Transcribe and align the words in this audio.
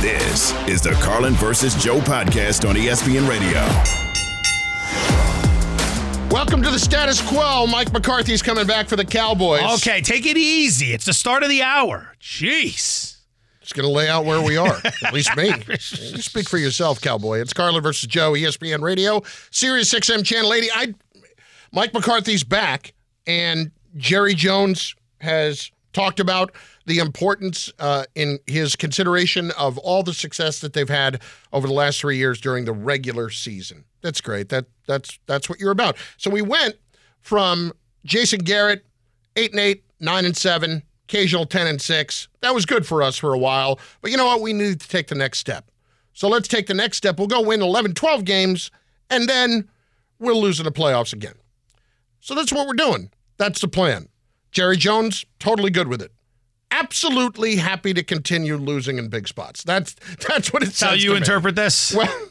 This 0.00 0.52
is 0.68 0.80
the 0.82 0.92
Carlin 1.00 1.34
versus 1.34 1.74
Joe 1.76 2.00
podcast 2.00 2.68
on 2.68 2.74
ESPN 2.74 3.28
Radio. 3.28 3.60
Welcome 6.28 6.62
to 6.62 6.70
the 6.70 6.78
status 6.78 7.20
quo. 7.20 7.66
Mike 7.66 7.92
McCarthy's 7.92 8.42
coming 8.42 8.66
back 8.66 8.88
for 8.88 8.96
the 8.96 9.04
Cowboys. 9.04 9.62
Okay, 9.78 10.00
take 10.00 10.26
it 10.26 10.36
easy. 10.36 10.92
It's 10.92 11.04
the 11.04 11.12
start 11.12 11.42
of 11.42 11.48
the 11.50 11.62
hour. 11.62 12.16
Jeez. 12.20 13.18
Just 13.60 13.74
going 13.74 13.86
to 13.86 13.92
lay 13.92 14.08
out 14.08 14.24
where 14.24 14.40
we 14.42 14.56
are. 14.56 14.80
At 15.04 15.12
least 15.12 15.36
me. 15.36 15.52
You 15.68 15.76
speak 16.22 16.48
for 16.48 16.58
yourself, 16.58 17.00
Cowboy. 17.00 17.40
It's 17.40 17.52
Carlin 17.52 17.82
versus 17.82 18.08
Joe, 18.08 18.32
ESPN 18.32 18.80
Radio, 18.80 19.22
Sirius 19.50 19.92
XM 19.94 20.24
Channel 20.24 20.52
80. 20.52 20.68
I, 20.74 20.94
Mike 21.70 21.94
McCarthy's 21.94 22.42
back, 22.42 22.94
and 23.26 23.70
Jerry 23.96 24.34
Jones 24.34 24.96
has 25.20 25.70
talked 25.92 26.20
about 26.20 26.52
the 26.86 26.98
importance 26.98 27.72
uh, 27.78 28.04
in 28.14 28.38
his 28.46 28.76
consideration 28.76 29.50
of 29.52 29.78
all 29.78 30.02
the 30.02 30.14
success 30.14 30.60
that 30.60 30.72
they've 30.72 30.88
had 30.88 31.22
over 31.52 31.66
the 31.66 31.72
last 31.72 32.00
three 32.00 32.16
years 32.16 32.40
during 32.40 32.64
the 32.64 32.72
regular 32.72 33.30
season. 33.30 33.84
That's 34.00 34.20
great. 34.20 34.48
That 34.48 34.66
that's 34.86 35.18
that's 35.26 35.48
what 35.48 35.60
you're 35.60 35.70
about. 35.70 35.96
So 36.16 36.30
we 36.30 36.42
went 36.42 36.76
from 37.20 37.72
Jason 38.04 38.40
Garrett, 38.40 38.84
eight 39.36 39.52
and 39.52 39.60
eight, 39.60 39.84
nine 40.00 40.24
and 40.24 40.36
seven, 40.36 40.82
occasional 41.04 41.46
ten 41.46 41.66
and 41.66 41.80
six. 41.80 42.28
That 42.40 42.54
was 42.54 42.66
good 42.66 42.86
for 42.86 43.02
us 43.02 43.16
for 43.16 43.32
a 43.32 43.38
while. 43.38 43.78
But 44.00 44.10
you 44.10 44.16
know 44.16 44.26
what? 44.26 44.40
We 44.40 44.52
need 44.52 44.80
to 44.80 44.88
take 44.88 45.08
the 45.08 45.14
next 45.14 45.38
step. 45.38 45.70
So 46.14 46.28
let's 46.28 46.48
take 46.48 46.66
the 46.66 46.74
next 46.74 46.98
step. 46.98 47.18
We'll 47.18 47.28
go 47.28 47.40
win 47.40 47.62
11, 47.62 47.94
12 47.94 48.24
games, 48.24 48.70
and 49.08 49.28
then 49.28 49.68
we'll 50.18 50.40
lose 50.40 50.60
in 50.60 50.64
the 50.64 50.72
playoffs 50.72 51.12
again. 51.12 51.34
So 52.20 52.34
that's 52.34 52.52
what 52.52 52.66
we're 52.66 52.74
doing. 52.74 53.10
That's 53.38 53.60
the 53.60 53.68
plan. 53.68 54.08
Jerry 54.52 54.76
Jones, 54.76 55.24
totally 55.38 55.70
good 55.70 55.88
with 55.88 56.00
it. 56.00 56.12
Absolutely 56.70 57.56
happy 57.56 57.92
to 57.92 58.02
continue 58.02 58.56
losing 58.56 58.98
in 58.98 59.08
big 59.08 59.26
spots. 59.28 59.62
That's 59.64 59.94
that's 60.28 60.52
what 60.52 60.62
it 60.62 60.66
That's 60.66 60.78
says. 60.78 60.88
how 60.90 60.94
you 60.94 61.08
to 61.08 61.14
me. 61.14 61.16
interpret 61.18 61.56
this? 61.56 61.94
Well, 61.96 62.28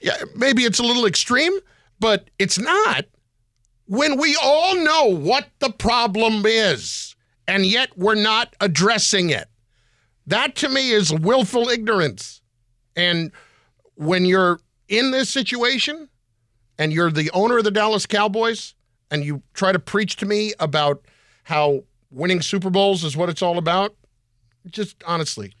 yeah, 0.00 0.16
maybe 0.34 0.62
it's 0.64 0.78
a 0.78 0.82
little 0.82 1.04
extreme, 1.04 1.52
but 2.00 2.30
it's 2.38 2.58
not. 2.58 3.04
When 3.84 4.18
we 4.18 4.34
all 4.42 4.74
know 4.76 5.04
what 5.14 5.48
the 5.58 5.68
problem 5.70 6.44
is, 6.46 7.14
and 7.46 7.66
yet 7.66 7.90
we're 7.96 8.14
not 8.14 8.56
addressing 8.62 9.28
it, 9.28 9.46
that 10.26 10.54
to 10.56 10.70
me 10.70 10.90
is 10.90 11.12
willful 11.12 11.68
ignorance. 11.68 12.40
And 12.96 13.30
when 13.96 14.24
you're 14.24 14.58
in 14.88 15.10
this 15.10 15.28
situation 15.28 16.08
and 16.78 16.90
you're 16.92 17.10
the 17.10 17.30
owner 17.32 17.58
of 17.58 17.64
the 17.64 17.70
Dallas 17.70 18.06
Cowboys 18.06 18.74
and 19.10 19.22
you 19.22 19.42
try 19.52 19.72
to 19.72 19.78
preach 19.78 20.16
to 20.16 20.26
me 20.26 20.54
about 20.58 21.02
how 21.48 21.82
winning 22.10 22.42
Super 22.42 22.68
Bowls 22.68 23.04
is 23.04 23.16
what 23.16 23.30
it's 23.30 23.40
all 23.40 23.56
about, 23.56 23.94
just 24.66 25.02
honestly, 25.06 25.54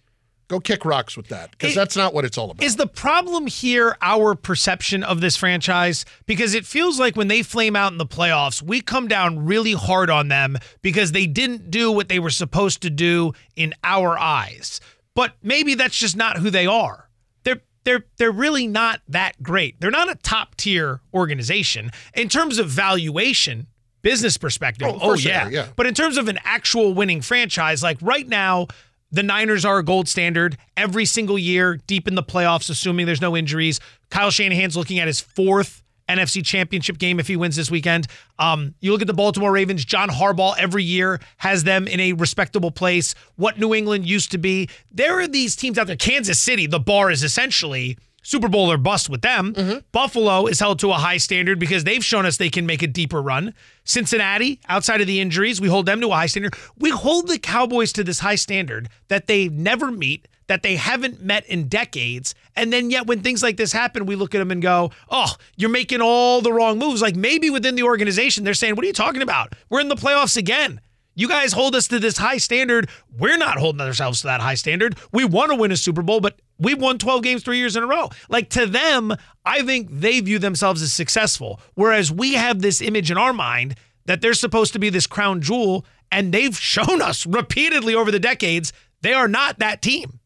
go 0.46 0.60
kick 0.60 0.84
rocks 0.84 1.16
with 1.16 1.28
that 1.28 1.50
because 1.52 1.74
that's 1.74 1.96
not 1.96 2.12
what 2.12 2.26
it's 2.26 2.36
all 2.36 2.50
about. 2.50 2.62
Is 2.62 2.76
the 2.76 2.86
problem 2.86 3.46
here 3.46 3.96
our 4.02 4.34
perception 4.34 5.02
of 5.02 5.22
this 5.22 5.34
franchise? 5.34 6.04
Because 6.26 6.52
it 6.52 6.66
feels 6.66 7.00
like 7.00 7.16
when 7.16 7.28
they 7.28 7.42
flame 7.42 7.74
out 7.74 7.90
in 7.90 7.96
the 7.96 8.04
playoffs, 8.04 8.60
we 8.60 8.82
come 8.82 9.08
down 9.08 9.46
really 9.46 9.72
hard 9.72 10.10
on 10.10 10.28
them 10.28 10.58
because 10.82 11.12
they 11.12 11.26
didn't 11.26 11.70
do 11.70 11.90
what 11.90 12.10
they 12.10 12.18
were 12.18 12.28
supposed 12.28 12.82
to 12.82 12.90
do 12.90 13.32
in 13.56 13.72
our 13.82 14.18
eyes. 14.18 14.82
But 15.14 15.36
maybe 15.42 15.74
that's 15.74 15.96
just 15.96 16.18
not 16.18 16.36
who 16.36 16.50
they 16.50 16.66
are. 16.66 17.08
They're 17.44 17.62
they're 17.84 18.04
they're 18.18 18.30
really 18.30 18.66
not 18.66 19.00
that 19.08 19.42
great. 19.42 19.80
They're 19.80 19.90
not 19.90 20.10
a 20.10 20.16
top 20.16 20.54
tier 20.56 21.00
organization 21.14 21.92
in 22.12 22.28
terms 22.28 22.58
of 22.58 22.68
valuation, 22.68 23.68
business 24.02 24.36
perspective. 24.36 24.88
Oh, 24.90 24.98
Oh, 25.00 25.14
yeah. 25.14 25.48
yeah. 25.48 25.66
But 25.76 25.86
in 25.86 25.94
terms 25.94 26.16
of 26.16 26.28
an 26.28 26.38
actual 26.44 26.94
winning 26.94 27.20
franchise, 27.20 27.82
like 27.82 27.98
right 28.00 28.26
now, 28.26 28.66
the 29.10 29.22
Niners 29.22 29.64
are 29.64 29.78
a 29.78 29.82
gold 29.84 30.08
standard 30.08 30.56
every 30.76 31.04
single 31.06 31.38
year, 31.38 31.78
deep 31.86 32.06
in 32.08 32.14
the 32.14 32.22
playoffs, 32.22 32.68
assuming 32.68 33.06
there's 33.06 33.20
no 33.22 33.36
injuries. 33.36 33.80
Kyle 34.10 34.30
Shanahan's 34.30 34.76
looking 34.76 34.98
at 34.98 35.06
his 35.06 35.20
fourth 35.20 35.82
NFC 36.08 36.44
championship 36.44 36.96
game 36.98 37.20
if 37.20 37.26
he 37.26 37.36
wins 37.36 37.54
this 37.56 37.70
weekend. 37.70 38.06
Um, 38.38 38.74
you 38.80 38.92
look 38.92 39.00
at 39.02 39.06
the 39.06 39.14
Baltimore 39.14 39.52
Ravens, 39.52 39.84
John 39.84 40.08
Harbaugh 40.08 40.54
every 40.58 40.82
year 40.84 41.20
has 41.38 41.64
them 41.64 41.86
in 41.86 42.00
a 42.00 42.12
respectable 42.14 42.70
place. 42.70 43.14
What 43.36 43.58
New 43.58 43.74
England 43.74 44.06
used 44.06 44.30
to 44.32 44.38
be. 44.38 44.68
There 44.90 45.20
are 45.20 45.28
these 45.28 45.54
teams 45.54 45.76
out 45.78 45.86
there. 45.86 45.96
Kansas 45.96 46.40
City, 46.40 46.66
the 46.66 46.80
bar 46.80 47.10
is 47.10 47.22
essentially 47.22 47.98
Super 48.28 48.48
Bowl 48.48 48.70
or 48.70 48.76
bust 48.76 49.08
with 49.08 49.22
them. 49.22 49.54
Mm-hmm. 49.54 49.78
Buffalo 49.90 50.46
is 50.46 50.60
held 50.60 50.78
to 50.80 50.90
a 50.90 50.96
high 50.96 51.16
standard 51.16 51.58
because 51.58 51.84
they've 51.84 52.04
shown 52.04 52.26
us 52.26 52.36
they 52.36 52.50
can 52.50 52.66
make 52.66 52.82
a 52.82 52.86
deeper 52.86 53.22
run. 53.22 53.54
Cincinnati, 53.84 54.60
outside 54.68 55.00
of 55.00 55.06
the 55.06 55.18
injuries, 55.18 55.62
we 55.62 55.68
hold 55.68 55.86
them 55.86 55.98
to 56.02 56.08
a 56.08 56.14
high 56.14 56.26
standard. 56.26 56.54
We 56.76 56.90
hold 56.90 57.26
the 57.28 57.38
Cowboys 57.38 57.90
to 57.94 58.04
this 58.04 58.18
high 58.18 58.34
standard 58.34 58.90
that 59.08 59.28
they 59.28 59.48
never 59.48 59.90
meet, 59.90 60.28
that 60.46 60.62
they 60.62 60.76
haven't 60.76 61.22
met 61.22 61.46
in 61.46 61.68
decades. 61.68 62.34
And 62.54 62.70
then 62.70 62.90
yet 62.90 63.06
when 63.06 63.22
things 63.22 63.42
like 63.42 63.56
this 63.56 63.72
happen, 63.72 64.04
we 64.04 64.14
look 64.14 64.34
at 64.34 64.40
them 64.40 64.50
and 64.50 64.60
go, 64.60 64.90
"Oh, 65.10 65.32
you're 65.56 65.70
making 65.70 66.02
all 66.02 66.42
the 66.42 66.52
wrong 66.52 66.78
moves." 66.78 67.00
Like 67.00 67.16
maybe 67.16 67.48
within 67.48 67.76
the 67.76 67.84
organization 67.84 68.44
they're 68.44 68.52
saying, 68.52 68.76
"What 68.76 68.84
are 68.84 68.88
you 68.88 68.92
talking 68.92 69.22
about? 69.22 69.54
We're 69.70 69.80
in 69.80 69.88
the 69.88 69.96
playoffs 69.96 70.36
again." 70.36 70.82
You 71.18 71.26
guys 71.26 71.52
hold 71.52 71.74
us 71.74 71.88
to 71.88 71.98
this 71.98 72.16
high 72.16 72.36
standard. 72.36 72.88
We're 73.18 73.36
not 73.38 73.58
holding 73.58 73.80
ourselves 73.80 74.20
to 74.20 74.28
that 74.28 74.40
high 74.40 74.54
standard. 74.54 74.96
We 75.12 75.24
want 75.24 75.50
to 75.50 75.56
win 75.56 75.72
a 75.72 75.76
Super 75.76 76.00
Bowl, 76.00 76.20
but 76.20 76.40
we've 76.60 76.80
won 76.80 76.96
12 76.96 77.24
games 77.24 77.42
three 77.42 77.58
years 77.58 77.74
in 77.74 77.82
a 77.82 77.88
row. 77.88 78.08
Like 78.28 78.50
to 78.50 78.66
them, 78.66 79.12
I 79.44 79.62
think 79.62 79.88
they 79.90 80.20
view 80.20 80.38
themselves 80.38 80.80
as 80.80 80.92
successful. 80.92 81.60
Whereas 81.74 82.12
we 82.12 82.34
have 82.34 82.62
this 82.62 82.80
image 82.80 83.10
in 83.10 83.18
our 83.18 83.32
mind 83.32 83.74
that 84.04 84.20
they're 84.20 84.32
supposed 84.32 84.72
to 84.74 84.78
be 84.78 84.90
this 84.90 85.08
crown 85.08 85.40
jewel, 85.40 85.84
and 86.12 86.32
they've 86.32 86.56
shown 86.60 87.02
us 87.02 87.26
repeatedly 87.26 87.96
over 87.96 88.12
the 88.12 88.20
decades 88.20 88.72
they 89.02 89.12
are 89.12 89.26
not 89.28 89.58
that 89.58 89.82
team. 89.82 90.20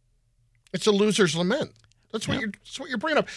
It's 0.75 0.87
a 0.87 0.93
loser's 0.93 1.35
lament. 1.35 1.73
That's 2.13 2.29
what 2.29 2.39
you're. 2.39 2.51
That's 2.51 2.79
what 2.79 2.91
you're 2.91 2.99
bringing 2.99 3.19
up. 3.19 3.29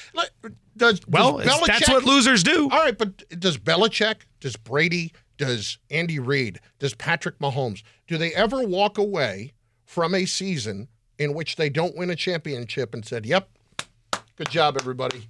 Does 0.75 0.99
Well, 1.07 1.37
does 1.37 1.45
it's- 1.47 1.67
that's 1.67 1.89
what 1.89 2.03
losers 2.03 2.43
do. 2.43 2.63
All 2.69 2.79
right, 2.79 2.97
but 2.97 3.39
does 3.39 3.57
Belichick, 3.57 4.23
does 4.41 4.57
Brady, 4.57 5.13
does 5.37 5.77
Andy 5.89 6.19
Reid, 6.19 6.59
does 6.79 6.93
Patrick 6.93 7.39
Mahomes, 7.39 7.83
do 8.07 8.17
they 8.17 8.33
ever 8.33 8.63
walk 8.63 8.97
away 8.97 9.53
from 9.85 10.13
a 10.13 10.25
season 10.25 10.87
in 11.17 11.33
which 11.33 11.55
they 11.55 11.69
don't 11.69 11.95
win 11.95 12.09
a 12.09 12.15
championship 12.15 12.93
and 12.93 13.05
said, 13.05 13.25
"Yep, 13.25 13.49
good 14.35 14.49
job, 14.49 14.77
everybody. 14.79 15.29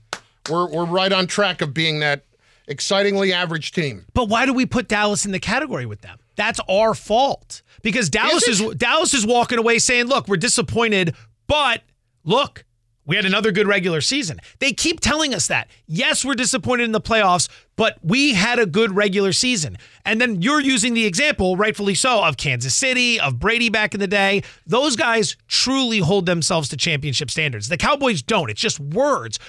We're 0.50 0.68
we're 0.68 0.86
right 0.86 1.12
on 1.12 1.28
track 1.28 1.62
of 1.62 1.74
being 1.74 2.00
that 2.00 2.26
excitingly 2.68 3.32
average 3.32 3.72
team." 3.72 4.06
But 4.14 4.30
why 4.30 4.46
do 4.46 4.54
we 4.54 4.66
put 4.66 4.88
Dallas 4.88 5.26
in 5.26 5.32
the 5.32 5.40
category 5.40 5.86
with 5.86 6.02
them? 6.02 6.20
That's 6.36 6.60
our 6.68 6.94
fault. 6.94 7.62
Because 7.82 8.10
Dallas 8.10 8.48
Is 8.48 8.62
is. 8.62 8.76
Dallas 8.76 9.14
is 9.14 9.26
walking 9.26 9.60
away 9.60 9.80
saying, 9.80 10.06
"Look, 10.08 10.28
we're 10.28 10.38
disappointed, 10.38 11.16
but 11.48 11.84
look, 12.24 12.65
we 13.06 13.16
had 13.16 13.26
another 13.26 13.52
good 13.52 13.68
regular 13.68 14.02
season." 14.02 14.40
They 14.60 14.74
keep 14.74 15.00
telling 15.00 15.34
us 15.34 15.48
that. 15.48 15.70
Yes, 15.88 16.24
we're 16.26 16.36
disappointed 16.36 16.84
in 16.84 16.92
the 16.92 17.02
playoffs, 17.02 17.50
but 17.76 17.98
we 18.02 18.34
had 18.34 18.60
a 18.60 18.66
good 18.66 18.96
regular 18.96 19.34
season. 19.34 19.78
And 20.04 20.20
then 20.20 20.42
you're 20.42 20.62
using 20.62 20.94
the 20.94 21.06
example, 21.06 21.58
rightfully 21.58 21.96
so, 21.96 22.24
of 22.24 22.38
Kansas 22.38 22.76
City, 22.76 23.20
of 23.20 23.40
Brady 23.40 23.70
back 23.70 23.94
in 23.94 24.00
the 24.00 24.08
day. 24.08 24.44
Those 24.66 24.96
guys 24.96 25.36
truly 25.48 26.00
hold 26.00 26.26
themselves 26.26 26.70
to 26.70 26.78
championship 26.78 27.30
standards. 27.30 27.68
The 27.68 27.78
Cowboys 27.78 28.22
don't. 28.22 28.50
It's 28.50 28.62
just 28.62 28.80
words. 28.80 29.40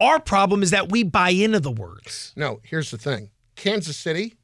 Our 0.00 0.20
problem 0.20 0.62
is 0.62 0.70
that 0.70 0.90
we 0.90 1.02
buy 1.04 1.30
into 1.30 1.60
the 1.60 1.70
words. 1.70 2.32
No, 2.36 2.60
here's 2.64 2.90
the 2.90 2.98
thing. 2.98 3.30
Kansas 3.56 3.96
City, 3.96 4.34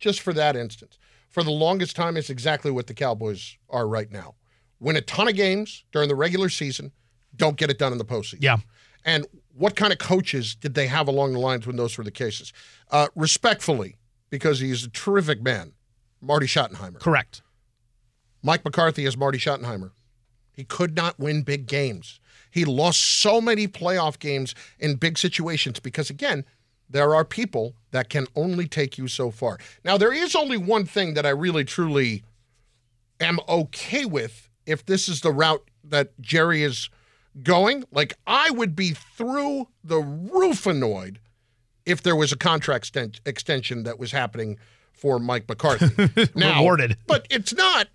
just 0.00 0.20
for 0.20 0.32
that 0.32 0.56
instance, 0.56 0.98
for 1.28 1.42
the 1.42 1.50
longest 1.50 1.94
time, 1.94 2.16
it's 2.16 2.30
exactly 2.30 2.70
what 2.70 2.88
the 2.88 2.94
Cowboys 2.94 3.56
are 3.70 3.86
right 3.86 4.10
now. 4.10 4.34
Win 4.80 4.96
a 4.96 5.00
ton 5.00 5.28
of 5.28 5.34
games 5.34 5.84
during 5.92 6.08
the 6.08 6.14
regular 6.14 6.48
season, 6.48 6.92
don't 7.38 7.56
get 7.56 7.70
it 7.70 7.78
done 7.78 7.92
in 7.92 7.98
the 7.98 8.04
postseason. 8.04 8.38
Yeah. 8.40 8.58
And 9.04 9.26
what 9.54 9.74
kind 9.74 9.92
of 9.92 9.98
coaches 9.98 10.54
did 10.54 10.74
they 10.74 10.86
have 10.86 11.08
along 11.08 11.32
the 11.32 11.38
lines 11.38 11.66
when 11.66 11.76
those 11.76 11.96
were 11.96 12.04
the 12.04 12.10
cases? 12.10 12.52
Uh, 12.90 13.08
respectfully, 13.14 13.96
because 14.30 14.60
he's 14.60 14.84
a 14.84 14.90
terrific 14.90 15.42
man, 15.42 15.72
Marty 16.20 16.46
Schottenheimer. 16.46 17.00
Correct. 17.00 17.42
Mike 18.42 18.64
McCarthy 18.64 19.04
is 19.04 19.16
Marty 19.16 19.38
Schottenheimer. 19.38 19.90
He 20.52 20.64
could 20.64 20.94
not 20.94 21.18
win 21.18 21.42
big 21.42 21.66
games. 21.66 22.20
He 22.50 22.64
lost 22.64 23.00
so 23.00 23.40
many 23.40 23.68
playoff 23.68 24.18
games 24.18 24.54
in 24.78 24.96
big 24.96 25.18
situations 25.18 25.80
because, 25.80 26.10
again, 26.10 26.44
there 26.90 27.14
are 27.14 27.24
people 27.24 27.74
that 27.90 28.08
can 28.08 28.26
only 28.34 28.66
take 28.66 28.98
you 28.98 29.08
so 29.08 29.30
far. 29.30 29.58
Now, 29.84 29.98
there 29.98 30.12
is 30.12 30.34
only 30.34 30.56
one 30.56 30.86
thing 30.86 31.14
that 31.14 31.26
I 31.26 31.30
really, 31.30 31.64
truly 31.64 32.22
am 33.20 33.38
okay 33.48 34.04
with 34.04 34.48
if 34.66 34.84
this 34.86 35.08
is 35.08 35.20
the 35.20 35.32
route 35.32 35.68
that 35.84 36.18
Jerry 36.20 36.62
is 36.62 36.90
going. 37.42 37.84
Like 37.92 38.14
I 38.26 38.50
would 38.50 38.74
be 38.76 38.90
through 38.90 39.68
the 39.84 39.98
roof 39.98 40.66
annoyed 40.66 41.20
if 41.86 42.02
there 42.02 42.16
was 42.16 42.32
a 42.32 42.36
contract 42.36 42.86
sten- 42.86 43.14
extension 43.24 43.84
that 43.84 43.98
was 43.98 44.12
happening 44.12 44.58
for 44.92 45.18
Mike 45.18 45.48
McCarthy. 45.48 46.28
now, 46.34 46.58
Rewarded. 46.58 46.96
but 47.06 47.26
it's 47.30 47.54
not. 47.54 47.88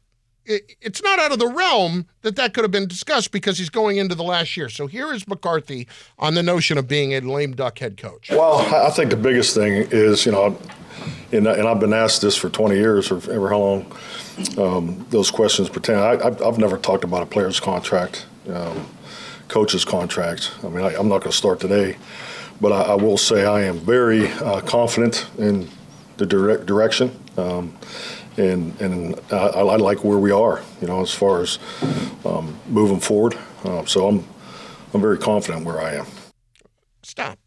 It, 0.46 0.74
it's 0.82 1.02
not 1.02 1.20
out 1.20 1.32
of 1.32 1.40
the 1.40 1.48
realm 1.48 2.06
that 2.22 2.36
that 2.36 2.54
could 2.54 2.66
have 2.66 2.72
been 2.72 2.88
discussed 2.88 3.32
because 3.32 3.58
he's 3.58 3.70
going 3.70 3.96
into 3.96 4.14
the 4.14 4.26
last 4.26 4.58
year. 4.58 4.68
So 4.68 4.88
here 4.88 5.14
is 5.14 5.26
McCarthy 5.26 5.88
on 6.20 6.34
the 6.34 6.44
notion 6.44 6.78
of 6.78 6.86
being 6.86 7.14
a 7.14 7.22
lame 7.22 7.56
duck 7.56 7.80
head 7.80 7.96
coach. 7.96 8.30
Well, 8.30 8.58
I 8.76 8.90
think 8.90 9.10
the 9.10 9.16
biggest 9.16 9.56
thing 9.56 9.88
is, 9.90 10.26
you 10.26 10.34
know, 10.34 10.58
and, 11.32 11.48
and 11.48 11.66
I've 11.66 11.80
been 11.80 11.94
asked 11.94 12.22
this 12.22 12.36
for 12.36 12.50
20 12.50 12.76
years 12.76 13.10
or 13.10 13.16
ever 13.32 13.50
how 13.50 13.58
long 13.58 13.98
um, 14.58 15.06
those 15.12 15.32
questions 15.32 15.70
pertain. 15.70 15.96
I, 15.96 16.12
I've, 16.22 16.42
I've 16.42 16.58
never 16.58 16.78
talked 16.78 17.06
about 17.06 17.24
a 17.24 17.26
player's 17.26 17.62
contract, 17.62 18.26
um, 18.50 18.86
coach's 19.48 19.86
contract. 19.86 20.52
I 20.64 20.70
mean, 20.70 20.84
I, 20.84 20.96
I'm 20.96 21.08
not 21.08 21.20
going 21.20 21.32
to 21.32 21.38
start 21.38 21.60
today, 21.60 21.98
but 22.62 22.72
I, 22.72 22.94
I 22.94 22.96
will 22.96 23.18
say 23.18 23.46
I 23.46 23.64
am 23.64 23.80
very 23.80 24.28
uh, 24.28 24.62
confident 24.62 25.28
in 25.38 25.70
the 26.18 26.26
direct 26.26 26.66
direction. 26.66 27.20
Um, 27.38 27.78
and 28.38 28.80
and 28.82 29.20
I, 29.32 29.36
I 29.36 29.76
like 29.78 30.04
where 30.04 30.18
we 30.18 30.32
are, 30.32 30.62
you 30.82 30.88
know, 30.88 31.02
as 31.02 31.14
far 31.14 31.42
as 31.42 31.60
um, 32.26 32.58
moving 32.68 33.00
forward. 33.00 33.38
Uh, 33.64 33.86
so 33.86 34.08
I'm 34.08 34.26
I'm 34.94 35.02
very 35.02 35.18
confident 35.18 35.66
where 35.66 35.80
I 35.82 35.96
am. 35.96 36.06
Stop. 37.04 37.40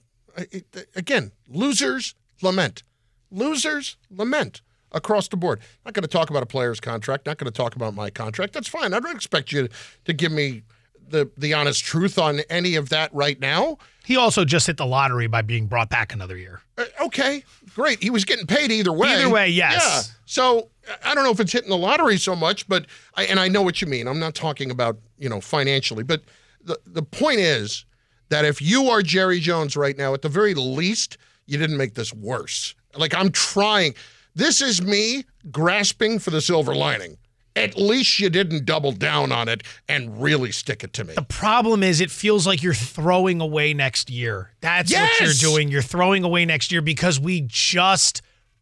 Again, 0.94 1.32
losers 1.48 2.14
lament. 2.42 2.82
Losers 3.30 3.96
lament 4.10 4.60
across 4.92 5.28
the 5.28 5.36
board. 5.36 5.60
Not 5.84 5.94
going 5.94 6.02
to 6.02 6.08
talk 6.08 6.30
about 6.30 6.42
a 6.42 6.46
player's 6.46 6.80
contract. 6.80 7.26
Not 7.26 7.38
going 7.38 7.50
to 7.50 7.56
talk 7.56 7.74
about 7.74 7.94
my 7.94 8.10
contract. 8.10 8.52
That's 8.52 8.68
fine. 8.68 8.92
I 8.92 9.00
don't 9.00 9.14
expect 9.14 9.52
you 9.52 9.68
to 10.04 10.12
give 10.12 10.32
me 10.32 10.62
the 11.08 11.30
the 11.36 11.54
honest 11.54 11.84
truth 11.84 12.18
on 12.18 12.40
any 12.50 12.76
of 12.76 12.88
that 12.90 13.12
right 13.14 13.38
now. 13.40 13.78
He 14.04 14.16
also 14.16 14.44
just 14.44 14.66
hit 14.66 14.76
the 14.76 14.86
lottery 14.86 15.26
by 15.26 15.42
being 15.42 15.66
brought 15.66 15.90
back 15.90 16.12
another 16.12 16.36
year. 16.36 16.60
Uh, 16.78 16.84
okay, 17.06 17.42
great. 17.74 18.02
He 18.02 18.10
was 18.10 18.24
getting 18.24 18.46
paid 18.46 18.70
either 18.70 18.92
way. 18.92 19.08
Either 19.08 19.28
way, 19.30 19.48
yes. 19.48 19.82
Yeah. 19.84 20.14
So 20.26 20.68
I 21.04 21.14
don't 21.14 21.24
know 21.24 21.30
if 21.30 21.40
it's 21.40 21.52
hitting 21.52 21.70
the 21.70 21.76
lottery 21.76 22.16
so 22.16 22.36
much, 22.36 22.68
but 22.68 22.86
I, 23.16 23.24
and 23.24 23.40
I 23.40 23.48
know 23.48 23.62
what 23.62 23.80
you 23.80 23.88
mean. 23.88 24.06
I'm 24.06 24.20
not 24.20 24.34
talking 24.34 24.70
about 24.70 24.98
you 25.18 25.28
know 25.28 25.40
financially, 25.40 26.04
but 26.04 26.22
the 26.62 26.78
the 26.86 27.02
point 27.02 27.40
is 27.40 27.84
that 28.28 28.44
if 28.44 28.60
you 28.60 28.88
are 28.88 29.02
Jerry 29.02 29.40
Jones 29.40 29.76
right 29.76 29.96
now, 29.96 30.14
at 30.14 30.22
the 30.22 30.28
very 30.28 30.54
least, 30.54 31.18
you 31.46 31.58
didn't 31.58 31.76
make 31.76 31.94
this 31.94 32.12
worse. 32.12 32.74
Like 32.96 33.14
I'm 33.14 33.30
trying. 33.30 33.94
This 34.34 34.60
is 34.60 34.82
me 34.82 35.24
grasping 35.50 36.18
for 36.18 36.30
the 36.30 36.40
silver 36.40 36.74
lining. 36.74 37.16
At 37.56 37.76
least 37.76 38.20
you 38.20 38.28
didn't 38.30 38.66
double 38.66 38.92
down 38.92 39.32
on 39.32 39.48
it 39.48 39.62
and 39.88 40.22
really 40.22 40.52
stick 40.52 40.84
it 40.84 40.92
to 40.92 41.04
me. 41.04 41.14
The 41.14 41.22
problem 41.22 41.82
is, 41.82 42.00
it 42.00 42.10
feels 42.10 42.46
like 42.46 42.62
you're 42.62 42.74
throwing 42.74 43.40
away 43.40 43.72
next 43.72 44.10
year. 44.10 44.52
That's 44.60 44.92
what 44.92 45.20
you're 45.20 45.32
doing. 45.32 45.68
You're 45.68 45.82
throwing 45.82 46.22
away 46.22 46.44
next 46.44 46.70
year 46.70 46.82
because 46.82 47.18
we 47.18 47.40
just 47.46 48.20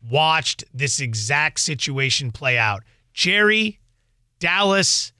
watched 0.09 0.65
this 0.73 1.01
exact 1.01 1.61
situation 1.61 2.31
play 2.31 2.57
out. 2.57 2.85
Jerry, 3.13 3.81
Dallas, 4.39 5.13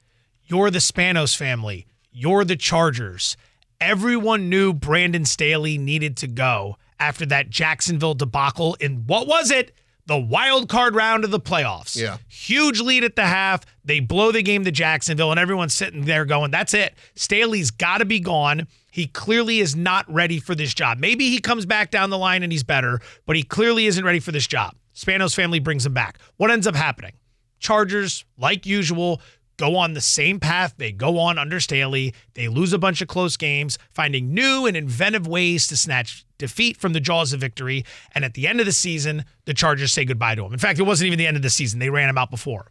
you're 0.45 0.71
the 0.71 0.79
Spanos 0.79 1.37
family. 1.37 1.87
You're 2.13 2.45
the 2.45 2.57
Chargers. 2.57 3.37
Everyone 3.81 4.49
knew 4.49 4.73
Brandon 4.73 5.25
Staley 5.25 5.79
needed 5.79 6.17
to 6.19 6.27
go 6.29 6.77
after 7.01 7.27
that 7.27 7.51
Jacksonville 7.51 8.15
debacle 8.15 8.77
in 8.81 9.07
what 9.07 9.27
was 9.27 9.51
it? 9.51 9.75
The 10.07 10.19
wild 10.19 10.69
card 10.69 10.95
round 10.95 11.25
of 11.25 11.31
the 11.31 11.41
playoffs. 11.41 11.97
Yeah. 11.97 12.19
Huge 12.29 12.81
lead 12.81 13.05
at 13.05 13.17
the 13.17 13.25
half. 13.25 13.65
They 13.85 14.01
blow 14.01 14.33
the 14.33 14.43
game 14.43 14.65
to 14.65 14.71
Jacksonville, 14.71 15.31
and 15.31 15.41
everyone's 15.41 15.73
sitting 15.73 16.05
there 16.05 16.25
going, 16.25 16.51
That's 16.51 16.75
it. 16.75 16.95
Staley's 17.15 17.71
got 17.71 17.99
to 17.99 18.05
be 18.05 18.21
gone. 18.21 18.67
He 18.91 19.07
clearly 19.07 19.61
is 19.61 19.75
not 19.75 20.05
ready 20.13 20.39
for 20.39 20.55
this 20.55 20.73
job. 20.75 20.99
Maybe 20.99 21.31
he 21.31 21.41
comes 21.41 21.67
back 21.67 21.91
down 21.91 22.11
the 22.11 22.19
line 22.19 22.43
and 22.43 22.53
he's 22.53 22.63
better, 22.63 23.01
but 23.27 23.35
he 23.35 23.43
clearly 23.43 23.87
isn't 23.87 24.05
ready 24.05 24.21
for 24.21 24.31
this 24.31 24.47
job. 24.47 24.77
Spanos 24.95 25.35
family 25.35 25.59
brings 25.59 25.85
him 25.85 25.95
back. 25.95 26.19
What 26.37 26.51
ends 26.51 26.67
up 26.67 26.77
happening? 26.77 27.13
Chargers, 27.59 28.25
like 28.39 28.67
usual, 28.67 29.21
go 29.57 29.77
on 29.77 29.95
the 29.95 30.01
same 30.01 30.41
path 30.41 30.75
they 30.77 30.93
go 30.93 31.19
on 31.19 31.39
under 31.39 31.61
Staley. 31.61 32.15
They 32.35 32.49
lose 32.49 32.73
a 32.73 32.79
bunch 32.79 33.01
of 33.01 33.09
close 33.09 33.37
games, 33.37 33.79
finding 33.91 34.35
new 34.35 34.67
and 34.67 34.77
inventive 34.77 35.27
ways 35.27 35.67
to 35.69 35.77
snatch 35.77 36.25
defeat 36.39 36.77
from 36.77 36.93
the 36.93 37.01
jaws 37.01 37.33
of 37.33 37.41
victory. 37.41 37.85
And 38.15 38.25
at 38.25 38.35
the 38.35 38.47
end 38.47 38.61
of 38.61 38.67
the 38.67 38.73
season, 38.73 39.25
the 39.45 39.55
Chargers 39.55 39.93
say 39.93 40.05
goodbye 40.05 40.35
to 40.35 40.45
him. 40.45 40.53
In 40.53 40.59
fact, 40.59 40.79
it 40.79 40.83
wasn't 40.83 41.07
even 41.07 41.19
the 41.19 41.27
end 41.27 41.37
of 41.37 41.43
the 41.43 41.51
season, 41.51 41.79
they 41.79 41.91
ran 41.91 42.09
him 42.09 42.19
out 42.19 42.31
before. 42.31 42.71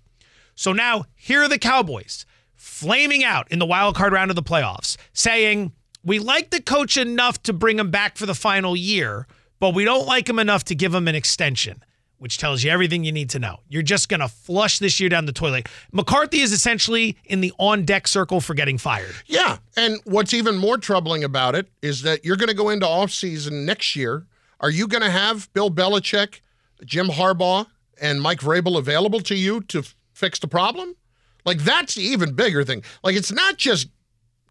So 0.56 0.74
now 0.74 1.06
here 1.16 1.42
are 1.42 1.48
the 1.48 1.60
Cowboys 1.60 2.26
flaming 2.56 3.24
out 3.24 3.52
in 3.52 3.60
the 3.60 3.66
wild 3.66 3.96
card 3.96 4.14
round 4.14 4.32
of 4.32 4.36
the 4.36 4.44
playoffs, 4.44 4.96
saying, 5.14 5.74
We 6.04 6.20
like 6.20 6.50
the 6.52 6.62
coach 6.62 6.98
enough 6.98 7.42
to 7.44 7.54
bring 7.54 7.80
him 7.80 7.92
back 7.92 8.18
for 8.18 8.26
the 8.26 8.36
final 8.36 8.76
year, 8.76 9.28
but 9.60 9.74
we 9.74 9.84
don't 9.84 10.06
like 10.06 10.30
him 10.30 10.40
enough 10.40 10.64
to 10.66 10.76
give 10.76 10.94
him 10.94 11.08
an 11.08 11.16
extension, 11.16 11.84
which 12.24 12.38
tells 12.38 12.64
you 12.64 12.72
everything 12.72 13.04
you 13.04 13.12
need 13.12 13.30
to 13.30 13.38
know. 13.38 13.60
You're 13.68 13.84
just 13.84 14.08
going 14.08 14.22
to 14.22 14.30
flush 14.30 14.80
this 14.80 14.98
year 14.98 15.10
down 15.10 15.26
the 15.26 15.34
toilet. 15.34 15.68
McCarthy 15.92 16.40
is 16.40 16.54
essentially 16.54 17.18
in 17.26 17.42
the 17.42 17.52
on 17.60 17.84
deck 17.84 18.08
circle 18.08 18.40
for 18.40 18.54
getting 18.54 18.78
fired. 18.78 19.14
Yeah. 19.26 19.58
And 19.76 20.00
what's 20.06 20.34
even 20.34 20.56
more 20.56 20.78
troubling 20.78 21.26
about 21.26 21.54
it 21.54 21.68
is 21.82 22.04
that 22.04 22.24
you're 22.24 22.38
going 22.38 22.48
to 22.48 22.56
go 22.56 22.70
into 22.70 22.86
offseason 22.86 23.66
next 23.66 23.98
year. 23.98 24.26
Are 24.62 24.70
you 24.70 24.88
going 24.88 25.04
to 25.04 25.10
have 25.10 25.52
Bill 25.52 25.70
Belichick, 25.70 26.40
Jim 26.86 27.08
Harbaugh, 27.08 27.68
and 28.02 28.22
Mike 28.22 28.40
Vrabel 28.40 28.78
available 28.78 29.20
to 29.20 29.36
you 29.36 29.60
to 29.64 29.80
f- 29.80 29.94
fix 30.14 30.40
the 30.40 30.48
problem? 30.48 30.96
Like, 31.44 31.58
that's 31.58 31.96
the 31.96 32.04
even 32.04 32.36
bigger 32.36 32.64
thing. 32.64 32.84
Like, 33.04 33.18
it's 33.18 33.34
not 33.34 33.58
just 33.58 33.90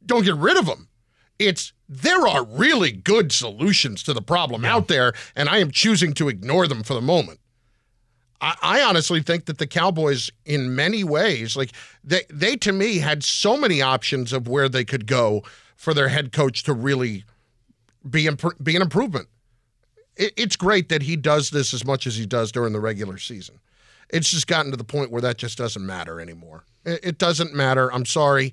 don't 0.05 0.27
get 0.27 0.37
rid 0.37 0.59
of 0.59 0.67
them. 0.67 0.89
It's 1.39 1.73
there 1.89 2.27
are 2.27 2.45
really 2.45 2.93
good 2.93 3.33
solutions 3.33 4.03
to 4.03 4.13
the 4.13 4.21
problem 4.21 4.67
out 4.67 4.89
there, 4.89 5.15
and 5.35 5.49
I 5.49 5.57
am 5.59 5.71
choosing 5.71 6.13
to 6.15 6.29
ignore 6.29 6.67
them 6.69 6.83
for 6.83 6.93
the 6.93 7.01
moment. 7.01 7.39
I, 8.43 8.57
I 8.61 8.83
honestly 8.83 9.23
think 9.23 9.47
that 9.47 9.59
the 9.59 9.67
Cowboys, 9.67 10.31
in 10.45 10.75
many 10.75 11.05
ways, 11.05 11.57
like 11.57 11.71
they 12.05 12.23
they 12.29 12.57
to 12.57 12.73
me 12.73 12.99
had 12.99 13.23
so 13.23 13.57
many 13.57 13.81
options 13.81 14.33
of 14.33 14.49
where 14.49 14.69
they 14.69 14.85
could 14.85 15.07
go 15.07 15.45
for 15.77 15.95
their 15.95 16.09
head 16.09 16.33
coach 16.33 16.65
to 16.65 16.73
really 16.73 17.25
be 18.09 18.27
imp- 18.27 18.63
be 18.63 18.77
an 18.77 18.83
improvement. 18.83 19.29
It, 20.17 20.35
it's 20.37 20.57
great 20.57 20.89
that 20.91 21.03
he 21.03 21.17
does 21.17 21.51
this 21.51 21.73
as 21.73 21.87
much 21.87 22.07
as 22.07 22.17
he 22.17 22.27
does 22.27 22.53
during 22.53 22.73
the 22.73 22.81
regular 22.81 23.17
season. 23.17 23.61
It's 24.11 24.31
just 24.31 24.47
gotten 24.47 24.71
to 24.73 24.77
the 24.77 24.85
point 24.85 25.11
where 25.11 25.23
that 25.23 25.39
just 25.39 25.57
doesn't 25.57 25.87
matter 25.87 26.21
anymore. 26.21 26.65
It, 26.85 27.01
it 27.03 27.19
doesn't 27.19 27.55
matter. 27.55 27.91
I'm 27.93 28.05
sorry. 28.05 28.53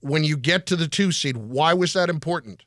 When 0.00 0.24
you 0.24 0.36
get 0.36 0.66
to 0.66 0.76
the 0.76 0.88
two 0.88 1.10
seed, 1.10 1.38
why 1.38 1.72
was 1.72 1.94
that 1.94 2.10
important? 2.10 2.64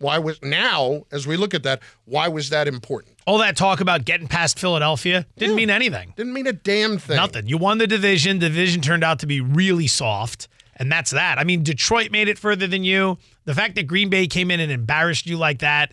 Why 0.00 0.18
was 0.18 0.42
now, 0.42 1.04
as 1.12 1.26
we 1.26 1.36
look 1.36 1.52
at 1.52 1.62
that, 1.64 1.82
why 2.06 2.26
was 2.26 2.48
that 2.48 2.66
important? 2.66 3.18
All 3.26 3.36
that 3.38 3.54
talk 3.54 3.80
about 3.80 4.06
getting 4.06 4.28
past 4.28 4.58
Philadelphia 4.58 5.26
didn't 5.36 5.56
mean 5.56 5.68
anything. 5.68 6.14
Didn't 6.16 6.32
mean 6.32 6.46
a 6.46 6.54
damn 6.54 6.96
thing. 6.96 7.16
Nothing. 7.16 7.46
You 7.46 7.58
won 7.58 7.76
the 7.76 7.86
division. 7.86 8.38
The 8.38 8.48
division 8.48 8.80
turned 8.80 9.04
out 9.04 9.18
to 9.18 9.26
be 9.26 9.42
really 9.42 9.86
soft, 9.86 10.48
and 10.76 10.90
that's 10.90 11.10
that. 11.10 11.38
I 11.38 11.44
mean, 11.44 11.62
Detroit 11.62 12.10
made 12.10 12.28
it 12.28 12.38
further 12.38 12.66
than 12.66 12.82
you. 12.82 13.18
The 13.44 13.54
fact 13.54 13.74
that 13.74 13.86
Green 13.86 14.08
Bay 14.08 14.26
came 14.26 14.50
in 14.50 14.58
and 14.58 14.72
embarrassed 14.72 15.26
you 15.26 15.36
like 15.36 15.58
that, 15.58 15.92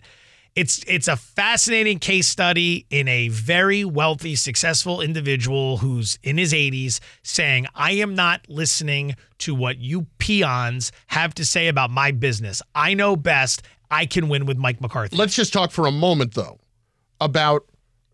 it's 0.56 0.82
it's 0.88 1.06
a 1.06 1.14
fascinating 1.14 1.98
case 1.98 2.26
study 2.26 2.86
in 2.88 3.08
a 3.08 3.28
very 3.28 3.84
wealthy, 3.84 4.34
successful 4.34 5.02
individual 5.02 5.76
who's 5.76 6.18
in 6.22 6.38
his 6.38 6.54
80s 6.54 6.98
saying, 7.22 7.66
"I 7.74 7.92
am 7.92 8.14
not 8.14 8.40
listening 8.48 9.16
to 9.38 9.54
what 9.54 9.78
you 9.78 10.06
peons 10.18 10.90
have 11.08 11.34
to 11.34 11.44
say 11.44 11.68
about 11.68 11.90
my 11.90 12.10
business. 12.10 12.62
I 12.74 12.94
know 12.94 13.14
best. 13.14 13.62
I 13.90 14.06
can 14.06 14.28
win 14.28 14.46
with 14.46 14.58
Mike 14.58 14.80
McCarthy." 14.80 15.16
Let's 15.16 15.34
just 15.34 15.52
talk 15.52 15.70
for 15.70 15.86
a 15.86 15.92
moment, 15.92 16.34
though, 16.34 16.58
about, 17.20 17.66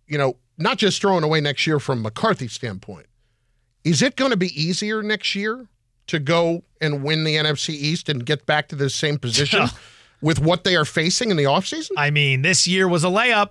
you 0.06 0.18
know, 0.18 0.36
not 0.58 0.78
just 0.78 1.00
throwing 1.00 1.24
away 1.24 1.40
next 1.40 1.66
year 1.66 1.78
from 1.78 2.02
McCarthy's 2.02 2.52
standpoint. 2.52 3.06
Is 3.84 4.00
it 4.02 4.16
going 4.16 4.30
to 4.30 4.36
be 4.36 4.48
easier 4.60 5.02
next 5.02 5.34
year 5.34 5.68
to 6.06 6.18
go 6.18 6.64
and 6.80 7.02
win 7.02 7.24
the 7.24 7.36
NFC 7.36 7.70
East 7.70 8.08
and 8.08 8.24
get 8.24 8.46
back 8.46 8.68
to 8.68 8.76
the 8.76 8.88
same 8.88 9.18
position 9.18 9.66
with 10.20 10.40
what 10.40 10.64
they 10.64 10.76
are 10.76 10.84
facing 10.84 11.30
in 11.30 11.36
the 11.36 11.44
offseason? 11.44 11.90
I 11.96 12.10
mean, 12.10 12.42
this 12.42 12.66
year 12.66 12.88
was 12.88 13.04
a 13.04 13.08
layup. 13.08 13.50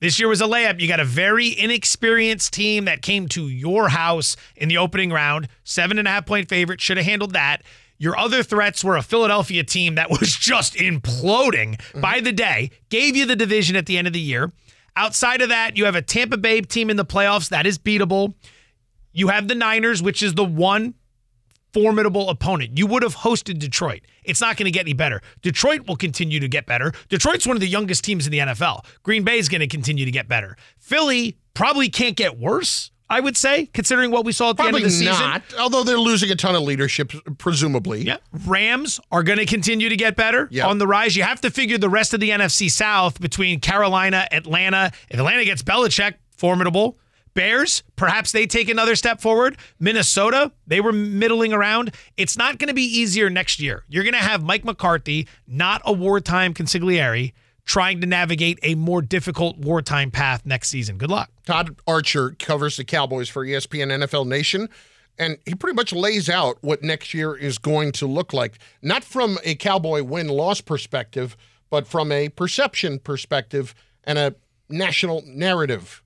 This 0.00 0.18
year 0.18 0.28
was 0.28 0.40
a 0.40 0.46
layup. 0.46 0.80
You 0.80 0.88
got 0.88 0.98
a 0.98 1.04
very 1.04 1.56
inexperienced 1.56 2.52
team 2.52 2.86
that 2.86 3.02
came 3.02 3.28
to 3.28 3.48
your 3.48 3.88
house 3.88 4.36
in 4.56 4.68
the 4.68 4.76
opening 4.76 5.10
round, 5.10 5.48
seven 5.62 5.98
and 5.98 6.08
a 6.08 6.10
half 6.10 6.26
point 6.26 6.48
favorite, 6.48 6.80
should 6.80 6.96
have 6.96 7.06
handled 7.06 7.34
that. 7.34 7.62
Your 8.02 8.18
other 8.18 8.42
threats 8.42 8.82
were 8.82 8.96
a 8.96 9.02
Philadelphia 9.02 9.62
team 9.62 9.94
that 9.94 10.10
was 10.20 10.34
just 10.34 10.74
imploding 10.74 11.76
mm-hmm. 11.76 12.00
by 12.00 12.18
the 12.18 12.32
day, 12.32 12.72
gave 12.88 13.14
you 13.14 13.26
the 13.26 13.36
division 13.36 13.76
at 13.76 13.86
the 13.86 13.96
end 13.96 14.08
of 14.08 14.12
the 14.12 14.20
year. 14.20 14.52
Outside 14.96 15.40
of 15.40 15.50
that, 15.50 15.76
you 15.76 15.84
have 15.84 15.94
a 15.94 16.02
Tampa 16.02 16.36
Bay 16.36 16.60
team 16.62 16.90
in 16.90 16.96
the 16.96 17.04
playoffs 17.04 17.48
that 17.50 17.64
is 17.64 17.78
beatable. 17.78 18.34
You 19.12 19.28
have 19.28 19.46
the 19.46 19.54
Niners, 19.54 20.02
which 20.02 20.20
is 20.20 20.34
the 20.34 20.44
one 20.44 20.94
formidable 21.72 22.28
opponent. 22.28 22.76
You 22.76 22.86
would 22.88 23.02
have 23.02 23.16
hosted 23.16 23.58
Detroit. 23.58 24.00
It's 24.24 24.40
not 24.40 24.56
going 24.56 24.66
to 24.66 24.72
get 24.72 24.80
any 24.80 24.92
better. 24.94 25.22
Detroit 25.40 25.86
will 25.86 25.96
continue 25.96 26.40
to 26.40 26.48
get 26.48 26.66
better. 26.66 26.92
Detroit's 27.08 27.46
one 27.46 27.56
of 27.56 27.60
the 27.60 27.68
youngest 27.68 28.04
teams 28.04 28.26
in 28.26 28.32
the 28.32 28.38
NFL. 28.38 28.84
Green 29.04 29.22
Bay 29.22 29.38
is 29.38 29.48
going 29.48 29.60
to 29.60 29.68
continue 29.68 30.04
to 30.04 30.10
get 30.10 30.28
better. 30.28 30.56
Philly 30.78 31.38
probably 31.54 31.88
can't 31.88 32.16
get 32.16 32.38
worse. 32.38 32.90
I 33.12 33.20
would 33.20 33.36
say, 33.36 33.66
considering 33.66 34.10
what 34.10 34.24
we 34.24 34.32
saw 34.32 34.50
at 34.50 34.56
the 34.56 34.62
Probably 34.62 34.82
end 34.82 34.86
of 34.86 34.98
the 34.98 35.12
season. 35.12 35.42
although 35.60 35.84
they're 35.84 35.98
losing 35.98 36.30
a 36.30 36.34
ton 36.34 36.54
of 36.56 36.62
leadership, 36.62 37.12
presumably. 37.36 38.02
Yeah. 38.02 38.16
Rams 38.46 38.98
are 39.12 39.22
going 39.22 39.38
to 39.38 39.44
continue 39.46 39.90
to 39.90 39.96
get 39.96 40.16
better 40.16 40.48
on 40.64 40.78
the 40.78 40.86
rise. 40.86 41.14
You 41.14 41.22
have 41.22 41.40
to 41.42 41.50
figure 41.50 41.76
the 41.76 41.90
rest 41.90 42.14
of 42.14 42.20
the 42.20 42.30
NFC 42.30 42.70
South 42.70 43.20
between 43.20 43.60
Carolina, 43.60 44.26
Atlanta. 44.32 44.90
If 45.10 45.18
Atlanta 45.18 45.44
gets 45.44 45.62
Belichick, 45.62 46.14
formidable. 46.36 46.98
Bears, 47.34 47.82
perhaps 47.96 48.30
they 48.32 48.46
take 48.46 48.68
another 48.68 48.94
step 48.94 49.20
forward. 49.20 49.56
Minnesota, 49.80 50.52
they 50.66 50.80
were 50.82 50.92
middling 50.92 51.52
around. 51.54 51.94
It's 52.18 52.36
not 52.36 52.58
going 52.58 52.68
to 52.68 52.74
be 52.74 52.82
easier 52.82 53.30
next 53.30 53.58
year. 53.58 53.84
You're 53.88 54.04
going 54.04 54.12
to 54.14 54.18
have 54.20 54.42
Mike 54.42 54.64
McCarthy, 54.66 55.26
not 55.46 55.80
a 55.86 55.92
wartime 55.94 56.52
consigliere, 56.52 57.32
trying 57.64 58.00
to 58.00 58.06
navigate 58.06 58.58
a 58.62 58.74
more 58.74 59.02
difficult 59.02 59.58
wartime 59.58 60.10
path 60.10 60.44
next 60.44 60.68
season. 60.68 60.98
Good 60.98 61.10
luck. 61.10 61.30
Todd 61.46 61.76
Archer 61.86 62.36
covers 62.38 62.76
the 62.76 62.84
Cowboys 62.84 63.28
for 63.28 63.44
ESPN 63.46 64.04
NFL 64.04 64.26
Nation, 64.26 64.68
and 65.18 65.38
he 65.44 65.54
pretty 65.54 65.76
much 65.76 65.92
lays 65.92 66.28
out 66.28 66.58
what 66.60 66.82
next 66.82 67.14
year 67.14 67.34
is 67.34 67.58
going 67.58 67.92
to 67.92 68.06
look 68.06 68.32
like, 68.32 68.58
not 68.82 69.04
from 69.04 69.38
a 69.44 69.54
Cowboy 69.54 70.02
win 70.02 70.28
loss 70.28 70.60
perspective, 70.60 71.36
but 71.70 71.86
from 71.86 72.12
a 72.12 72.28
perception 72.30 72.98
perspective 72.98 73.74
and 74.04 74.18
a 74.18 74.34
national 74.68 75.22
narrative 75.26 76.01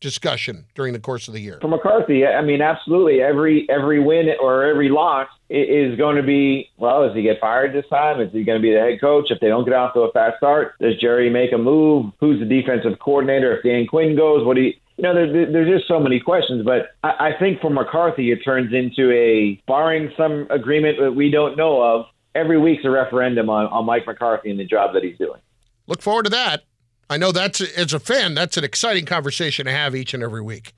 discussion 0.00 0.64
during 0.74 0.92
the 0.92 0.98
course 1.00 1.28
of 1.28 1.34
the 1.34 1.40
year. 1.40 1.58
For 1.60 1.68
McCarthy, 1.68 2.26
I 2.26 2.42
mean, 2.42 2.60
absolutely. 2.62 3.20
Every 3.22 3.68
every 3.68 4.00
win 4.00 4.28
or 4.40 4.64
every 4.64 4.88
loss 4.88 5.28
is 5.50 5.96
going 5.96 6.16
to 6.16 6.22
be 6.22 6.70
well. 6.76 7.06
Does 7.06 7.16
he 7.16 7.22
get 7.22 7.40
fired 7.40 7.72
this 7.74 7.86
time? 7.88 8.20
Is 8.20 8.32
he 8.32 8.44
going 8.44 8.58
to 8.60 8.62
be 8.62 8.72
the 8.72 8.80
head 8.80 9.00
coach? 9.00 9.30
If 9.30 9.40
they 9.40 9.48
don't 9.48 9.64
get 9.64 9.74
off 9.74 9.94
to 9.94 10.00
a 10.00 10.12
fast 10.12 10.36
start, 10.38 10.74
does 10.80 10.96
Jerry 11.00 11.30
make 11.30 11.52
a 11.52 11.58
move? 11.58 12.12
Who's 12.20 12.38
the 12.38 12.46
defensive 12.46 12.98
coordinator? 12.98 13.56
If 13.56 13.64
Dan 13.64 13.86
Quinn 13.86 14.16
goes, 14.16 14.44
what 14.46 14.54
do 14.56 14.62
you? 14.62 14.74
You 14.96 15.02
know, 15.04 15.14
there, 15.14 15.32
there- 15.32 15.52
there's 15.52 15.78
just 15.78 15.88
so 15.88 16.00
many 16.00 16.18
questions. 16.20 16.64
But 16.64 16.90
I, 17.04 17.30
I 17.30 17.38
think 17.38 17.60
for 17.60 17.70
McCarthy, 17.70 18.30
it 18.32 18.38
turns 18.44 18.72
into 18.74 19.10
a 19.12 19.60
barring 19.66 20.12
some 20.16 20.46
agreement 20.50 20.98
that 21.00 21.12
we 21.12 21.30
don't 21.30 21.56
know 21.56 21.80
of. 21.82 22.06
Every 22.34 22.58
week's 22.58 22.84
a 22.84 22.90
referendum 22.90 23.48
on, 23.50 23.66
on 23.66 23.84
Mike 23.86 24.06
McCarthy 24.06 24.50
and 24.50 24.60
the 24.60 24.64
job 24.64 24.94
that 24.94 25.02
he's 25.02 25.16
doing. 25.18 25.40
Look 25.86 26.02
forward 26.02 26.24
to 26.24 26.30
that. 26.30 26.64
I 27.10 27.16
know 27.16 27.32
that's 27.32 27.60
as 27.60 27.92
a 27.92 28.00
fan, 28.00 28.34
that's 28.34 28.56
an 28.56 28.64
exciting 28.64 29.06
conversation 29.06 29.66
to 29.66 29.72
have 29.72 29.94
each 29.96 30.14
and 30.14 30.22
every 30.22 30.42
week. 30.42 30.72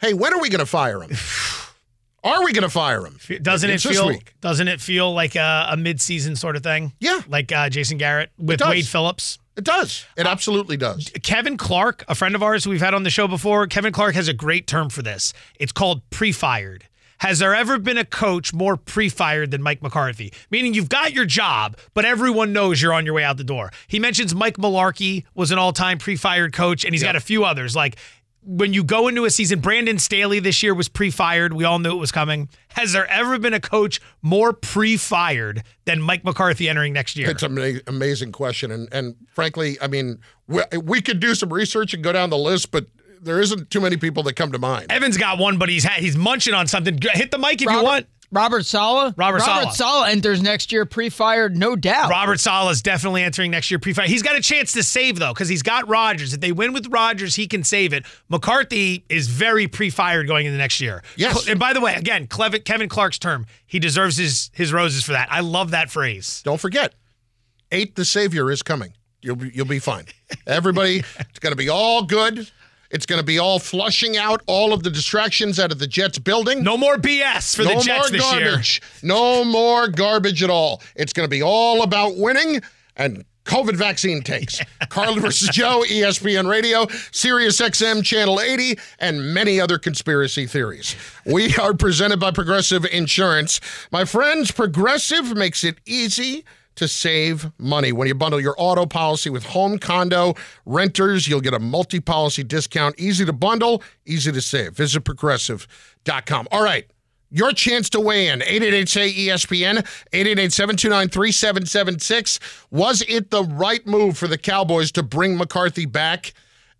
Hey, 0.00 0.14
when 0.14 0.32
are 0.32 0.40
we 0.40 0.48
going 0.48 0.60
to 0.60 0.66
fire 0.66 1.02
him? 1.02 1.10
Are 2.24 2.44
we 2.44 2.52
going 2.52 2.62
to 2.62 2.68
fire 2.68 3.04
him? 3.04 3.18
Doesn't 3.42 3.68
It's 3.68 3.84
it 3.84 3.88
feel? 3.94 4.16
Doesn't 4.40 4.68
it 4.68 4.80
feel 4.80 5.12
like 5.12 5.34
a, 5.34 5.66
a 5.70 5.76
mid-season 5.76 6.36
sort 6.36 6.54
of 6.54 6.62
thing? 6.62 6.92
Yeah. 7.00 7.20
like 7.26 7.50
uh, 7.50 7.68
Jason 7.68 7.98
Garrett 7.98 8.30
with. 8.38 8.60
Wade 8.60 8.86
Phillips. 8.86 9.40
It 9.56 9.64
does. 9.64 10.06
It 10.16 10.24
absolutely 10.28 10.76
does. 10.76 11.10
Kevin 11.24 11.56
Clark, 11.56 12.04
a 12.06 12.14
friend 12.14 12.36
of 12.36 12.42
ours 12.44 12.62
who 12.62 12.70
we've 12.70 12.80
had 12.80 12.94
on 12.94 13.02
the 13.02 13.10
show 13.10 13.26
before, 13.26 13.66
Kevin 13.66 13.92
Clark 13.92 14.14
has 14.14 14.28
a 14.28 14.32
great 14.32 14.68
term 14.68 14.88
for 14.88 15.02
this. 15.02 15.34
It's 15.58 15.72
called 15.72 16.08
pre-fired. 16.10 16.84
Has 17.22 17.38
there 17.38 17.54
ever 17.54 17.78
been 17.78 17.98
a 17.98 18.04
coach 18.04 18.52
more 18.52 18.76
pre-fired 18.76 19.52
than 19.52 19.62
Mike 19.62 19.80
McCarthy? 19.80 20.32
Meaning 20.50 20.74
you've 20.74 20.88
got 20.88 21.12
your 21.12 21.24
job, 21.24 21.78
but 21.94 22.04
everyone 22.04 22.52
knows 22.52 22.82
you're 22.82 22.92
on 22.92 23.06
your 23.06 23.14
way 23.14 23.22
out 23.22 23.36
the 23.36 23.44
door. 23.44 23.70
He 23.86 24.00
mentions 24.00 24.34
Mike 24.34 24.56
Mularkey 24.56 25.22
was 25.32 25.52
an 25.52 25.58
all-time 25.58 25.98
pre-fired 25.98 26.52
coach, 26.52 26.84
and 26.84 26.92
he's 26.92 27.04
got 27.04 27.14
a 27.14 27.20
few 27.20 27.44
others. 27.44 27.76
Like 27.76 27.94
when 28.44 28.72
you 28.72 28.82
go 28.82 29.06
into 29.06 29.24
a 29.24 29.30
season, 29.30 29.60
Brandon 29.60 30.00
Staley 30.00 30.40
this 30.40 30.64
year 30.64 30.74
was 30.74 30.88
pre-fired. 30.88 31.52
We 31.52 31.62
all 31.62 31.78
knew 31.78 31.92
it 31.92 32.00
was 32.00 32.10
coming. 32.10 32.48
Has 32.70 32.92
there 32.92 33.06
ever 33.06 33.38
been 33.38 33.54
a 33.54 33.60
coach 33.60 34.00
more 34.20 34.52
pre-fired 34.52 35.62
than 35.84 36.02
Mike 36.02 36.24
McCarthy 36.24 36.68
entering 36.68 36.92
next 36.92 37.14
year? 37.14 37.30
It's 37.30 37.44
an 37.44 37.80
amazing 37.86 38.32
question, 38.32 38.72
and 38.72 38.88
and 38.90 39.14
frankly, 39.32 39.78
I 39.80 39.86
mean, 39.86 40.18
we, 40.48 40.62
we 40.82 41.00
could 41.00 41.20
do 41.20 41.36
some 41.36 41.52
research 41.52 41.94
and 41.94 42.02
go 42.02 42.10
down 42.10 42.30
the 42.30 42.36
list, 42.36 42.72
but 42.72 42.86
there 43.22 43.40
isn't 43.40 43.70
too 43.70 43.80
many 43.80 43.96
people 43.96 44.22
that 44.24 44.34
come 44.34 44.52
to 44.52 44.58
mind. 44.58 44.90
Evan's 44.90 45.16
got 45.16 45.38
one, 45.38 45.58
but 45.58 45.68
he's 45.68 45.84
ha- 45.84 45.98
he's 46.00 46.16
munching 46.16 46.54
on 46.54 46.66
something. 46.66 46.98
Hit 47.14 47.30
the 47.30 47.38
mic 47.38 47.62
if 47.62 47.70
you 47.70 47.82
want. 47.82 48.06
Robert 48.34 48.64
Saleh. 48.64 49.12
Robert 49.18 49.40
Saleh. 49.40 49.64
Robert 49.64 49.74
Saleh 49.74 50.08
enters 50.08 50.40
next 50.40 50.72
year 50.72 50.86
pre-fired, 50.86 51.54
no 51.54 51.76
doubt. 51.76 52.08
Robert 52.08 52.40
Saleh 52.40 52.70
is 52.72 52.80
definitely 52.80 53.22
entering 53.22 53.50
next 53.50 53.70
year 53.70 53.78
pre-fired. 53.78 54.08
He's 54.08 54.22
got 54.22 54.36
a 54.36 54.40
chance 54.40 54.72
to 54.72 54.82
save 54.82 55.18
though, 55.18 55.34
because 55.34 55.50
he's 55.50 55.62
got 55.62 55.86
Rodgers. 55.86 56.32
If 56.32 56.40
they 56.40 56.50
win 56.50 56.72
with 56.72 56.86
Rodgers, 56.86 57.34
he 57.34 57.46
can 57.46 57.62
save 57.62 57.92
it. 57.92 58.06
McCarthy 58.30 59.04
is 59.10 59.28
very 59.28 59.68
pre-fired 59.68 60.26
going 60.28 60.46
into 60.46 60.56
next 60.56 60.80
year. 60.80 61.02
Yes. 61.16 61.46
And 61.46 61.60
by 61.60 61.74
the 61.74 61.82
way, 61.82 61.94
again, 61.94 62.26
Clev- 62.26 62.64
Kevin 62.64 62.88
Clark's 62.88 63.18
term. 63.18 63.44
He 63.66 63.78
deserves 63.78 64.16
his 64.16 64.50
his 64.54 64.72
roses 64.72 65.04
for 65.04 65.12
that. 65.12 65.28
I 65.30 65.40
love 65.40 65.72
that 65.72 65.90
phrase. 65.90 66.40
Don't 66.42 66.60
forget, 66.60 66.94
eight 67.70 67.96
the 67.96 68.04
savior 68.06 68.50
is 68.50 68.62
coming. 68.62 68.94
You'll 69.20 69.36
be, 69.36 69.50
you'll 69.54 69.66
be 69.66 69.78
fine. 69.78 70.06
Everybody, 70.46 71.00
it's 71.20 71.38
going 71.38 71.52
to 71.52 71.56
be 71.56 71.68
all 71.68 72.02
good. 72.02 72.50
It's 72.92 73.06
going 73.06 73.18
to 73.20 73.24
be 73.24 73.38
all 73.38 73.58
flushing 73.58 74.16
out 74.16 74.42
all 74.46 74.72
of 74.72 74.82
the 74.82 74.90
distractions 74.90 75.58
out 75.58 75.72
of 75.72 75.78
the 75.78 75.86
Jets 75.86 76.18
building. 76.18 76.62
No 76.62 76.76
more 76.76 76.96
BS 76.96 77.56
for 77.56 77.62
no 77.62 77.70
the 77.70 77.80
Jets 77.80 78.10
more 78.10 78.18
this 78.18 78.32
year. 78.34 78.44
garbage. 78.50 78.82
No 79.02 79.44
more 79.44 79.88
garbage 79.88 80.42
at 80.42 80.50
all. 80.50 80.82
It's 80.94 81.12
going 81.12 81.26
to 81.26 81.30
be 81.30 81.42
all 81.42 81.82
about 81.82 82.16
winning 82.16 82.60
and 82.96 83.24
COVID 83.44 83.74
vaccine 83.76 84.22
takes. 84.22 84.60
Carlin 84.88 85.20
versus 85.20 85.48
Joe, 85.48 85.82
ESPN 85.88 86.48
Radio, 86.48 86.86
Sirius 87.10 87.60
XM 87.60 88.04
Channel 88.04 88.40
80, 88.40 88.78
and 88.98 89.34
many 89.34 89.60
other 89.60 89.78
conspiracy 89.78 90.46
theories. 90.46 90.94
We 91.26 91.54
are 91.56 91.74
presented 91.74 92.20
by 92.20 92.30
Progressive 92.30 92.84
Insurance. 92.84 93.60
My 93.90 94.04
friends, 94.04 94.50
Progressive 94.52 95.34
makes 95.36 95.64
it 95.64 95.78
easy 95.86 96.44
to 96.76 96.88
save 96.88 97.50
money. 97.58 97.92
When 97.92 98.08
you 98.08 98.14
bundle 98.14 98.40
your 98.40 98.54
auto 98.58 98.86
policy 98.86 99.30
with 99.30 99.44
home, 99.44 99.78
condo, 99.78 100.34
renters, 100.66 101.28
you'll 101.28 101.40
get 101.40 101.54
a 101.54 101.58
multi 101.58 102.00
policy 102.00 102.42
discount. 102.42 102.98
Easy 102.98 103.24
to 103.24 103.32
bundle, 103.32 103.82
easy 104.06 104.32
to 104.32 104.40
save. 104.40 104.74
Visit 104.74 105.02
progressive.com. 105.02 106.48
All 106.50 106.62
right. 106.62 106.86
Your 107.34 107.52
chance 107.52 107.88
to 107.90 108.00
weigh 108.00 108.28
in. 108.28 108.42
888 108.42 108.88
say 108.90 109.10
ESPN, 109.10 109.78
888 110.12 110.52
729 110.52 111.08
3776. 111.08 112.38
Was 112.70 113.02
it 113.08 113.30
the 113.30 113.44
right 113.44 113.86
move 113.86 114.18
for 114.18 114.28
the 114.28 114.36
Cowboys 114.36 114.92
to 114.92 115.02
bring 115.02 115.38
McCarthy 115.38 115.86
back? 115.86 116.34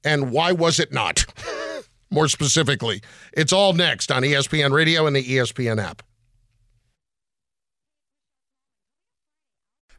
And 0.05 0.31
why 0.31 0.53
was 0.53 0.79
it 0.79 0.93
not? 0.93 1.25
More 2.11 2.29
specifically, 2.29 3.01
it's 3.33 3.55
all 3.55 3.73
next 3.73 4.13
on 4.13 4.23
ESPN 4.23 4.73
Radio 4.73 5.07
and 5.07 5.17
the 5.17 5.25
ESPN 5.25 5.83
app. 5.83 6.03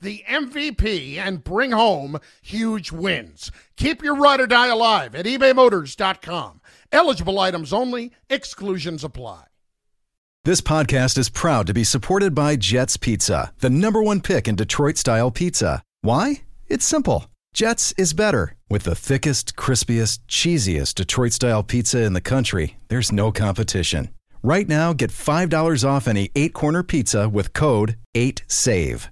the 0.00 0.24
MVP 0.28 1.18
and 1.18 1.44
bring 1.44 1.72
home 1.72 2.18
huge 2.42 2.92
wins. 2.92 3.50
Keep 3.76 4.02
your 4.02 4.16
ride 4.16 4.40
or 4.40 4.46
die 4.46 4.68
alive 4.68 5.14
at 5.14 5.26
ebaymotors.com. 5.26 6.60
Eligible 6.90 7.38
items 7.38 7.72
only, 7.72 8.12
exclusions 8.28 9.04
apply. 9.04 9.44
This 10.44 10.60
podcast 10.60 11.18
is 11.18 11.28
proud 11.28 11.68
to 11.68 11.74
be 11.74 11.84
supported 11.84 12.34
by 12.34 12.56
Jets 12.56 12.96
Pizza, 12.96 13.52
the 13.60 13.70
number 13.70 14.02
one 14.02 14.20
pick 14.20 14.48
in 14.48 14.56
Detroit 14.56 14.96
style 14.96 15.30
pizza. 15.30 15.82
Why? 16.00 16.42
It's 16.66 16.84
simple. 16.84 17.26
Jets 17.54 17.92
is 17.96 18.12
better. 18.12 18.56
With 18.68 18.82
the 18.82 18.96
thickest, 18.96 19.54
crispiest, 19.54 20.18
cheesiest 20.26 20.96
Detroit 20.96 21.32
style 21.32 21.62
pizza 21.62 22.02
in 22.02 22.14
the 22.14 22.20
country, 22.20 22.76
there's 22.88 23.12
no 23.12 23.30
competition. 23.30 24.08
Right 24.42 24.68
now, 24.68 24.92
get 24.92 25.10
$5 25.12 25.88
off 25.88 26.08
any 26.08 26.32
eight 26.34 26.54
corner 26.54 26.82
pizza 26.82 27.28
with 27.28 27.52
code 27.52 27.96
8SAVE. 28.16 29.11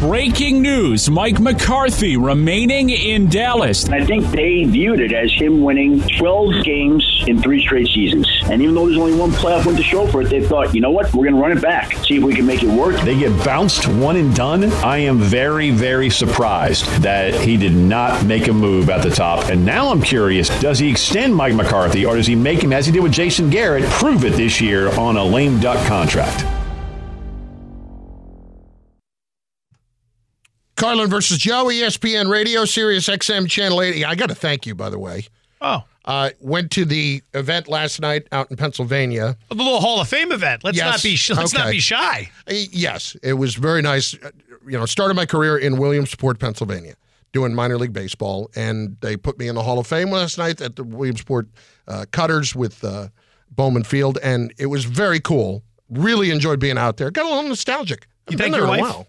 Breaking 0.00 0.60
news 0.60 1.08
Mike 1.08 1.40
McCarthy 1.40 2.18
remaining 2.18 2.90
in 2.90 3.30
Dallas. 3.30 3.88
I 3.88 4.04
think 4.04 4.26
they 4.26 4.64
viewed 4.64 5.00
it 5.00 5.14
as 5.14 5.32
him 5.32 5.62
winning 5.62 6.02
12 6.18 6.62
games 6.64 7.24
in 7.26 7.40
three 7.40 7.62
straight 7.62 7.88
seasons. 7.88 8.28
And 8.50 8.60
even 8.60 8.74
though 8.74 8.84
there's 8.84 8.98
only 8.98 9.14
one 9.14 9.30
playoff 9.30 9.64
win 9.64 9.74
to 9.74 9.82
show 9.82 10.06
for 10.06 10.20
it, 10.20 10.28
they 10.28 10.46
thought, 10.46 10.74
you 10.74 10.82
know 10.82 10.90
what, 10.90 11.14
we're 11.14 11.24
going 11.24 11.34
to 11.34 11.40
run 11.40 11.50
it 11.50 11.62
back, 11.62 11.94
see 12.04 12.16
if 12.16 12.22
we 12.22 12.34
can 12.34 12.44
make 12.44 12.62
it 12.62 12.68
work. 12.68 13.00
They 13.06 13.18
get 13.18 13.42
bounced 13.42 13.88
one 13.88 14.16
and 14.16 14.34
done. 14.34 14.64
I 14.64 14.98
am 14.98 15.18
very, 15.18 15.70
very 15.70 16.10
surprised 16.10 16.84
that 17.00 17.34
he 17.34 17.56
did 17.56 17.74
not 17.74 18.22
make 18.26 18.48
a 18.48 18.52
move 18.52 18.90
at 18.90 19.02
the 19.02 19.10
top. 19.10 19.48
And 19.48 19.64
now 19.64 19.88
I'm 19.90 20.02
curious 20.02 20.50
does 20.60 20.78
he 20.78 20.90
extend 20.90 21.34
Mike 21.34 21.54
McCarthy 21.54 22.04
or 22.04 22.16
does 22.16 22.26
he 22.26 22.34
make 22.34 22.62
him, 22.62 22.74
as 22.74 22.84
he 22.84 22.92
did 22.92 23.02
with 23.02 23.12
Jason 23.12 23.48
Garrett, 23.48 23.84
prove 23.84 24.26
it 24.26 24.34
this 24.34 24.60
year 24.60 24.90
on 24.98 25.16
a 25.16 25.24
lame 25.24 25.58
duck 25.58 25.84
contract? 25.86 26.44
Carlin 30.76 31.08
versus 31.08 31.38
Joe, 31.38 31.66
ESPN 31.66 32.28
Radio, 32.30 32.64
Sirius 32.64 33.08
XM 33.08 33.48
Channel 33.48 33.80
80. 33.82 34.04
I 34.04 34.14
got 34.14 34.28
to 34.28 34.34
thank 34.34 34.66
you, 34.66 34.74
by 34.74 34.90
the 34.90 34.98
way. 34.98 35.26
Oh, 35.60 35.82
Uh, 36.04 36.30
went 36.38 36.70
to 36.70 36.84
the 36.84 37.20
event 37.34 37.66
last 37.66 38.00
night 38.00 38.28
out 38.30 38.48
in 38.50 38.56
Pennsylvania. 38.56 39.36
the 39.48 39.56
little 39.56 39.80
Hall 39.80 40.00
of 40.00 40.06
Fame 40.08 40.30
event. 40.30 40.62
Let's 40.62 40.76
Yes. 40.76 40.86
not 40.86 41.02
be 41.02 41.16
sh- 41.16 41.30
let's 41.30 41.52
not 41.52 41.70
be 41.70 41.80
shy. 41.80 42.30
Uh, 42.48 42.54
Yes, 42.70 43.16
it 43.24 43.32
was 43.32 43.54
very 43.56 43.82
nice. 43.82 44.14
Uh, 44.14 44.30
You 44.68 44.76
know, 44.78 44.86
started 44.86 45.14
my 45.14 45.26
career 45.26 45.56
in 45.56 45.76
Williamsport, 45.78 46.38
Pennsylvania, 46.40 46.94
doing 47.32 47.54
minor 47.54 47.78
league 47.78 47.92
baseball, 47.92 48.50
and 48.56 48.96
they 49.00 49.16
put 49.16 49.38
me 49.38 49.46
in 49.48 49.54
the 49.54 49.62
Hall 49.62 49.78
of 49.78 49.86
Fame 49.86 50.10
last 50.10 50.38
night 50.38 50.60
at 50.60 50.74
the 50.76 50.82
Williamsport 50.84 51.46
uh, 51.88 52.04
Cutters 52.10 52.54
with 52.54 52.82
uh, 52.84 53.08
Bowman 53.50 53.84
Field, 53.84 54.18
and 54.24 54.52
it 54.58 54.66
was 54.66 54.84
very 54.84 55.20
cool. 55.20 55.62
Really 55.88 56.30
enjoyed 56.32 56.58
being 56.60 56.78
out 56.78 56.96
there. 56.96 57.10
Got 57.12 57.26
a 57.26 57.28
little 57.28 57.48
nostalgic. 57.48 58.08
You 58.28 58.34
I've 58.34 58.38
thank 58.40 58.56
your 58.56 58.66
there 58.66 58.74
in 58.74 58.80
a 58.80 58.82
wife? 58.92 59.06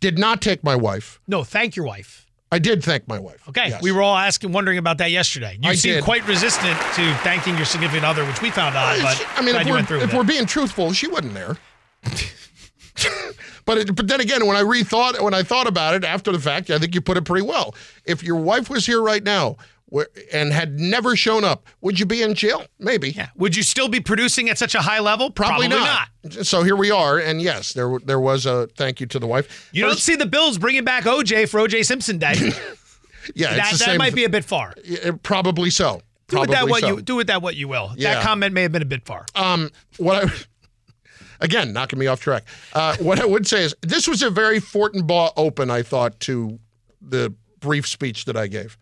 Did 0.00 0.18
not 0.18 0.40
take 0.40 0.64
my 0.64 0.74
wife. 0.76 1.20
No, 1.28 1.44
thank 1.44 1.76
your 1.76 1.86
wife. 1.86 2.26
I 2.52 2.58
did 2.58 2.82
thank 2.82 3.06
my 3.06 3.18
wife. 3.18 3.46
Okay, 3.48 3.68
Yes. 3.68 3.82
we 3.82 3.92
were 3.92 4.02
all 4.02 4.16
asking, 4.16 4.50
wondering 4.50 4.78
about 4.78 4.98
that 4.98 5.10
yesterday. 5.12 5.56
You 5.62 5.70
I 5.70 5.74
seemed 5.74 5.96
did. 5.96 6.04
quite 6.04 6.26
resistant 6.26 6.76
to 6.96 7.14
thanking 7.22 7.56
your 7.56 7.64
significant 7.64 8.04
other, 8.04 8.24
which 8.24 8.42
we 8.42 8.50
found 8.50 8.76
odd. 8.76 9.00
But 9.00 9.24
I 9.36 9.42
mean, 9.42 9.54
if, 9.54 9.66
we're, 9.90 10.02
if 10.02 10.12
we're 10.12 10.24
being 10.24 10.46
truthful, 10.46 10.92
she 10.92 11.06
wasn't 11.06 11.34
there. 11.34 11.56
but 13.66 13.78
it, 13.78 13.94
but 13.94 14.08
then 14.08 14.20
again, 14.20 14.46
when 14.46 14.56
I 14.56 14.62
rethought 14.62 15.20
when 15.22 15.32
I 15.34 15.42
thought 15.44 15.68
about 15.68 15.94
it 15.94 16.02
after 16.04 16.32
the 16.32 16.40
fact, 16.40 16.70
I 16.70 16.78
think 16.78 16.94
you 16.94 17.00
put 17.00 17.16
it 17.16 17.24
pretty 17.24 17.46
well. 17.46 17.74
If 18.04 18.22
your 18.24 18.36
wife 18.36 18.68
was 18.68 18.84
here 18.86 19.00
right 19.00 19.22
now 19.22 19.56
where, 19.90 20.06
and 20.32 20.52
had 20.52 20.80
never 20.80 21.16
shown 21.16 21.44
up, 21.44 21.66
would 21.80 22.00
you 22.00 22.06
be 22.06 22.22
in 22.22 22.34
jail? 22.34 22.64
Maybe. 22.78 23.10
Yeah. 23.10 23.28
Would 23.36 23.56
you 23.56 23.62
still 23.62 23.88
be 23.88 24.00
producing 24.00 24.48
at 24.48 24.56
such 24.56 24.74
a 24.74 24.80
high 24.80 25.00
level? 25.00 25.30
Probably, 25.30 25.68
not. 25.68 26.08
So 26.42 26.62
here 26.62 26.76
we 26.76 26.90
are, 26.90 27.18
and 27.18 27.42
yes, 27.42 27.72
there 27.72 27.98
there 28.04 28.20
was 28.20 28.46
a 28.46 28.68
thank 28.76 29.00
you 29.00 29.06
to 29.06 29.18
the 29.18 29.26
wife. 29.26 29.68
You 29.72 29.84
don't 29.84 29.98
see 29.98 30.16
the 30.16 30.26
Bills 30.26 30.58
bringing 30.58 30.84
back 30.84 31.04
OJ 31.04 31.48
for 31.48 31.60
OJ 31.60 31.84
Simpson 31.84 32.18
Day. 32.18 32.34
yeah, 33.34 33.54
that 33.54 33.72
it's 33.72 33.78
the 33.80 33.92
that 33.92 33.98
might 33.98 34.14
be 34.14 34.24
a 34.24 34.28
bit 34.28 34.44
far. 34.44 34.74
Probably 35.22 35.70
so. 35.70 36.02
Do 36.28 36.40
with 36.40 36.50
that 36.50 36.68
what 36.68 36.82
so. 36.82 36.88
you 36.88 37.02
do 37.02 37.16
with 37.16 37.26
that 37.26 37.42
what 37.42 37.56
you 37.56 37.66
will. 37.66 37.92
Yeah. 37.96 38.14
That 38.14 38.22
comment 38.22 38.54
may 38.54 38.62
have 38.62 38.72
been 38.72 38.82
a 38.82 38.86
bit 38.86 39.04
far. 39.04 39.26
Um, 39.34 39.70
what 39.98 40.24
I 40.24 40.32
again 41.40 41.72
knocking 41.72 41.98
me 41.98 42.06
off 42.06 42.20
track. 42.20 42.44
Uh, 42.72 42.96
what 42.98 43.18
I 43.18 43.26
would 43.26 43.46
say 43.46 43.64
is 43.64 43.74
this 43.80 44.06
was 44.06 44.22
a 44.22 44.30
very 44.30 44.60
Fortenbaugh 44.60 45.32
open. 45.36 45.70
I 45.70 45.82
thought 45.82 46.20
to 46.20 46.60
the 47.00 47.34
brief 47.58 47.86
speech 47.86 48.26
that 48.26 48.36
I 48.36 48.46
gave. 48.46 48.78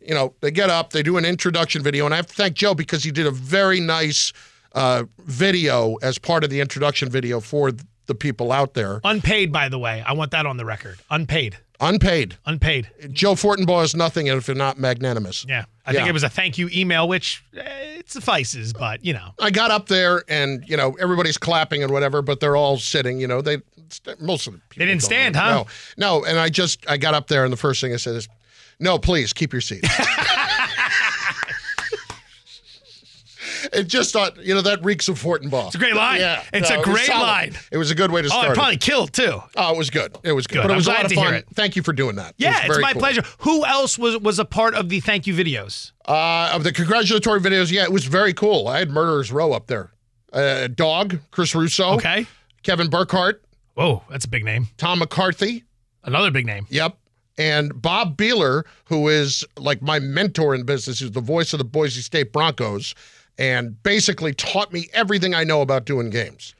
You 0.00 0.14
know, 0.14 0.34
they 0.40 0.50
get 0.50 0.70
up, 0.70 0.90
they 0.92 1.02
do 1.02 1.16
an 1.16 1.24
introduction 1.24 1.82
video, 1.82 2.04
and 2.04 2.14
I 2.14 2.16
have 2.16 2.26
to 2.26 2.34
thank 2.34 2.54
Joe 2.54 2.74
because 2.74 3.04
he 3.04 3.10
did 3.10 3.26
a 3.26 3.30
very 3.30 3.80
nice 3.80 4.32
uh, 4.72 5.04
video 5.18 5.96
as 5.96 6.18
part 6.18 6.44
of 6.44 6.50
the 6.50 6.60
introduction 6.60 7.08
video 7.08 7.40
for 7.40 7.72
the 8.06 8.14
people 8.14 8.52
out 8.52 8.74
there. 8.74 9.00
Unpaid, 9.04 9.52
by 9.52 9.68
the 9.68 9.78
way. 9.78 10.02
I 10.06 10.12
want 10.12 10.30
that 10.30 10.46
on 10.46 10.56
the 10.56 10.64
record. 10.64 10.98
Unpaid. 11.10 11.58
Unpaid. 11.80 12.36
Unpaid. 12.46 12.90
Joe 13.12 13.34
Fortenbaugh 13.34 13.84
is 13.84 13.94
nothing 13.94 14.26
if 14.26 14.48
you're 14.48 14.56
not 14.56 14.78
magnanimous. 14.78 15.46
Yeah. 15.48 15.64
I 15.86 15.92
think 15.92 16.08
it 16.08 16.12
was 16.12 16.22
a 16.22 16.28
thank 16.28 16.58
you 16.58 16.68
email, 16.72 17.08
which 17.08 17.42
eh, 17.56 17.98
it 17.98 18.10
suffices, 18.10 18.72
but 18.72 19.04
you 19.04 19.12
know. 19.12 19.30
I 19.40 19.50
got 19.50 19.70
up 19.70 19.86
there 19.86 20.22
and 20.28 20.62
you 20.68 20.76
know 20.76 20.96
everybody's 21.00 21.38
clapping 21.38 21.82
and 21.82 21.92
whatever, 21.92 22.20
but 22.20 22.40
they're 22.40 22.56
all 22.56 22.78
sitting. 22.78 23.20
You 23.20 23.26
know 23.26 23.40
they 23.40 23.58
most 24.20 24.46
of 24.46 24.52
the 24.52 24.58
people 24.58 24.80
They 24.80 24.86
didn't 24.86 25.02
stand, 25.02 25.36
huh? 25.36 25.50
No, 25.50 25.66
no. 26.20 26.24
And 26.24 26.38
I 26.38 26.50
just 26.50 26.88
I 26.90 26.98
got 26.98 27.14
up 27.14 27.28
there 27.28 27.44
and 27.44 27.52
the 27.52 27.56
first 27.56 27.80
thing 27.80 27.94
I 27.94 27.96
said 27.96 28.16
is, 28.16 28.28
"No, 28.80 28.98
please 28.98 29.32
keep 29.32 29.52
your 29.52 29.60
seat." 29.62 29.84
it 33.72 33.84
just 33.88 34.12
thought 34.12 34.36
you 34.44 34.54
know 34.54 34.60
that 34.62 34.84
reeks 34.84 35.08
of 35.08 35.20
Fortenbaugh. 35.20 35.66
It's 35.66 35.74
a 35.74 35.78
great 35.78 35.94
line. 35.94 36.20
Yeah, 36.20 36.42
It's 36.52 36.70
a 36.70 36.78
it 36.78 36.84
great 36.84 37.08
line. 37.08 37.56
It 37.72 37.76
was 37.78 37.90
a 37.90 37.94
good 37.94 38.10
way 38.10 38.22
to 38.22 38.26
Oh, 38.26 38.30
start. 38.30 38.46
it 38.46 38.50
it. 38.50 38.54
probably 38.54 38.76
killed 38.76 39.12
too. 39.12 39.42
Oh, 39.56 39.74
it 39.74 39.78
was 39.78 39.90
good. 39.90 40.16
It 40.22 40.32
was 40.32 40.46
good. 40.46 40.56
Good. 40.56 40.62
But 40.62 40.70
it 40.70 40.72
I'm 40.74 40.76
was 40.76 40.86
a 40.86 40.90
glad 40.90 41.02
lot 41.04 41.12
of 41.12 41.12
fun. 41.12 41.34
it. 41.34 41.46
Thank 41.54 41.76
you 41.76 41.82
for 41.82 41.92
doing 41.92 42.16
that. 42.16 42.34
Yeah, 42.36 42.66
was 42.66 42.76
it's 42.76 42.82
my 42.82 42.92
cool. 42.92 43.00
pleasure. 43.00 43.22
Who 43.40 43.64
else 43.64 43.98
was 43.98 44.18
was 44.18 44.38
a 44.38 44.44
part 44.44 44.74
of 44.74 44.88
the 44.88 45.00
thank 45.00 45.26
you 45.26 45.34
videos? 45.34 45.92
Uh, 46.06 46.50
of 46.54 46.62
the 46.64 46.72
congratulatory 46.72 47.40
videos, 47.40 47.70
yeah, 47.70 47.82
it 47.84 47.92
was 47.92 48.04
very 48.04 48.32
cool. 48.34 48.68
I 48.68 48.78
had 48.78 48.90
Murderers 48.90 49.32
Row 49.32 49.52
up 49.52 49.66
there. 49.66 49.90
Uh, 50.32 50.66
Dog, 50.68 51.18
Chris 51.30 51.54
Russo. 51.54 51.92
Okay. 51.94 52.26
Kevin 52.62 52.88
Burkhardt, 52.90 53.42
Whoa, 53.74 54.02
that's 54.10 54.24
a 54.24 54.28
big 54.28 54.44
name. 54.44 54.66
Tom 54.76 54.98
McCarthy. 54.98 55.64
Another 56.04 56.30
big 56.30 56.44
name. 56.44 56.66
Yep. 56.70 56.96
And 57.38 57.80
Bob 57.80 58.16
Behler, 58.16 58.64
who 58.86 59.08
is 59.08 59.44
like 59.56 59.80
my 59.80 59.98
mentor 60.00 60.54
in 60.54 60.64
business, 60.64 60.98
who's 61.00 61.12
the 61.12 61.20
voice 61.20 61.52
of 61.52 61.58
the 61.58 61.64
Boise 61.64 62.02
State 62.02 62.32
Broncos, 62.32 62.94
and 63.38 63.80
basically 63.82 64.34
taught 64.34 64.72
me 64.72 64.88
everything 64.92 65.34
I 65.34 65.44
know 65.44 65.62
about 65.62 65.84
doing 65.84 66.10
games 66.10 66.54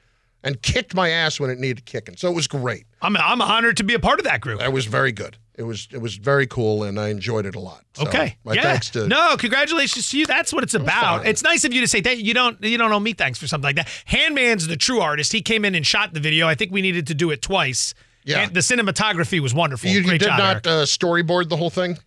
and 0.44 0.62
kicked 0.62 0.94
my 0.94 1.10
ass 1.10 1.40
when 1.40 1.50
it 1.50 1.58
needed 1.58 1.84
kicking. 1.84 2.16
So 2.16 2.30
it 2.30 2.34
was 2.34 2.46
great. 2.46 2.84
I'm 3.02 3.16
I'm 3.16 3.42
honored 3.42 3.76
to 3.78 3.84
be 3.84 3.94
a 3.94 3.98
part 3.98 4.20
of 4.20 4.24
that 4.24 4.40
group. 4.40 4.60
That 4.60 4.72
was 4.72 4.86
very 4.86 5.12
good. 5.12 5.36
It 5.56 5.64
was 5.64 5.88
it 5.90 5.98
was 6.00 6.14
very 6.14 6.46
cool 6.46 6.84
and 6.84 7.00
I 7.00 7.08
enjoyed 7.08 7.44
it 7.44 7.56
a 7.56 7.60
lot. 7.60 7.82
So 7.94 8.06
Okay. 8.06 8.36
My 8.44 8.54
yeah. 8.54 8.62
thanks 8.62 8.90
to 8.90 9.08
no, 9.08 9.36
congratulations 9.36 10.08
to 10.10 10.18
you. 10.18 10.26
That's 10.26 10.52
what 10.52 10.62
it's 10.62 10.74
about. 10.74 11.22
fine. 11.22 11.26
It's 11.26 11.42
nice 11.42 11.64
of 11.64 11.72
you 11.72 11.80
to 11.80 11.88
say 11.88 12.00
that 12.02 12.18
you 12.18 12.32
don't 12.32 12.62
you 12.62 12.78
don't 12.78 12.92
owe 12.92 13.00
me 13.00 13.12
thanks 13.12 13.40
for 13.40 13.48
something 13.48 13.66
like 13.66 13.76
that. 13.76 13.88
Handman's 14.08 14.68
the 14.68 14.76
true 14.76 15.00
artist. 15.00 15.32
He 15.32 15.42
came 15.42 15.64
in 15.64 15.74
and 15.74 15.84
shot 15.84 16.14
the 16.14 16.20
video. 16.20 16.46
I 16.46 16.54
think 16.54 16.70
we 16.70 16.82
needed 16.82 17.08
to 17.08 17.14
do 17.14 17.30
it 17.32 17.42
twice. 17.42 17.94
Yeah. 18.28 18.40
And 18.42 18.54
the 18.54 18.60
cinematography 18.60 19.40
was 19.40 19.54
wonderful. 19.54 19.88
you, 19.88 20.00
you 20.00 20.10
did 20.18 20.20
job, 20.20 20.38
not 20.38 20.66
uh, 20.66 20.84
storyboard 20.84 21.48
the 21.48 21.56
whole 21.56 21.70
thing? 21.70 21.98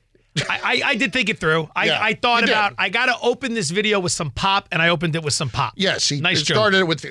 I, 0.47 0.59
I, 0.63 0.81
I 0.91 0.95
did 0.95 1.11
think 1.11 1.29
it 1.29 1.39
through. 1.39 1.67
I, 1.75 1.85
Yeah, 1.87 1.99
I 1.99 2.13
thought 2.13 2.41
you 2.41 2.47
did. 2.47 2.53
about 2.53 2.75
I 2.77 2.89
got 2.89 3.07
to 3.07 3.15
open 3.23 3.53
this 3.55 3.71
video 3.71 3.99
with 3.99 4.11
some 4.11 4.29
pop, 4.29 4.69
and 4.71 4.81
I 4.81 4.89
opened 4.89 5.15
it 5.15 5.23
with 5.23 5.33
some 5.33 5.49
pop. 5.49 5.73
Yes, 5.75 6.07
he 6.07 6.21
nice 6.21 6.41
it 6.41 6.45
joke. 6.45 6.55
started 6.55 6.77
it 6.81 6.87
with 6.87 7.01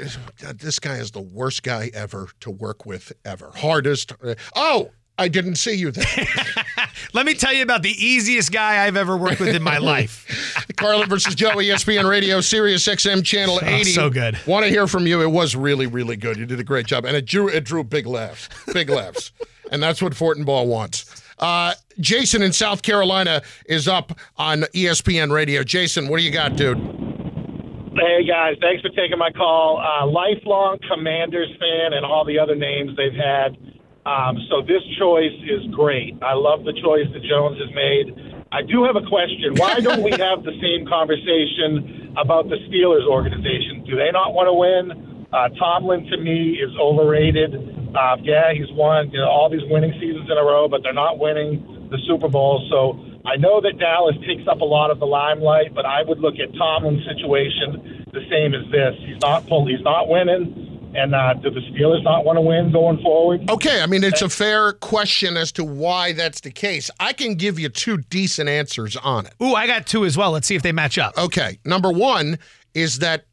God, 0.40 0.58
this 0.60 0.78
guy 0.78 0.96
is 0.98 1.10
the 1.10 1.20
worst 1.20 1.62
guy 1.64 1.90
ever 1.92 2.28
to 2.40 2.50
work 2.50 2.86
with 2.86 3.12
ever. 3.24 3.50
Hardest. 3.54 4.12
Oh, 4.54 4.90
I 5.18 5.28
didn't 5.28 5.56
see 5.56 5.74
you 5.74 5.90
there. 5.90 6.06
Let 7.12 7.26
me 7.26 7.34
tell 7.34 7.52
you 7.52 7.62
about 7.62 7.82
the 7.82 7.90
easiest 7.90 8.52
guy 8.52 8.86
I've 8.86 8.96
ever 8.96 9.16
worked 9.16 9.40
with 9.40 9.54
in 9.54 9.62
my 9.62 9.78
life. 9.94 10.66
Carlin 10.76 11.08
versus 11.08 11.34
Joe, 11.34 11.56
ESPN 11.56 12.08
Radio, 12.08 12.40
Sirius 12.40 12.86
XM 12.86 13.24
Channel 13.24 13.60
80. 13.62 13.84
so 13.90 14.10
good. 14.10 14.38
Want 14.46 14.64
to 14.64 14.70
hear 14.70 14.86
from 14.86 15.06
you. 15.06 15.20
It 15.22 15.30
was 15.30 15.56
really, 15.56 15.86
really 15.86 16.16
good. 16.16 16.36
You 16.36 16.46
did 16.46 16.60
a 16.60 16.64
great 16.64 16.86
job. 16.86 17.04
And 17.04 17.16
it 17.16 17.26
drew 17.26 17.48
it 17.48 17.64
drew 17.64 17.84
big 17.84 18.06
laughs. 18.06 18.48
Big 18.72 18.88
laughs. 18.90 19.32
And 19.72 19.82
that's 19.82 20.00
what 20.02 20.12
Fortenbaugh 20.12 20.66
wants. 20.66 21.22
Uh, 21.38 21.74
Jason 21.98 22.42
in 22.42 22.52
South 22.52 22.82
Carolina 22.82 23.42
is 23.66 23.88
up 23.88 24.12
on 24.36 24.62
ESPN 24.74 25.32
Radio. 25.32 25.62
Jason, 25.62 26.08
what 26.08 26.18
do 26.18 26.22
you 26.22 26.30
got, 26.30 26.56
dude? 26.56 26.78
Hey 27.96 28.24
guys, 28.24 28.56
thanks 28.60 28.82
for 28.82 28.88
taking 28.90 29.18
my 29.18 29.30
call. 29.30 29.80
Uh, 29.80 30.06
lifelong 30.06 30.78
Commanders 30.88 31.48
fan 31.58 31.92
and 31.92 32.04
all 32.06 32.24
the 32.24 32.38
other 32.38 32.54
names 32.54 32.96
they've 32.96 33.12
had. 33.12 33.56
Um, 34.06 34.38
so 34.48 34.62
this 34.62 34.80
choice 34.98 35.36
is 35.44 35.66
great. 35.72 36.16
I 36.22 36.32
love 36.32 36.64
the 36.64 36.72
choice 36.72 37.06
that 37.12 37.22
Jones 37.22 37.60
has 37.60 37.68
made. 37.74 38.16
I 38.50 38.62
do 38.62 38.84
have 38.84 38.96
a 38.96 39.06
question. 39.06 39.54
Why 39.56 39.80
don't 39.84 40.02
we 40.02 40.10
have 40.12 40.42
the 40.42 40.56
same 40.60 40.88
conversation 40.88 42.16
about 42.16 42.48
the 42.48 42.56
Steelers 42.68 43.06
organization? 43.06 43.84
Do 43.84 43.96
they 43.96 44.10
not 44.10 44.32
want 44.32 44.48
to 44.48 44.56
win? 44.56 45.26
Uh, 45.32 45.48
Tomlin 45.60 46.06
to 46.10 46.16
me 46.16 46.58
is 46.58 46.70
overrated. 46.80 47.54
Uh, 47.94 48.16
yeah, 48.22 48.52
he's 48.52 48.70
won 48.72 49.10
you 49.10 49.18
know, 49.18 49.28
all 49.28 49.50
these 49.50 49.64
winning 49.70 49.92
seasons 50.00 50.26
in 50.30 50.36
a 50.36 50.42
row, 50.42 50.66
but 50.66 50.82
they're 50.82 50.92
not 50.92 51.18
winning 51.18 51.88
the 51.90 51.98
Super 52.06 52.28
Bowl. 52.28 52.66
So 52.70 52.98
I 53.26 53.36
know 53.36 53.60
that 53.60 53.78
Dallas 53.78 54.16
takes 54.26 54.48
up 54.48 54.60
a 54.60 54.64
lot 54.64 54.90
of 54.90 54.98
the 54.98 55.06
limelight, 55.06 55.74
but 55.74 55.84
I 55.84 56.02
would 56.02 56.18
look 56.18 56.34
at 56.40 56.54
Tomlin's 56.56 57.04
situation 57.04 58.06
the 58.12 58.24
same 58.30 58.54
as 58.54 58.64
this. 58.72 58.94
He's 59.06 59.20
not 59.20 59.46
pull, 59.46 59.66
he's 59.66 59.82
not 59.82 60.08
winning, 60.08 60.69
and 60.94 61.14
uh, 61.14 61.34
do 61.34 61.50
the 61.50 61.60
Steelers 61.60 62.02
not 62.02 62.24
want 62.24 62.36
to 62.36 62.40
win 62.40 62.72
going 62.72 63.00
forward? 63.02 63.48
Okay, 63.50 63.80
I 63.82 63.86
mean, 63.86 64.04
it's 64.04 64.22
a 64.22 64.28
fair 64.28 64.72
question 64.72 65.36
as 65.36 65.52
to 65.52 65.64
why 65.64 66.12
that's 66.12 66.40
the 66.40 66.50
case. 66.50 66.90
I 66.98 67.12
can 67.12 67.34
give 67.34 67.58
you 67.58 67.68
two 67.68 67.98
decent 67.98 68.48
answers 68.48 68.96
on 68.96 69.26
it. 69.26 69.34
Ooh, 69.42 69.54
I 69.54 69.66
got 69.66 69.86
two 69.86 70.04
as 70.04 70.16
well. 70.16 70.32
Let's 70.32 70.46
see 70.46 70.56
if 70.56 70.62
they 70.62 70.72
match 70.72 70.98
up. 70.98 71.16
Okay. 71.16 71.58
Number 71.64 71.90
one 71.90 72.38
is 72.74 72.98
that 72.98 73.26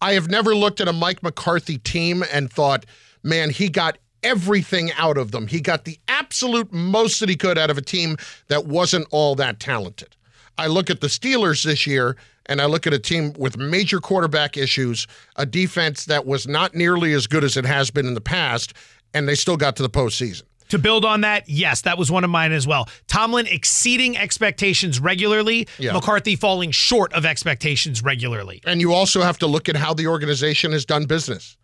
I 0.00 0.12
have 0.12 0.28
never 0.28 0.54
looked 0.54 0.80
at 0.80 0.88
a 0.88 0.92
Mike 0.92 1.22
McCarthy 1.22 1.78
team 1.78 2.24
and 2.32 2.50
thought, 2.50 2.86
man, 3.22 3.50
he 3.50 3.68
got 3.68 3.98
everything 4.22 4.92
out 4.92 5.18
of 5.18 5.30
them. 5.30 5.46
He 5.46 5.60
got 5.60 5.84
the 5.84 5.98
absolute 6.08 6.72
most 6.72 7.20
that 7.20 7.28
he 7.28 7.36
could 7.36 7.58
out 7.58 7.70
of 7.70 7.78
a 7.78 7.82
team 7.82 8.16
that 8.48 8.66
wasn't 8.66 9.06
all 9.10 9.34
that 9.36 9.60
talented. 9.60 10.16
I 10.58 10.66
look 10.66 10.90
at 10.90 11.00
the 11.00 11.06
Steelers 11.06 11.64
this 11.64 11.86
year 11.86 12.16
and 12.46 12.60
I 12.60 12.66
look 12.66 12.86
at 12.86 12.92
a 12.92 12.98
team 12.98 13.32
with 13.38 13.56
major 13.56 14.00
quarterback 14.00 14.56
issues, 14.56 15.06
a 15.36 15.46
defense 15.46 16.04
that 16.06 16.26
was 16.26 16.46
not 16.46 16.74
nearly 16.74 17.12
as 17.12 17.26
good 17.26 17.44
as 17.44 17.56
it 17.56 17.64
has 17.64 17.90
been 17.90 18.06
in 18.06 18.14
the 18.14 18.20
past, 18.20 18.72
and 19.14 19.28
they 19.28 19.34
still 19.34 19.56
got 19.56 19.76
to 19.76 19.82
the 19.82 19.90
postseason. 19.90 20.42
To 20.70 20.78
build 20.78 21.04
on 21.04 21.22
that, 21.22 21.48
yes, 21.48 21.80
that 21.82 21.98
was 21.98 22.12
one 22.12 22.22
of 22.22 22.30
mine 22.30 22.52
as 22.52 22.64
well. 22.64 22.88
Tomlin 23.08 23.48
exceeding 23.48 24.16
expectations 24.16 25.00
regularly, 25.00 25.66
Yeah. 25.78 25.92
McCarthy 25.92 26.36
falling 26.36 26.70
short 26.70 27.12
of 27.12 27.26
expectations 27.26 28.04
regularly. 28.04 28.60
And 28.64 28.80
you 28.80 28.94
also 28.94 29.22
have 29.22 29.36
to 29.38 29.48
look 29.48 29.68
at 29.68 29.74
how 29.76 29.94
the 29.94 30.06
organization 30.06 30.70
has 30.70 30.84
done 30.84 31.06
business. 31.06 31.56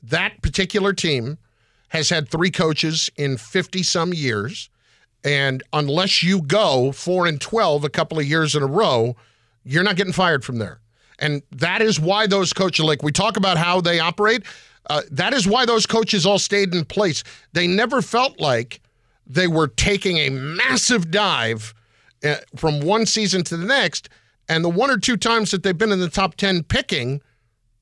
That 0.00 0.42
particular 0.42 0.92
team 0.92 1.38
has 1.88 2.08
had 2.08 2.28
three 2.28 2.52
coaches 2.52 3.10
in 3.16 3.36
50 3.36 3.82
some 3.82 4.14
years. 4.14 4.70
And 5.24 5.62
unless 5.72 6.22
you 6.22 6.40
go 6.42 6.92
4 6.92 7.26
and 7.26 7.40
12 7.40 7.82
a 7.84 7.88
couple 7.90 8.18
of 8.18 8.26
years 8.26 8.54
in 8.54 8.62
a 8.62 8.66
row, 8.66 9.16
you're 9.64 9.82
not 9.82 9.96
getting 9.96 10.12
fired 10.12 10.44
from 10.44 10.58
there. 10.58 10.80
And 11.18 11.42
that 11.52 11.82
is 11.82 12.00
why 12.00 12.26
those 12.26 12.52
coaches, 12.52 12.84
like 12.84 13.02
we 13.02 13.12
talk 13.12 13.36
about 13.36 13.56
how 13.56 13.80
they 13.80 14.00
operate, 14.00 14.42
uh, 14.90 15.02
that 15.10 15.32
is 15.32 15.46
why 15.46 15.64
those 15.64 15.86
coaches 15.86 16.26
all 16.26 16.38
stayed 16.38 16.74
in 16.74 16.84
place. 16.84 17.22
They 17.52 17.66
never 17.66 18.02
felt 18.02 18.40
like 18.40 18.80
they 19.26 19.46
were 19.46 19.68
taking 19.68 20.18
a 20.18 20.30
massive 20.30 21.10
dive 21.10 21.74
uh, 22.24 22.36
from 22.56 22.80
one 22.80 23.06
season 23.06 23.44
to 23.44 23.56
the 23.56 23.66
next. 23.66 24.08
And 24.48 24.64
the 24.64 24.68
one 24.68 24.90
or 24.90 24.98
two 24.98 25.16
times 25.16 25.52
that 25.52 25.62
they've 25.62 25.76
been 25.76 25.92
in 25.92 26.00
the 26.00 26.10
top 26.10 26.34
10 26.34 26.64
picking, 26.64 27.22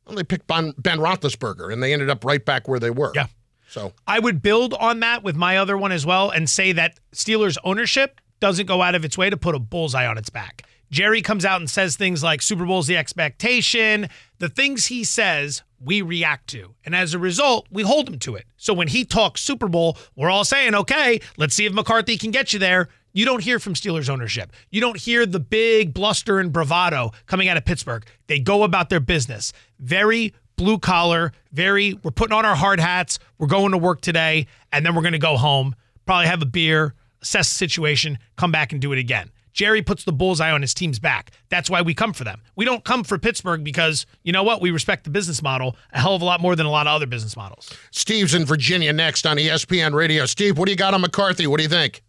well, 0.07 0.17
they 0.17 0.25
picked 0.25 0.47
Ben, 0.47 0.75
ben 0.77 0.99
Roethlisberger 0.99 1.73
and 1.73 1.83
they 1.83 1.93
ended 1.93 2.11
up 2.11 2.25
right 2.25 2.45
back 2.45 2.69
where 2.69 2.79
they 2.79 2.91
were. 2.91 3.13
Yeah. 3.15 3.27
So 3.69 3.93
I 4.07 4.19
would 4.19 4.43
build 4.43 4.75
on 4.75 5.01
that 5.01 5.23
with 5.23 5.37
my 5.37 5.57
other 5.57 5.79
one 5.79 5.93
as 5.93 6.05
well 6.05 6.31
and 6.31 6.51
say 6.51 6.73
that 6.73 6.99
Steelers 7.15 7.57
ownership 7.65 8.21
doesn't 8.41 8.67
go 8.67 8.83
out 8.83 8.95
of 8.95 9.05
its 9.05 9.17
way 9.17 9.31
to 9.31 9.37
put 9.37 9.55
a 9.55 9.59
bullseye 9.59 10.07
on 10.07 10.19
its 10.19 10.29
back. 10.29 10.65
Jerry 10.91 11.23
comes 11.23 11.45
out 11.45 11.61
and 11.61 11.71
says 11.71 11.97
things 11.97 12.23
like 12.23 12.43
Super 12.43 12.67
Bowl's 12.67 12.87
the 12.87 12.97
expectation. 12.97 14.09
The 14.39 14.49
things 14.49 14.87
he 14.87 15.05
says, 15.05 15.63
we 15.81 16.03
react 16.03 16.49
to. 16.49 16.75
And 16.85 16.95
as 16.95 17.15
a 17.15 17.19
result, 17.19 17.67
we 17.71 17.83
hold 17.83 18.09
him 18.09 18.19
to 18.21 18.35
it. 18.35 18.45
So 18.57 18.75
when 18.75 18.89
he 18.89 19.05
talks 19.05 19.41
Super 19.41 19.69
Bowl, 19.69 19.97
we're 20.17 20.31
all 20.31 20.45
saying, 20.45 20.75
okay, 20.75 21.21
let's 21.37 21.55
see 21.55 21.67
if 21.67 21.73
McCarthy 21.73 22.17
can 22.19 22.31
get 22.31 22.53
you 22.53 22.59
there. 22.59 22.89
You 23.13 23.25
don't 23.25 23.43
hear 23.43 23.59
from 23.59 23.75
Steelers 23.75 24.09
ownership. 24.09 24.53
You 24.71 24.81
don't 24.81 24.99
hear 24.99 25.27
the 25.27 25.41
big 25.41 25.95
bluster 25.95 26.39
and 26.39 26.53
bravado 26.53 27.13
coming 27.27 27.49
out 27.49 27.57
of 27.57 27.65
Pittsburgh. 27.65 28.05
They 28.27 28.39
go 28.39 28.63
about 28.63 28.89
their 28.89 29.01
business. 29.01 29.53
Very 29.79 30.35
blue 30.57 30.79
collar, 30.79 31.33
very, 31.53 31.95
we're 32.03 32.11
putting 32.11 32.37
on 32.37 32.45
our 32.45 32.55
hard 32.55 32.79
hats. 32.79 33.19
We're 33.39 33.47
going 33.47 33.73
to 33.73 33.79
work 33.79 34.01
today, 34.03 34.47
and 34.73 34.85
then 34.85 34.95
we're 34.95 35.03
going 35.03 35.13
to 35.13 35.19
go 35.19 35.37
home, 35.37 35.75
probably 36.05 36.27
have 36.27 36.43
a 36.43 36.47
beer, 36.47 36.95
assess 37.23 37.49
the 37.49 37.55
situation, 37.55 38.19
come 38.37 38.53
back 38.53 38.73
and 38.73 38.81
do 38.81 38.93
it 38.93 38.99
again. 38.99 39.31
Jerry 39.53 39.83
puts 39.83 40.05
the 40.05 40.13
bullseye 40.13 40.51
on 40.51 40.63
his 40.63 40.75
team's 40.75 40.99
back. 40.99 41.31
That's 41.49 41.69
why 41.69 41.83
we 41.83 41.95
come 41.95 42.13
for 42.13 42.25
them. 42.25 42.43
We 42.57 42.65
don't 42.65 42.85
come 42.85 43.05
for 43.05 43.19
Pittsburgh 43.19 43.65
because, 43.65 44.07
you 44.23 44.33
know 44.33 44.43
what? 44.43 44.61
We 44.61 44.71
respect 44.71 45.05
the 45.05 45.11
business 45.11 45.43
model 45.43 45.77
a 45.93 45.99
hell 45.99 46.15
of 46.15 46.23
a 46.23 46.25
lot 46.25 46.41
more 46.41 46.57
than 46.57 46.67
a 46.67 46.71
lot 46.71 46.87
of 46.87 46.95
other 46.95 47.07
business 47.07 47.37
models. 47.37 47.73
Steve's 47.91 48.35
in 48.35 48.45
Virginia 48.45 48.93
next 48.93 49.27
on 49.27 49.37
ESPN 49.37 49.95
Radio. 49.95 50.27
Steve, 50.27 50.59
what 50.59 50.67
do 50.67 50.73
you 50.73 50.77
got 50.77 50.95
on 50.95 51.01
McCarthy? 51.01 51.47
What 51.47 51.59
do 51.59 51.63
you 51.63 51.69
think? 51.69 52.03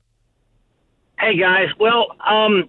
Hey 1.19 1.38
guys, 1.38 1.67
well, 1.80 2.08
um, 2.27 2.67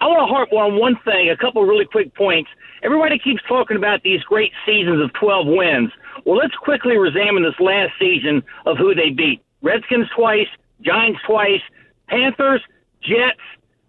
I 0.00 0.06
want 0.06 0.20
to 0.20 0.26
harp 0.26 0.52
on 0.52 0.78
one 0.78 0.96
thing, 1.04 1.30
a 1.30 1.36
couple 1.36 1.64
really 1.64 1.86
quick 1.86 2.14
points. 2.14 2.50
Everybody 2.82 3.18
keeps 3.18 3.42
talking 3.48 3.78
about 3.78 4.02
these 4.02 4.22
great 4.24 4.52
seasons 4.66 5.02
of 5.02 5.10
12 5.14 5.46
wins. 5.46 5.90
Well, 6.26 6.36
let's 6.36 6.54
quickly 6.56 6.96
examine 6.96 7.42
this 7.42 7.58
last 7.58 7.92
season 7.98 8.42
of 8.66 8.76
who 8.76 8.94
they 8.94 9.08
beat. 9.08 9.42
Redskins 9.62 10.06
twice, 10.14 10.48
Giants 10.82 11.20
twice, 11.26 11.62
Panthers, 12.08 12.60
Jets, 13.02 13.40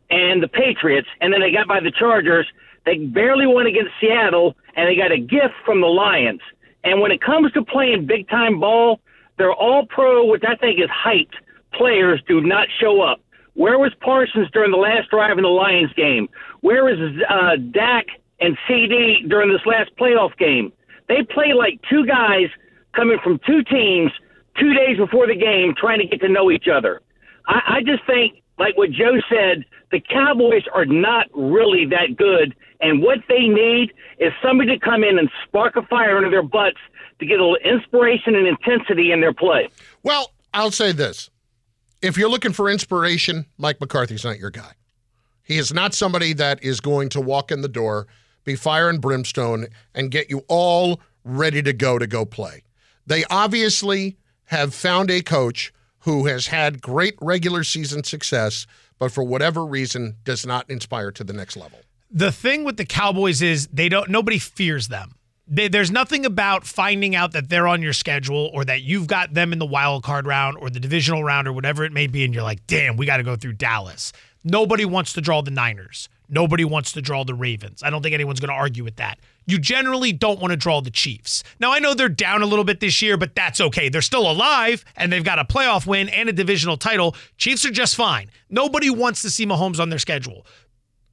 and 0.10 0.41
the 0.41 0.48
Patriots, 0.48 1.08
and 1.22 1.34
then 1.34 1.41
they 1.41 1.52
got 1.52 1.68
by 1.68 1.80
the 1.80 1.91
Chargers. 1.91 2.48
They 2.86 2.98
barely 2.98 3.48
won 3.48 3.65
against 3.65 3.91
Seattle, 4.00 4.56
and 4.76 4.88
they 4.88 4.96
got 4.96 5.12
a 5.12 5.18
gift 5.18 5.56
from 5.65 5.82
the 5.82 5.88
Lions. 5.88 6.41
And 6.84 7.02
when 7.02 7.12
it 7.12 7.22
comes 7.22 7.52
to 7.54 7.63
playing 7.63 8.06
big 8.06 8.30
time 8.30 8.60
ball, 8.60 9.00
they're 9.38 9.54
all 9.54 9.86
pro, 9.88 10.26
which 10.26 10.44
I 10.48 10.56
think 10.56 10.80
is 10.80 10.89
hyped. 10.89 11.34
Players 11.74 12.22
do 12.28 12.41
not 12.41 12.68
show 12.80 13.02
up. 13.02 13.20
Where 13.56 13.80
was 13.80 13.94
Parsons 14.02 14.50
during 14.52 14.72
the 14.72 14.78
last 14.78 15.10
drive 15.10 15.38
in 15.38 15.44
the 15.44 15.50
Lions 15.50 15.91
game? 15.94 16.28
Where 16.62 16.89
is 16.89 17.00
uh, 17.30 17.56
Dak 17.72 18.06
and 18.39 18.58
CD 18.68 19.26
during 19.28 19.52
this 19.52 19.65
last 19.65 19.91
playoff 19.98 20.38
game? 20.38 20.72
They 21.08 21.24
play 21.24 21.54
like 21.54 21.80
two 21.89 22.06
guys 22.06 22.48
coming 22.94 23.18
from 23.24 23.39
two 23.46 23.63
teams 23.63 24.12
two 24.60 24.74
days 24.74 24.98
before 24.98 25.28
the 25.28 25.36
game 25.36 25.74
trying 25.78 26.00
to 26.00 26.08
get 26.08 26.22
to 26.22 26.30
know 26.30 26.52
each 26.52 26.68
other. 26.68 27.02
I, 27.48 27.78
I 27.78 27.80
just 27.86 28.06
think, 28.06 28.41
like 28.58 28.78
what 28.78 28.91
Joe 28.91 29.20
said, 29.30 29.65
the 29.91 30.00
Cowboys 30.00 30.63
are 30.74 30.86
not 30.86 31.28
really 31.34 31.86
that 31.88 32.15
good, 32.18 32.56
and 32.82 33.02
what 33.02 33.20
they 33.28 33.48
need 33.48 33.91
is 34.20 34.32
somebody 34.41 34.78
to 34.78 34.80
come 34.80 35.04
in 35.04 35.20
and 35.20 35.30
spark 35.46 35.76
a 35.76 35.82
fire 35.84 36.18
under 36.18 36.30
their 36.30 36.44
butts 36.44 36.78
to 37.20 37.26
get 37.26 37.39
a 37.39 37.46
little 37.46 37.58
inspiration 37.58 38.36
and 38.36 38.48
intensity 38.48 39.12
in 39.12 39.22
their 39.22 39.34
play. 39.34 39.70
Well, 40.04 40.32
I'll 40.54 40.72
say 40.72 40.91
this. 40.91 41.30
If 42.02 42.18
you're 42.18 42.30
looking 42.30 42.54
for 42.54 42.70
inspiration, 42.70 43.46
Mike 43.58 43.80
McCarthy's 43.80 44.24
not 44.24 44.38
your 44.38 44.52
guy. 44.52 44.74
He 45.44 45.58
is 45.58 45.74
not 45.74 45.94
somebody 45.94 46.34
that 46.34 46.63
is 46.63 46.80
going 46.80 47.10
to 47.10 47.22
walk 47.22 47.52
in 47.52 47.62
the 47.62 47.68
door, 47.68 48.08
be 48.44 48.56
fire 48.56 48.89
and 48.89 49.02
brimstone, 49.02 49.68
and 49.94 50.12
get 50.12 50.30
you 50.30 50.44
all 50.48 51.00
ready 51.24 51.62
to 51.62 51.74
go 51.74 51.98
to 51.98 52.08
go 52.08 52.26
play. 52.26 52.63
They 53.08 53.24
obviously 53.30 54.18
have 54.46 54.74
found 54.74 55.10
a 55.10 55.22
coach 55.22 55.74
who 56.06 56.28
has 56.28 56.48
had 56.48 56.82
great 56.82 57.15
regular 57.20 57.63
season 57.63 58.04
success, 58.04 58.65
but 59.00 59.12
for 59.12 59.24
whatever 59.24 59.65
reason 59.65 60.15
does 60.24 60.46
not 60.46 60.70
inspire 60.70 61.12
to 61.12 61.24
the 61.24 61.34
next 61.34 61.58
level. 61.58 61.80
The 62.12 62.32
thing 62.32 62.63
with 62.63 62.78
the 62.78 62.86
Cowboys 62.86 63.41
is 63.41 63.68
they 63.68 63.89
don't 63.89 64.10
nobody 64.10 64.38
fears 64.38 64.88
them. 64.88 65.15
They, 65.48 65.68
there's 65.68 65.91
nothing 65.91 66.26
about 66.26 66.65
finding 66.65 67.15
out 67.15 67.34
that 67.34 67.50
they're 67.50 67.68
on 67.68 67.82
your 67.82 67.94
schedule 67.94 68.50
or 68.54 68.65
that 68.65 68.82
you've 68.82 69.08
got 69.08 69.34
them 69.34 69.52
in 69.52 69.60
the 69.60 69.65
wild 69.65 70.04
card 70.04 70.26
round 70.26 70.58
or 70.58 70.70
the 70.70 70.80
divisional 70.80 71.24
round 71.24 71.48
or 71.48 71.54
whatever 71.54 71.84
it 71.84 71.91
may 71.91 72.08
be, 72.08 72.24
and 72.24 72.34
you're 72.34 72.44
like, 72.44 72.65
damn, 72.68 72.98
we 72.98 73.06
got 73.06 73.18
to 73.18 73.24
go 73.24 73.36
through 73.36 73.54
Dallas. 73.54 74.12
Nobody 74.44 74.86
wants 74.86 75.13
to 75.13 75.22
draw 75.22 75.41
the 75.41 75.52
Niners. 75.52 76.08
Nobody 76.30 76.65
wants 76.65 76.91
to 76.94 77.02
draw 77.02 77.24
the 77.24 77.34
Ravens. 77.34 77.84
I 77.84 77.89
don't 77.89 78.02
think 78.02 78.13
anyone's 78.13 78.39
going 78.39 78.50
to 78.50 78.56
argue 78.56 78.84
with 78.84 78.96
that. 78.98 79.20
You 79.45 79.60
generally 79.60 80.12
don't 80.12 80.39
want 80.39 80.51
to 80.51 80.58
draw 80.58 80.81
the 80.81 80.91
Chiefs. 80.91 81.43
Now, 81.60 81.71
I 81.71 81.79
know 81.79 81.93
they're 81.93 82.10
down 82.10 82.41
a 82.41 82.45
little 82.45 82.65
bit 82.65 82.79
this 82.79 83.01
year, 83.01 83.17
but 83.17 83.36
that's 83.36 83.62
okay. 83.62 83.89
They're 83.89 84.01
still 84.01 84.29
alive 84.29 84.84
and 84.95 85.12
they've 85.12 85.23
got 85.23 85.39
a 85.39 85.45
playoff 85.45 85.86
win 85.86 86.10
and 86.10 86.29
a 86.29 86.34
divisional 86.34 86.77
title. 86.77 87.15
Chiefs 87.38 87.65
are 87.65 87.71
just 87.71 87.95
fine. 87.95 88.29
Nobody 88.49 88.89
wants 88.89 89.21
to 89.21 89.29
see 89.29 89.45
Mahomes 89.45 89.79
on 89.79 89.89
their 89.89 89.99
schedule. 89.99 90.45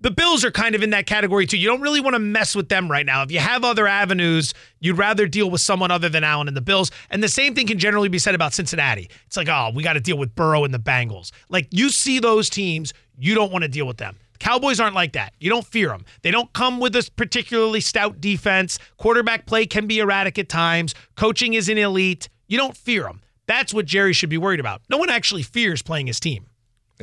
The 0.00 0.10
Bills 0.10 0.44
are 0.44 0.50
kind 0.50 0.74
of 0.74 0.82
in 0.82 0.90
that 0.90 1.06
category 1.06 1.46
too. 1.46 1.56
You 1.56 1.68
don't 1.68 1.80
really 1.80 2.00
want 2.00 2.14
to 2.14 2.18
mess 2.18 2.56
with 2.56 2.68
them 2.68 2.90
right 2.90 3.06
now. 3.06 3.22
If 3.22 3.30
you 3.30 3.38
have 3.38 3.62
other 3.62 3.86
avenues, 3.86 4.52
you'd 4.80 4.98
rather 4.98 5.28
deal 5.28 5.48
with 5.48 5.60
someone 5.60 5.92
other 5.92 6.08
than 6.08 6.24
Allen 6.24 6.48
and 6.48 6.56
the 6.56 6.60
Bills. 6.60 6.90
And 7.08 7.22
the 7.22 7.28
same 7.28 7.54
thing 7.54 7.68
can 7.68 7.78
generally 7.78 8.08
be 8.08 8.18
said 8.18 8.34
about 8.34 8.52
Cincinnati. 8.52 9.08
It's 9.26 9.36
like, 9.36 9.48
oh, 9.48 9.70
we 9.72 9.84
got 9.84 9.92
to 9.92 10.00
deal 10.00 10.18
with 10.18 10.34
Burrow 10.34 10.64
and 10.64 10.74
the 10.74 10.80
Bengals. 10.80 11.30
Like 11.48 11.68
you 11.70 11.88
see 11.88 12.18
those 12.18 12.50
teams, 12.50 12.92
you 13.16 13.36
don't 13.36 13.52
want 13.52 13.62
to 13.62 13.68
deal 13.68 13.86
with 13.86 13.98
them. 13.98 14.16
Cowboys 14.42 14.80
aren't 14.80 14.96
like 14.96 15.12
that. 15.12 15.34
You 15.38 15.48
don't 15.50 15.64
fear 15.64 15.86
them. 15.88 16.04
They 16.22 16.32
don't 16.32 16.52
come 16.52 16.80
with 16.80 16.96
a 16.96 17.08
particularly 17.14 17.80
stout 17.80 18.20
defense. 18.20 18.76
Quarterback 18.96 19.46
play 19.46 19.66
can 19.66 19.86
be 19.86 20.00
erratic 20.00 20.36
at 20.36 20.48
times. 20.48 20.96
Coaching 21.14 21.54
isn't 21.54 21.78
elite. 21.78 22.28
You 22.48 22.58
don't 22.58 22.76
fear 22.76 23.04
them. 23.04 23.20
That's 23.46 23.72
what 23.72 23.86
Jerry 23.86 24.12
should 24.12 24.30
be 24.30 24.38
worried 24.38 24.58
about. 24.58 24.82
No 24.90 24.96
one 24.96 25.10
actually 25.10 25.44
fears 25.44 25.80
playing 25.80 26.08
his 26.08 26.18
team. 26.18 26.46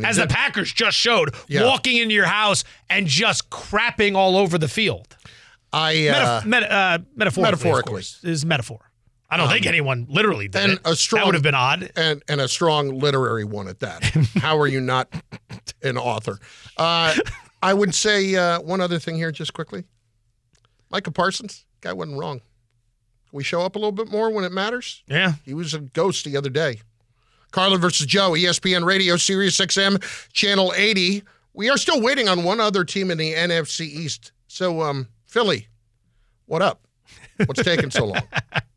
As 0.03 0.17
the 0.17 0.27
Packers 0.27 0.71
just 0.73 0.97
showed, 0.97 1.33
Yeah. 1.47 1.65
walking 1.65 1.95
into 1.95 2.13
your 2.13 2.25
house 2.25 2.65
and 2.89 3.07
just 3.07 3.49
crapping 3.49 4.15
all 4.15 4.35
over 4.37 4.57
the 4.57 4.67
field. 4.67 5.15
I 5.71 6.07
uh, 6.07 6.41
Metaf- 6.41 6.45
meta- 6.45 6.71
uh, 6.73 6.97
metaphorically, 7.15 7.41
metaphorically. 7.43 7.79
of 7.79 7.85
course, 7.85 8.19
is 8.23 8.45
metaphor. 8.45 8.88
I 9.31 9.37
don't 9.37 9.49
think 9.49 9.65
anyone 9.65 10.07
literally 10.09 10.47
did 10.47 10.61
and 10.61 10.71
it. 10.73 10.79
a 10.85 10.95
strong 10.95 11.19
that 11.21 11.25
would 11.27 11.35
have 11.35 11.43
been 11.43 11.55
odd. 11.55 11.91
and 11.95 12.23
and 12.27 12.41
a 12.41 12.47
strong 12.47 12.97
literary 12.97 13.43
one 13.43 13.67
at 13.67 13.79
that. 13.79 14.03
How 14.37 14.57
are 14.57 14.67
you 14.67 14.81
not 14.81 15.13
an 15.83 15.97
author? 15.97 16.39
Uh, 16.77 17.15
I 17.61 17.73
would 17.73 17.93
say 17.93 18.35
uh, 18.35 18.59
one 18.61 18.81
other 18.81 18.97
thing 18.99 19.15
here, 19.15 19.31
just 19.31 19.53
quickly. 19.53 19.83
Micah 20.89 21.11
Parsons, 21.11 21.65
guy 21.81 21.93
wasn't 21.93 22.17
wrong. 22.17 22.41
We 23.31 23.43
show 23.43 23.61
up 23.61 23.75
a 23.75 23.79
little 23.79 23.91
bit 23.91 24.09
more 24.09 24.31
when 24.31 24.43
it 24.43 24.51
matters. 24.51 25.03
Yeah, 25.07 25.33
he 25.45 25.53
was 25.53 25.73
a 25.75 25.79
ghost 25.79 26.25
the 26.25 26.35
other 26.35 26.49
day. 26.49 26.81
Carlin 27.51 27.79
versus 27.81 28.05
Joe, 28.05 28.31
ESPN 28.31 28.85
Radio, 28.85 29.15
Sirius 29.17 29.59
XM, 29.59 30.01
Channel 30.33 30.73
80. 30.75 31.23
We 31.53 31.69
are 31.69 31.77
still 31.77 32.01
waiting 32.01 32.27
on 32.29 32.43
one 32.43 32.59
other 32.59 32.83
team 32.83 33.09
in 33.11 33.17
the 33.17 33.33
NFC 33.33 33.81
East. 33.81 34.31
So, 34.47 34.81
um, 34.81 35.07
Philly, 35.25 35.67
what 36.45 36.61
up? 36.61 36.81
What's 37.45 37.63
taking 37.63 37.89
so 37.91 38.05
long? 38.05 38.21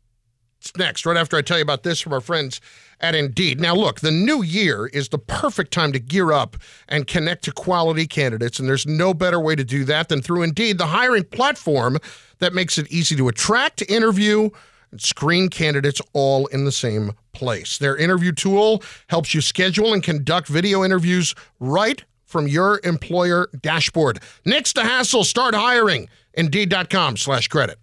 Next, 0.77 1.05
right 1.05 1.17
after 1.17 1.37
I 1.37 1.41
tell 1.41 1.57
you 1.57 1.63
about 1.63 1.83
this 1.83 1.99
from 1.99 2.13
our 2.13 2.21
friends 2.21 2.61
at 2.99 3.15
Indeed. 3.15 3.59
Now, 3.59 3.75
look, 3.75 3.99
the 3.99 4.11
new 4.11 4.41
year 4.41 4.87
is 4.87 5.09
the 5.09 5.17
perfect 5.17 5.71
time 5.71 5.91
to 5.91 5.99
gear 5.99 6.31
up 6.31 6.57
and 6.87 7.05
connect 7.05 7.43
to 7.45 7.51
quality 7.51 8.07
candidates, 8.07 8.59
and 8.59 8.67
there's 8.67 8.87
no 8.87 9.13
better 9.13 9.39
way 9.39 9.55
to 9.55 9.63
do 9.63 9.83
that 9.85 10.09
than 10.09 10.21
through 10.21 10.43
Indeed, 10.43 10.77
the 10.77 10.87
hiring 10.87 11.25
platform 11.25 11.97
that 12.39 12.53
makes 12.53 12.77
it 12.77 12.91
easy 12.91 13.15
to 13.17 13.27
attract, 13.27 13.81
interview, 13.89 14.49
and 14.91 15.01
screen 15.01 15.49
candidates 15.49 16.01
all 16.13 16.47
in 16.47 16.65
the 16.65 16.71
same 16.71 17.11
place. 17.33 17.77
Their 17.77 17.97
interview 17.97 18.31
tool 18.31 18.83
helps 19.07 19.33
you 19.33 19.41
schedule 19.41 19.93
and 19.93 20.01
conduct 20.01 20.47
video 20.47 20.83
interviews 20.83 21.35
right 21.59 22.03
from 22.25 22.47
your 22.47 22.79
employer 22.83 23.49
dashboard. 23.61 24.19
Next 24.45 24.73
to 24.73 24.83
hassle, 24.83 25.23
start 25.23 25.55
hiring. 25.55 26.09
Indeed.com 26.35 27.17
slash 27.17 27.47
credit. 27.47 27.82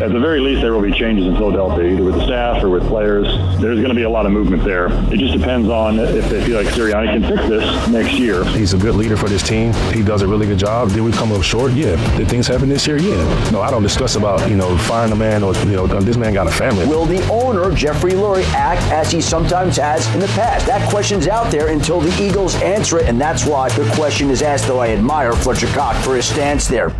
At 0.00 0.12
the 0.12 0.20
very 0.20 0.38
least, 0.38 0.62
there 0.62 0.72
will 0.72 0.80
be 0.80 0.92
changes 0.92 1.26
in 1.26 1.34
Philadelphia, 1.34 1.92
either 1.92 2.04
with 2.04 2.14
the 2.14 2.24
staff 2.24 2.62
or 2.62 2.68
with 2.68 2.86
players. 2.86 3.26
There's 3.60 3.78
going 3.78 3.88
to 3.88 3.96
be 3.96 4.04
a 4.04 4.08
lot 4.08 4.26
of 4.26 4.32
movement 4.32 4.62
there. 4.62 4.92
It 5.12 5.18
just 5.18 5.36
depends 5.36 5.68
on 5.68 5.98
if 5.98 6.28
they 6.30 6.40
feel 6.44 6.56
like 6.56 6.68
Sirianni 6.68 7.12
can 7.14 7.22
fix 7.24 7.48
this 7.48 7.88
next 7.88 8.12
year. 8.12 8.44
He's 8.44 8.74
a 8.74 8.78
good 8.78 8.94
leader 8.94 9.16
for 9.16 9.28
this 9.28 9.42
team. 9.42 9.72
He 9.92 10.04
does 10.04 10.22
a 10.22 10.28
really 10.28 10.46
good 10.46 10.58
job. 10.58 10.90
Did 10.90 11.00
we 11.00 11.10
come 11.10 11.32
up 11.32 11.42
short? 11.42 11.72
Yeah. 11.72 11.96
Did 12.16 12.28
things 12.28 12.46
happen 12.46 12.68
this 12.68 12.86
year? 12.86 12.96
Yeah. 12.96 13.50
No, 13.50 13.60
I 13.60 13.72
don't 13.72 13.82
discuss 13.82 14.14
about, 14.14 14.48
you 14.48 14.54
know, 14.54 14.78
firing 14.78 15.10
a 15.10 15.16
man 15.16 15.42
or, 15.42 15.52
you 15.64 15.72
know, 15.72 15.88
this 15.88 16.16
man 16.16 16.32
got 16.32 16.46
a 16.46 16.52
family. 16.52 16.86
Will 16.86 17.04
the 17.04 17.20
owner, 17.28 17.74
Jeffrey 17.74 18.12
Lurie, 18.12 18.44
act 18.54 18.82
as 18.92 19.10
he 19.10 19.20
sometimes 19.20 19.78
has 19.78 20.06
in 20.14 20.20
the 20.20 20.28
past? 20.28 20.64
That 20.66 20.88
question's 20.88 21.26
out 21.26 21.50
there 21.50 21.72
until 21.72 22.00
the 22.00 22.22
Eagles 22.22 22.54
answer 22.62 23.00
it, 23.00 23.08
and 23.08 23.20
that's 23.20 23.44
why 23.46 23.68
the 23.70 23.90
question 23.96 24.30
is 24.30 24.42
asked, 24.42 24.68
though 24.68 24.78
I 24.78 24.90
admire 24.90 25.32
Fletcher 25.32 25.66
Cox 25.66 26.06
for 26.06 26.14
his 26.14 26.26
stance 26.26 26.68
there. 26.68 26.94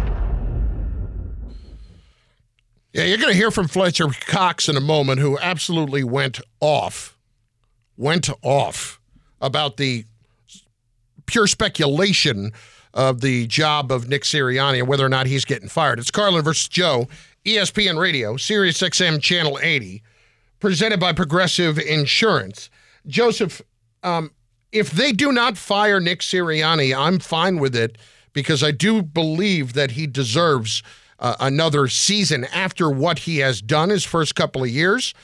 Yeah, 2.98 3.04
you're 3.04 3.18
going 3.18 3.32
to 3.32 3.38
hear 3.38 3.52
from 3.52 3.68
Fletcher 3.68 4.08
Cox 4.26 4.68
in 4.68 4.76
a 4.76 4.80
moment, 4.80 5.20
who 5.20 5.38
absolutely 5.38 6.02
went 6.02 6.40
off, 6.58 7.16
went 7.96 8.28
off 8.42 8.98
about 9.40 9.76
the 9.76 10.04
pure 11.26 11.46
speculation 11.46 12.50
of 12.92 13.20
the 13.20 13.46
job 13.46 13.92
of 13.92 14.08
Nick 14.08 14.24
Sirianni 14.24 14.80
and 14.80 14.88
whether 14.88 15.06
or 15.06 15.08
not 15.08 15.28
he's 15.28 15.44
getting 15.44 15.68
fired. 15.68 16.00
It's 16.00 16.10
Carlin 16.10 16.42
versus 16.42 16.66
Joe, 16.66 17.06
ESPN 17.44 18.00
Radio, 18.00 18.36
Sirius 18.36 18.80
XM 18.80 19.22
Channel 19.22 19.60
80, 19.62 20.02
presented 20.58 20.98
by 20.98 21.12
Progressive 21.12 21.78
Insurance. 21.78 22.68
Joseph, 23.06 23.62
um, 24.02 24.32
if 24.72 24.90
they 24.90 25.12
do 25.12 25.30
not 25.30 25.56
fire 25.56 26.00
Nick 26.00 26.18
Sirianni, 26.18 26.92
I'm 26.98 27.20
fine 27.20 27.60
with 27.60 27.76
it 27.76 27.96
because 28.32 28.64
I 28.64 28.72
do 28.72 29.02
believe 29.02 29.74
that 29.74 29.92
he 29.92 30.08
deserves 30.08 30.82
uh, 31.18 31.36
another 31.40 31.88
season 31.88 32.44
after 32.46 32.90
what 32.90 33.20
he 33.20 33.38
has 33.38 33.60
done 33.60 33.90
his 33.90 34.04
first 34.04 34.34
couple 34.34 34.62
of 34.62 34.70
years. 34.70 35.14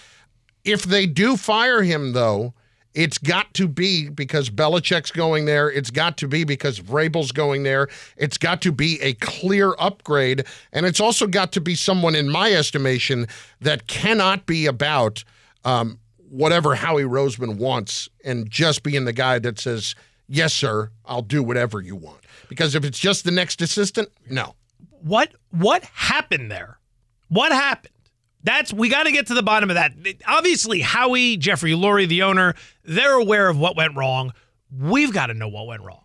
If 0.64 0.83
they 0.83 1.07
do 1.07 1.37
fire 1.37 1.83
him, 1.83 2.12
though, 2.12 2.54
it's 2.94 3.18
got 3.18 3.52
to 3.54 3.66
be 3.66 4.09
because 4.09 4.50
Belichick's 4.50 5.11
going 5.11 5.46
there. 5.46 5.68
It's 5.70 5.90
got 5.90 6.16
to 6.18 6.28
be 6.28 6.44
because 6.44 6.78
Vrabel's 6.78 7.33
going 7.33 7.64
there. 7.64 7.88
It's 8.16 8.38
got 8.38 8.62
to 8.62 8.72
be 8.72 9.00
a 9.02 9.14
clear 9.14 9.74
upgrade. 9.78 10.44
And 10.72 10.87
it's 10.87 11.00
also 11.00 11.26
got 11.26 11.50
to 11.52 11.61
be 11.61 11.74
someone, 11.74 12.14
in 12.14 12.30
my 12.30 12.52
estimation, 12.52 13.26
that 13.61 13.88
cannot 13.88 14.46
be 14.46 14.66
about 14.66 15.24
um, 15.64 15.98
whatever 16.30 16.76
Howie 16.76 17.02
Roseman 17.02 17.57
wants 17.57 18.09
and 18.24 18.48
just 18.48 18.85
being 18.85 19.04
the 19.04 19.12
guy 19.12 19.40
that 19.40 19.59
says, 19.59 19.96
yes, 20.28 20.54
sir, 20.54 20.90
I'll 21.04 21.22
do 21.22 21.42
whatever 21.42 21.80
you 21.80 21.96
want. 21.96 22.20
Because 22.48 22.76
if 22.76 22.85
it's 22.85 22.98
just 22.98 23.24
the 23.24 23.33
next 23.33 23.61
assistant, 23.61 24.09
no. 24.30 24.54
What 25.04 25.34
what 25.50 25.84
happened 25.84 26.50
there? 26.50 26.78
What 27.28 27.52
happened? 27.52 27.92
That's 28.42 28.72
we 28.72 28.88
got 28.88 29.02
to 29.04 29.12
get 29.12 29.26
to 29.26 29.34
the 29.34 29.42
bottom 29.42 29.68
of 29.68 29.74
that. 29.74 29.92
Obviously, 30.26 30.80
Howie, 30.80 31.36
Jeffrey 31.36 31.72
Lurie, 31.72 32.08
the 32.08 32.22
owner, 32.22 32.54
they're 32.84 33.18
aware 33.18 33.50
of 33.50 33.58
what 33.58 33.76
went 33.76 33.96
wrong. 33.96 34.32
We've 34.74 35.12
got 35.12 35.26
to 35.26 35.34
know 35.34 35.48
what 35.48 35.66
went 35.66 35.82
wrong. 35.82 36.04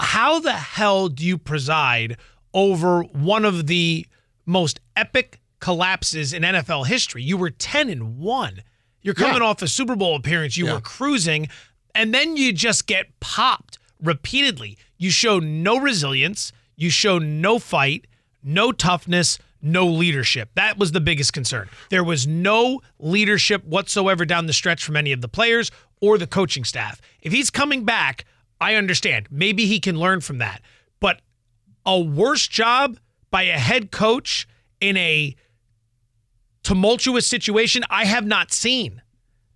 How 0.00 0.38
the 0.38 0.52
hell 0.52 1.08
do 1.08 1.26
you 1.26 1.38
preside 1.38 2.18
over 2.54 3.02
one 3.02 3.44
of 3.44 3.66
the 3.66 4.06
most 4.46 4.78
epic 4.96 5.40
collapses 5.58 6.32
in 6.32 6.44
NFL 6.44 6.86
history? 6.86 7.24
You 7.24 7.36
were 7.36 7.50
10 7.50 7.88
and 7.88 8.18
1. 8.18 8.62
You're 9.02 9.14
coming 9.14 9.42
off 9.42 9.60
a 9.60 9.68
Super 9.68 9.96
Bowl 9.96 10.14
appearance. 10.14 10.56
You 10.56 10.72
were 10.72 10.80
cruising, 10.80 11.48
and 11.94 12.14
then 12.14 12.36
you 12.36 12.52
just 12.52 12.86
get 12.86 13.18
popped 13.18 13.78
repeatedly. 14.00 14.78
You 14.98 15.10
show 15.10 15.40
no 15.40 15.78
resilience. 15.78 16.52
You 16.76 16.90
show 16.90 17.18
no 17.18 17.58
fight, 17.58 18.06
no 18.42 18.72
toughness, 18.72 19.38
no 19.62 19.86
leadership. 19.86 20.50
That 20.54 20.78
was 20.78 20.92
the 20.92 21.00
biggest 21.00 21.32
concern. 21.32 21.68
There 21.90 22.04
was 22.04 22.26
no 22.26 22.80
leadership 22.98 23.64
whatsoever 23.64 24.24
down 24.24 24.46
the 24.46 24.52
stretch 24.52 24.84
from 24.84 24.96
any 24.96 25.12
of 25.12 25.20
the 25.20 25.28
players 25.28 25.70
or 26.00 26.18
the 26.18 26.26
coaching 26.26 26.64
staff. 26.64 27.00
If 27.20 27.32
he's 27.32 27.50
coming 27.50 27.84
back, 27.84 28.24
I 28.60 28.74
understand. 28.74 29.28
Maybe 29.30 29.66
he 29.66 29.80
can 29.80 29.98
learn 29.98 30.20
from 30.20 30.38
that. 30.38 30.62
But 31.00 31.20
a 31.84 31.98
worse 31.98 32.46
job 32.46 32.98
by 33.30 33.42
a 33.42 33.58
head 33.58 33.90
coach 33.90 34.48
in 34.80 34.96
a 34.96 35.36
tumultuous 36.62 37.26
situation 37.26 37.84
I 37.90 38.04
have 38.04 38.26
not 38.26 38.52
seen. 38.52 39.02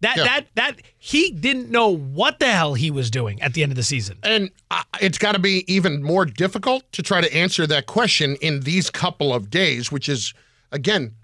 That 0.04 0.16
that 0.16 0.46
that 0.54 0.82
he 0.98 1.30
didn't 1.30 1.70
know 1.70 1.88
what 1.88 2.38
the 2.38 2.46
hell 2.46 2.74
he 2.74 2.90
was 2.90 3.10
doing 3.10 3.40
at 3.42 3.54
the 3.54 3.62
end 3.62 3.72
of 3.72 3.76
the 3.76 3.82
season. 3.82 4.18
And 4.22 4.50
uh, 4.70 4.82
it's 5.00 5.18
got 5.18 5.32
to 5.32 5.38
be 5.38 5.64
even 5.72 6.02
more 6.02 6.24
difficult 6.24 6.90
to 6.92 7.02
try 7.02 7.20
to 7.20 7.34
answer 7.34 7.66
that 7.66 7.86
question 7.86 8.36
in 8.36 8.60
these 8.60 8.90
couple 8.90 9.32
of 9.32 9.50
days, 9.50 9.90
which 9.90 10.08
is, 10.08 10.34
again, 10.72 11.14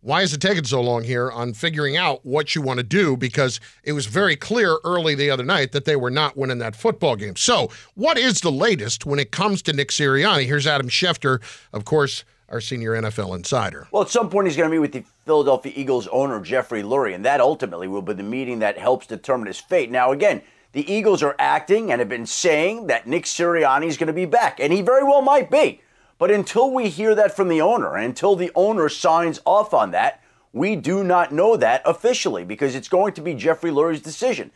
why 0.00 0.22
is 0.22 0.32
it 0.32 0.40
taking 0.40 0.64
so 0.64 0.80
long 0.80 1.02
here 1.02 1.30
on 1.30 1.52
figuring 1.52 1.96
out 1.96 2.24
what 2.24 2.54
you 2.54 2.62
want 2.62 2.78
to 2.78 2.84
do? 2.84 3.16
Because 3.16 3.58
it 3.82 3.92
was 3.92 4.06
very 4.06 4.36
clear 4.36 4.78
early 4.84 5.14
the 5.14 5.30
other 5.30 5.44
night 5.44 5.72
that 5.72 5.84
they 5.84 5.96
were 5.96 6.10
not 6.10 6.36
winning 6.36 6.58
that 6.58 6.76
football 6.76 7.16
game. 7.16 7.36
So, 7.36 7.70
what 7.94 8.16
is 8.16 8.40
the 8.40 8.52
latest 8.52 9.04
when 9.04 9.18
it 9.18 9.32
comes 9.32 9.60
to 9.62 9.72
Nick 9.72 9.88
Sirianni? 9.88 10.46
Here's 10.46 10.66
Adam 10.66 10.88
Schefter, 10.88 11.42
of 11.72 11.84
course, 11.84 12.24
our 12.48 12.60
senior 12.60 12.92
NFL 12.92 13.34
insider. 13.34 13.88
Well, 13.90 14.02
at 14.02 14.08
some 14.08 14.30
point, 14.30 14.46
he's 14.46 14.56
going 14.56 14.70
to 14.70 14.74
meet 14.74 14.80
with 14.80 14.92
the 14.92 15.04
Philadelphia 15.28 15.74
Eagles 15.76 16.08
owner, 16.08 16.40
Jeffrey 16.40 16.82
Lurie, 16.82 17.14
and 17.14 17.22
that 17.22 17.38
ultimately 17.38 17.86
will 17.86 18.00
be 18.00 18.14
the 18.14 18.22
meeting 18.22 18.60
that 18.60 18.78
helps 18.78 19.06
determine 19.06 19.46
his 19.46 19.60
fate. 19.60 19.90
Now, 19.90 20.10
again, 20.10 20.40
the 20.72 20.90
Eagles 20.90 21.22
are 21.22 21.36
acting 21.38 21.92
and 21.92 21.98
have 21.98 22.08
been 22.08 22.24
saying 22.24 22.86
that 22.86 23.06
Nick 23.06 23.24
Sirianni 23.24 23.84
is 23.88 23.98
going 23.98 24.06
to 24.06 24.14
be 24.14 24.24
back, 24.24 24.58
and 24.58 24.72
he 24.72 24.80
very 24.80 25.04
well 25.04 25.20
might 25.20 25.50
be. 25.50 25.82
But 26.16 26.30
until 26.30 26.72
we 26.72 26.88
hear 26.88 27.14
that 27.14 27.36
from 27.36 27.48
the 27.48 27.60
owner, 27.60 27.94
and 27.94 28.06
until 28.06 28.36
the 28.36 28.50
owner 28.54 28.88
signs 28.88 29.38
off 29.44 29.74
on 29.74 29.90
that, 29.90 30.22
we 30.54 30.76
do 30.76 31.04
not 31.04 31.30
know 31.30 31.58
that 31.58 31.82
officially 31.84 32.46
because 32.46 32.74
it's 32.74 32.88
going 32.88 33.12
to 33.12 33.20
be 33.20 33.34
Jeffrey 33.34 33.70
Lurie's 33.70 34.00
decision. 34.00 34.50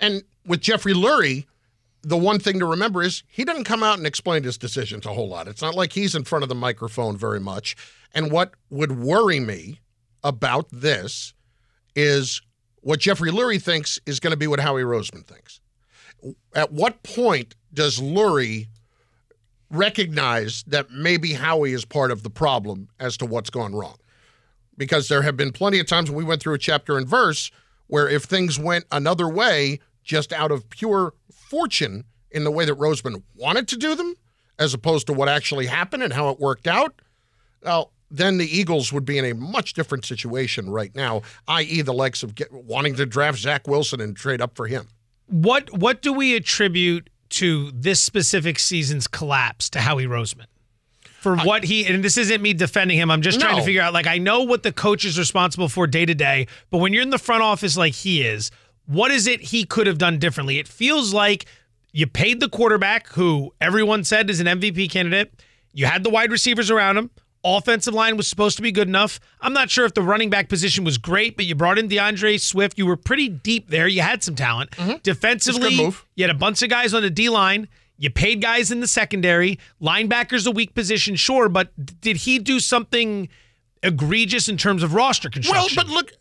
And 0.00 0.24
with 0.44 0.60
Jeffrey 0.60 0.92
Lurie, 0.92 1.46
the 2.02 2.16
one 2.16 2.38
thing 2.38 2.58
to 2.58 2.66
remember 2.66 3.02
is 3.02 3.22
he 3.28 3.44
doesn't 3.44 3.64
come 3.64 3.82
out 3.82 3.98
and 3.98 4.06
explain 4.06 4.44
his 4.44 4.58
decisions 4.58 5.06
a 5.06 5.12
whole 5.12 5.28
lot. 5.28 5.48
It's 5.48 5.62
not 5.62 5.74
like 5.74 5.92
he's 5.92 6.14
in 6.14 6.24
front 6.24 6.42
of 6.42 6.48
the 6.48 6.54
microphone 6.54 7.16
very 7.16 7.40
much. 7.40 7.76
And 8.14 8.30
what 8.30 8.52
would 8.70 8.98
worry 8.98 9.40
me 9.40 9.80
about 10.24 10.68
this 10.70 11.34
is 11.94 12.40
what 12.80 13.00
Jeffrey 13.00 13.30
Lurie 13.30 13.62
thinks 13.62 13.98
is 14.06 14.20
going 14.20 14.30
to 14.32 14.36
be 14.36 14.46
what 14.46 14.60
Howie 14.60 14.82
Roseman 14.82 15.26
thinks. 15.26 15.60
At 16.54 16.72
what 16.72 17.02
point 17.02 17.54
does 17.72 18.00
Lurie 18.00 18.68
recognize 19.70 20.64
that 20.66 20.90
maybe 20.90 21.34
Howie 21.34 21.72
is 21.72 21.84
part 21.84 22.10
of 22.10 22.22
the 22.22 22.30
problem 22.30 22.88
as 22.98 23.16
to 23.18 23.26
what's 23.26 23.50
gone 23.50 23.74
wrong? 23.74 23.96
because 24.78 25.08
there 25.08 25.22
have 25.22 25.36
been 25.36 25.52
plenty 25.52 25.78
of 25.80 25.86
times 25.86 26.08
when 26.08 26.16
we 26.16 26.24
went 26.24 26.40
through 26.40 26.54
a 26.54 26.58
chapter 26.58 26.96
and 26.96 27.06
verse 27.06 27.50
where 27.88 28.08
if 28.08 28.24
things 28.24 28.58
went 28.58 28.86
another 28.92 29.28
way, 29.28 29.80
just 30.04 30.32
out 30.32 30.50
of 30.50 30.70
pure 30.70 31.12
fortune 31.48 32.04
in 32.30 32.44
the 32.44 32.50
way 32.50 32.64
that 32.64 32.74
Roseman 32.74 33.22
wanted 33.34 33.68
to 33.68 33.76
do 33.76 33.94
them, 33.94 34.14
as 34.58 34.74
opposed 34.74 35.06
to 35.06 35.12
what 35.12 35.28
actually 35.28 35.66
happened 35.66 36.02
and 36.02 36.12
how 36.12 36.28
it 36.28 36.38
worked 36.38 36.66
out, 36.66 37.00
well, 37.62 37.92
then 38.10 38.38
the 38.38 38.46
Eagles 38.46 38.92
would 38.92 39.04
be 39.04 39.18
in 39.18 39.24
a 39.24 39.34
much 39.34 39.74
different 39.74 40.04
situation 40.04 40.70
right 40.70 40.94
now, 40.94 41.22
i.e., 41.46 41.82
the 41.82 41.92
likes 41.92 42.22
of 42.22 42.34
get, 42.34 42.52
wanting 42.52 42.94
to 42.96 43.06
draft 43.06 43.38
Zach 43.38 43.66
Wilson 43.68 44.00
and 44.00 44.16
trade 44.16 44.40
up 44.40 44.56
for 44.56 44.66
him. 44.66 44.88
What 45.26 45.76
what 45.76 46.00
do 46.00 46.12
we 46.12 46.34
attribute 46.34 47.10
to 47.30 47.70
this 47.72 48.02
specific 48.02 48.58
season's 48.58 49.06
collapse 49.06 49.68
to 49.70 49.80
Howie 49.80 50.06
Roseman? 50.06 50.46
For 51.20 51.36
what 51.36 51.64
he 51.64 51.84
and 51.84 52.02
this 52.02 52.16
isn't 52.16 52.40
me 52.40 52.54
defending 52.54 52.96
him. 52.96 53.10
I'm 53.10 53.20
just 53.22 53.40
trying 53.40 53.56
to 53.56 53.62
figure 53.62 53.82
out 53.82 53.92
like 53.92 54.06
I 54.06 54.18
know 54.18 54.44
what 54.44 54.62
the 54.62 54.72
coach 54.72 55.04
is 55.04 55.18
responsible 55.18 55.68
for 55.68 55.86
day 55.86 56.06
to 56.06 56.14
day, 56.14 56.46
but 56.70 56.78
when 56.78 56.92
you're 56.92 57.02
in 57.02 57.10
the 57.10 57.18
front 57.18 57.42
office 57.42 57.76
like 57.76 57.92
he 57.92 58.22
is, 58.22 58.50
what 58.88 59.10
is 59.10 59.26
it 59.26 59.40
he 59.40 59.64
could 59.64 59.86
have 59.86 59.98
done 59.98 60.18
differently? 60.18 60.58
It 60.58 60.66
feels 60.66 61.12
like 61.12 61.44
you 61.92 62.06
paid 62.06 62.40
the 62.40 62.48
quarterback 62.48 63.08
who 63.08 63.52
everyone 63.60 64.02
said 64.02 64.30
is 64.30 64.40
an 64.40 64.46
MVP 64.46 64.90
candidate. 64.90 65.30
You 65.74 65.86
had 65.86 66.02
the 66.04 66.10
wide 66.10 66.32
receivers 66.32 66.70
around 66.70 66.96
him. 66.96 67.10
Offensive 67.44 67.94
line 67.94 68.16
was 68.16 68.26
supposed 68.26 68.56
to 68.56 68.62
be 68.62 68.72
good 68.72 68.88
enough. 68.88 69.20
I'm 69.40 69.52
not 69.52 69.70
sure 69.70 69.84
if 69.84 69.94
the 69.94 70.02
running 70.02 70.30
back 70.30 70.48
position 70.48 70.84
was 70.84 70.96
great, 70.98 71.36
but 71.36 71.44
you 71.44 71.54
brought 71.54 71.78
in 71.78 71.86
D'Andre 71.86 72.38
Swift. 72.38 72.78
You 72.78 72.86
were 72.86 72.96
pretty 72.96 73.28
deep 73.28 73.68
there. 73.68 73.86
You 73.86 74.00
had 74.00 74.22
some 74.22 74.34
talent. 74.34 74.70
Mm-hmm. 74.72 74.96
Defensively, 75.02 75.76
good 75.76 75.84
move. 75.84 76.06
you 76.16 76.24
had 76.24 76.34
a 76.34 76.38
bunch 76.38 76.62
of 76.62 76.70
guys 76.70 76.94
on 76.94 77.02
the 77.02 77.10
D 77.10 77.28
line. 77.28 77.68
You 77.98 78.10
paid 78.10 78.40
guys 78.40 78.70
in 78.70 78.80
the 78.80 78.86
secondary. 78.86 79.58
Linebackers 79.82 80.46
a 80.46 80.50
weak 80.50 80.74
position, 80.74 81.14
sure, 81.14 81.48
but 81.48 81.70
did 82.00 82.16
he 82.18 82.38
do 82.38 82.58
something 82.58 83.28
egregious 83.82 84.48
in 84.48 84.56
terms 84.56 84.82
of 84.82 84.94
roster 84.94 85.28
construction? 85.28 85.76
Well, 85.76 85.84
but 85.86 85.92
look, 85.92 86.12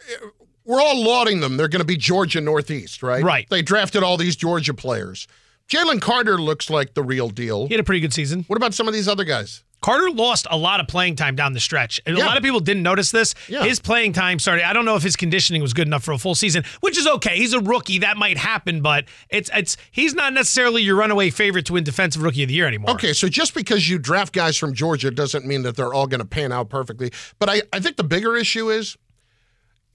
we're 0.68 0.82
all 0.82 1.04
lauding 1.04 1.40
them. 1.40 1.58
They're 1.58 1.68
going 1.68 1.80
to 1.82 1.86
be 1.86 1.98
Georgia 1.98 2.42
Northeast, 2.42 3.02
right? 3.02 3.24
Right. 3.24 3.50
They 3.50 3.62
drafted 3.64 4.04
all 4.04 4.18
these 4.18 4.36
Georgia 4.36 4.74
players. 4.74 5.28
Jalen 5.70 6.00
Carter 6.02 6.40
looks 6.40 6.70
like 6.70 6.94
the 6.94 7.04
real 7.04 7.30
deal. 7.30 7.68
he 7.68 7.74
had 7.74 7.82
a 7.82 7.84
pretty 7.84 8.00
good 8.02 8.14
season. 8.14 8.44
What 8.48 8.56
about 8.58 8.74
some 8.74 8.88
of 8.88 8.94
these 8.94 9.08
other 9.08 9.24
guys? 9.26 9.64
Carter 9.80 10.10
lost 10.10 10.48
a 10.50 10.58
lot 10.58 10.80
of 10.80 10.88
playing 10.88 11.16
time 11.18 11.36
down 11.36 11.54
the 11.54 11.60
stretch. 11.60 12.02
And 12.06 12.18
Yeah. 12.18 12.24
a 12.24 12.26
lot 12.26 12.36
of 12.38 12.42
people 12.42 12.60
didn't 12.60 12.82
notice 12.84 13.12
this. 13.12 13.36
Yeah. 13.48 13.64
His 13.64 13.80
playing 13.80 14.14
time 14.14 14.40
started. 14.40 14.68
I 14.68 14.74
don't 14.74 14.86
know 14.86 14.96
if 14.96 15.04
his 15.04 15.16
conditioning 15.16 15.62
was 15.62 15.74
good 15.74 15.86
enough 15.86 16.04
for 16.04 16.14
a 16.14 16.18
full 16.18 16.34
season, 16.36 16.64
which 16.80 16.98
is 16.98 17.06
okay. 17.06 17.38
He's 17.38 17.54
a 17.54 17.60
rookie. 17.60 18.00
That 18.00 18.18
might 18.18 18.38
happen, 18.38 18.82
but 18.82 19.06
it's 19.30 19.52
it's 19.54 19.78
he's 19.92 20.16
not 20.16 20.34
necessarily 20.34 20.82
your 20.82 20.96
runaway 20.96 21.30
favorite 21.30 21.66
to 21.68 21.74
win 21.74 21.84
defensive 21.84 22.24
rookie 22.24 22.42
of 22.44 22.48
the 22.50 22.56
year 22.56 22.66
anymore. 22.66 22.92
Okay, 22.92 23.14
so 23.14 23.28
just 23.30 23.54
because 23.54 23.88
you 23.88 24.00
draft 24.00 24.34
guys 24.34 24.58
from 24.58 24.74
Georgia 24.74 25.12
doesn't 25.12 25.46
mean 25.46 25.62
that 25.62 25.76
they're 25.76 25.94
all 25.94 26.08
going 26.08 26.22
to 26.22 26.26
pan 26.28 26.52
out 26.52 26.70
perfectly. 26.70 27.12
But 27.38 27.50
I, 27.50 27.62
I 27.72 27.80
think 27.80 27.98
the 27.98 28.04
bigger 28.04 28.36
issue 28.36 28.72
is 28.72 28.98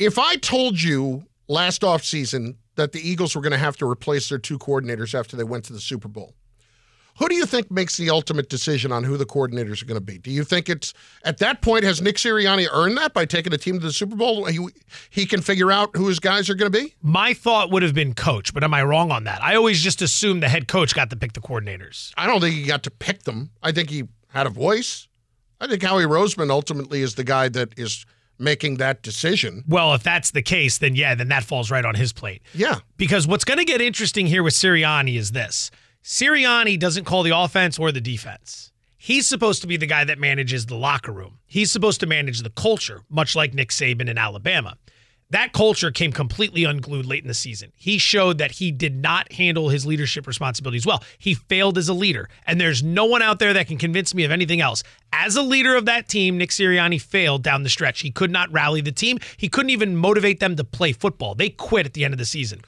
if 0.05 0.19
I 0.19 0.37
told 0.37 0.81
you 0.81 1.25
last 1.49 1.83
offseason 1.83 2.57
that 2.77 2.93
the 2.93 3.07
Eagles 3.07 3.35
were 3.35 3.43
going 3.43 3.53
to 3.53 3.59
have 3.59 3.77
to 3.79 3.88
replace 3.88 4.29
their 4.29 4.38
two 4.38 4.59
coordinators 4.59 5.19
after 5.19 5.37
they 5.37 5.45
went 5.45 5.65
to 5.67 5.73
the 5.73 5.81
Super 5.81 6.09
Bowl, 6.09 6.35
who 7.19 7.29
do 7.29 7.35
you 7.35 7.45
think 7.45 7.71
makes 7.71 7.97
the 7.99 8.09
ultimate 8.09 8.49
decision 8.49 8.91
on 8.91 9.05
who 9.05 9.17
the 9.17 9.27
coordinators 9.27 9.83
are 9.83 9.87
going 9.87 10.01
to 10.01 10.05
be? 10.05 10.17
Do 10.17 10.31
you 10.31 10.45
think 10.45 10.71
it's 10.71 10.95
at 11.25 11.38
that 11.38 11.61
point 11.61 11.85
has 11.85 12.01
Nick 12.01 12.17
Sirianni 12.17 12.67
earned 12.73 12.97
that 12.97 13.12
by 13.12 13.27
taking 13.27 13.53
a 13.53 13.59
team 13.59 13.79
to 13.79 13.87
the 13.87 13.93
Super 13.93 14.17
Bowl? 14.17 14.47
He, 14.47 14.67
he 15.11 15.27
can 15.27 15.43
figure 15.43 15.71
out 15.71 15.95
who 15.95 16.09
his 16.09 16.19
guys 16.19 16.49
are 16.49 16.55
going 16.55 16.73
to 16.73 16.79
be? 16.79 16.95
My 17.03 17.35
thought 17.35 17.71
would 17.71 17.83
have 17.83 17.95
been 17.95 18.15
coach, 18.15 18.55
but 18.55 18.65
am 18.65 18.73
I 18.73 18.83
wrong 18.83 19.11
on 19.11 19.25
that? 19.25 19.43
I 19.43 19.57
always 19.57 19.83
just 19.83 20.01
assumed 20.01 20.43
the 20.43 20.49
head 20.49 20.69
coach 20.69 20.95
got 20.95 21.11
to 21.11 21.17
pick 21.17 21.35
the 21.35 21.41
coordinators. 21.41 22.12
I 22.17 22.27
don't 22.27 22.41
think 22.41 22.55
he 22.55 22.65
got 22.65 22.83
to 22.85 22.91
pick 22.91 23.25
them. 23.25 23.51
I 23.62 23.73
think 23.73 23.91
he 23.91 24.05
had 24.29 24.47
a 24.47 24.51
voice. 24.51 25.07
I 25.61 25.67
think 25.67 25.83
Howie 25.83 26.05
Roseman 26.05 26.51
ultimately 26.51 27.03
is 27.03 27.15
the 27.15 27.25
guy 27.25 27.49
that 27.51 27.79
is 27.79 28.07
making 28.38 28.77
that 28.77 29.03
decision. 29.03 29.64
Well, 29.68 29.95
if 29.95 30.03
that's 30.03 30.31
the 30.31 30.42
case, 30.42 30.79
then 30.79 30.95
yeah, 30.95 31.14
then 31.14 31.29
that 31.29 31.45
falls 31.45 31.71
right 31.71 31.85
on 31.85 31.95
his 31.95 32.12
plate. 32.12 32.42
Yeah. 32.55 32.81
Because 32.97 33.27
what's 33.27 33.45
going 33.45 33.59
to 33.59 33.64
get 33.64 33.81
interesting 33.81 34.27
here 34.27 34.42
with 34.42 34.55
Sirianni 34.55 35.16
is 35.16 35.33
this 35.33 35.71
Sirianni 36.03 36.79
doesn't 36.79 37.05
call 37.05 37.23
the 37.23 37.37
offense 37.37 37.79
or 37.79 37.92
the 37.92 38.01
defense. 38.01 38.73
He's 38.97 39.27
supposed 39.29 39.62
to 39.62 39.66
be 39.66 39.77
the 39.77 39.87
guy 39.87 40.05
that 40.05 40.18
manages 40.18 40.66
the 40.66 40.77
locker 40.77 41.12
room. 41.12 41.38
He's 41.47 41.73
supposed 41.73 41.99
to 42.01 42.07
manage 42.07 42.42
the 42.42 42.51
culture, 42.51 43.03
much 43.11 43.35
like 43.35 43.53
Nick 43.53 43.71
Saban 43.71 44.09
in 44.09 44.16
Alabama. 44.16 44.77
That 45.33 45.55
culture 45.55 45.90
came 45.90 46.12
completely 46.12 46.64
unglued 46.64 47.07
late 47.07 47.23
in 47.25 47.29
the 47.29 47.33
season. 47.33 47.73
He 47.75 47.97
showed 47.97 48.37
that 48.37 48.53
he 48.53 48.71
did 48.71 48.95
not 48.95 49.33
handle 49.33 49.71
his 49.71 49.87
leadership 49.87 50.27
responsibilities 50.27 50.85
well. 50.85 51.03
He 51.16 51.33
failed 51.33 51.79
as 51.79 51.88
a 51.88 51.95
leader, 51.95 52.29
and 52.47 52.61
there's 52.61 52.83
no 52.83 53.07
one 53.07 53.23
out 53.23 53.38
there 53.38 53.55
that 53.55 53.66
can 53.66 53.79
convince 53.79 54.14
me 54.14 54.25
of 54.25 54.31
anything 54.31 54.61
else. 54.61 54.83
As 55.11 55.35
a 55.35 55.42
leader 55.42 55.75
of 55.75 55.87
that 55.87 56.07
team, 56.07 56.37
Nick 56.37 56.51
Sirianni 56.51 57.01
failed 57.01 57.42
down 57.42 57.62
the 57.62 57.71
stretch. 57.71 58.01
He 58.01 58.11
could 58.11 58.31
not 58.31 58.53
rally 58.53 58.83
the 58.83 58.92
team. 58.92 59.18
He 59.38 59.49
couldn't 59.49 59.71
even 59.71 59.97
motivate 59.97 60.38
them 60.38 60.55
to 60.57 60.64
play 60.64 60.92
football. 60.92 61.35
They 61.35 61.49
quit 61.49 61.87
at 61.87 61.95
the 61.95 62.05
end 62.05 62.12
of 62.12 62.18
the 62.18 62.27
season. 62.27 62.61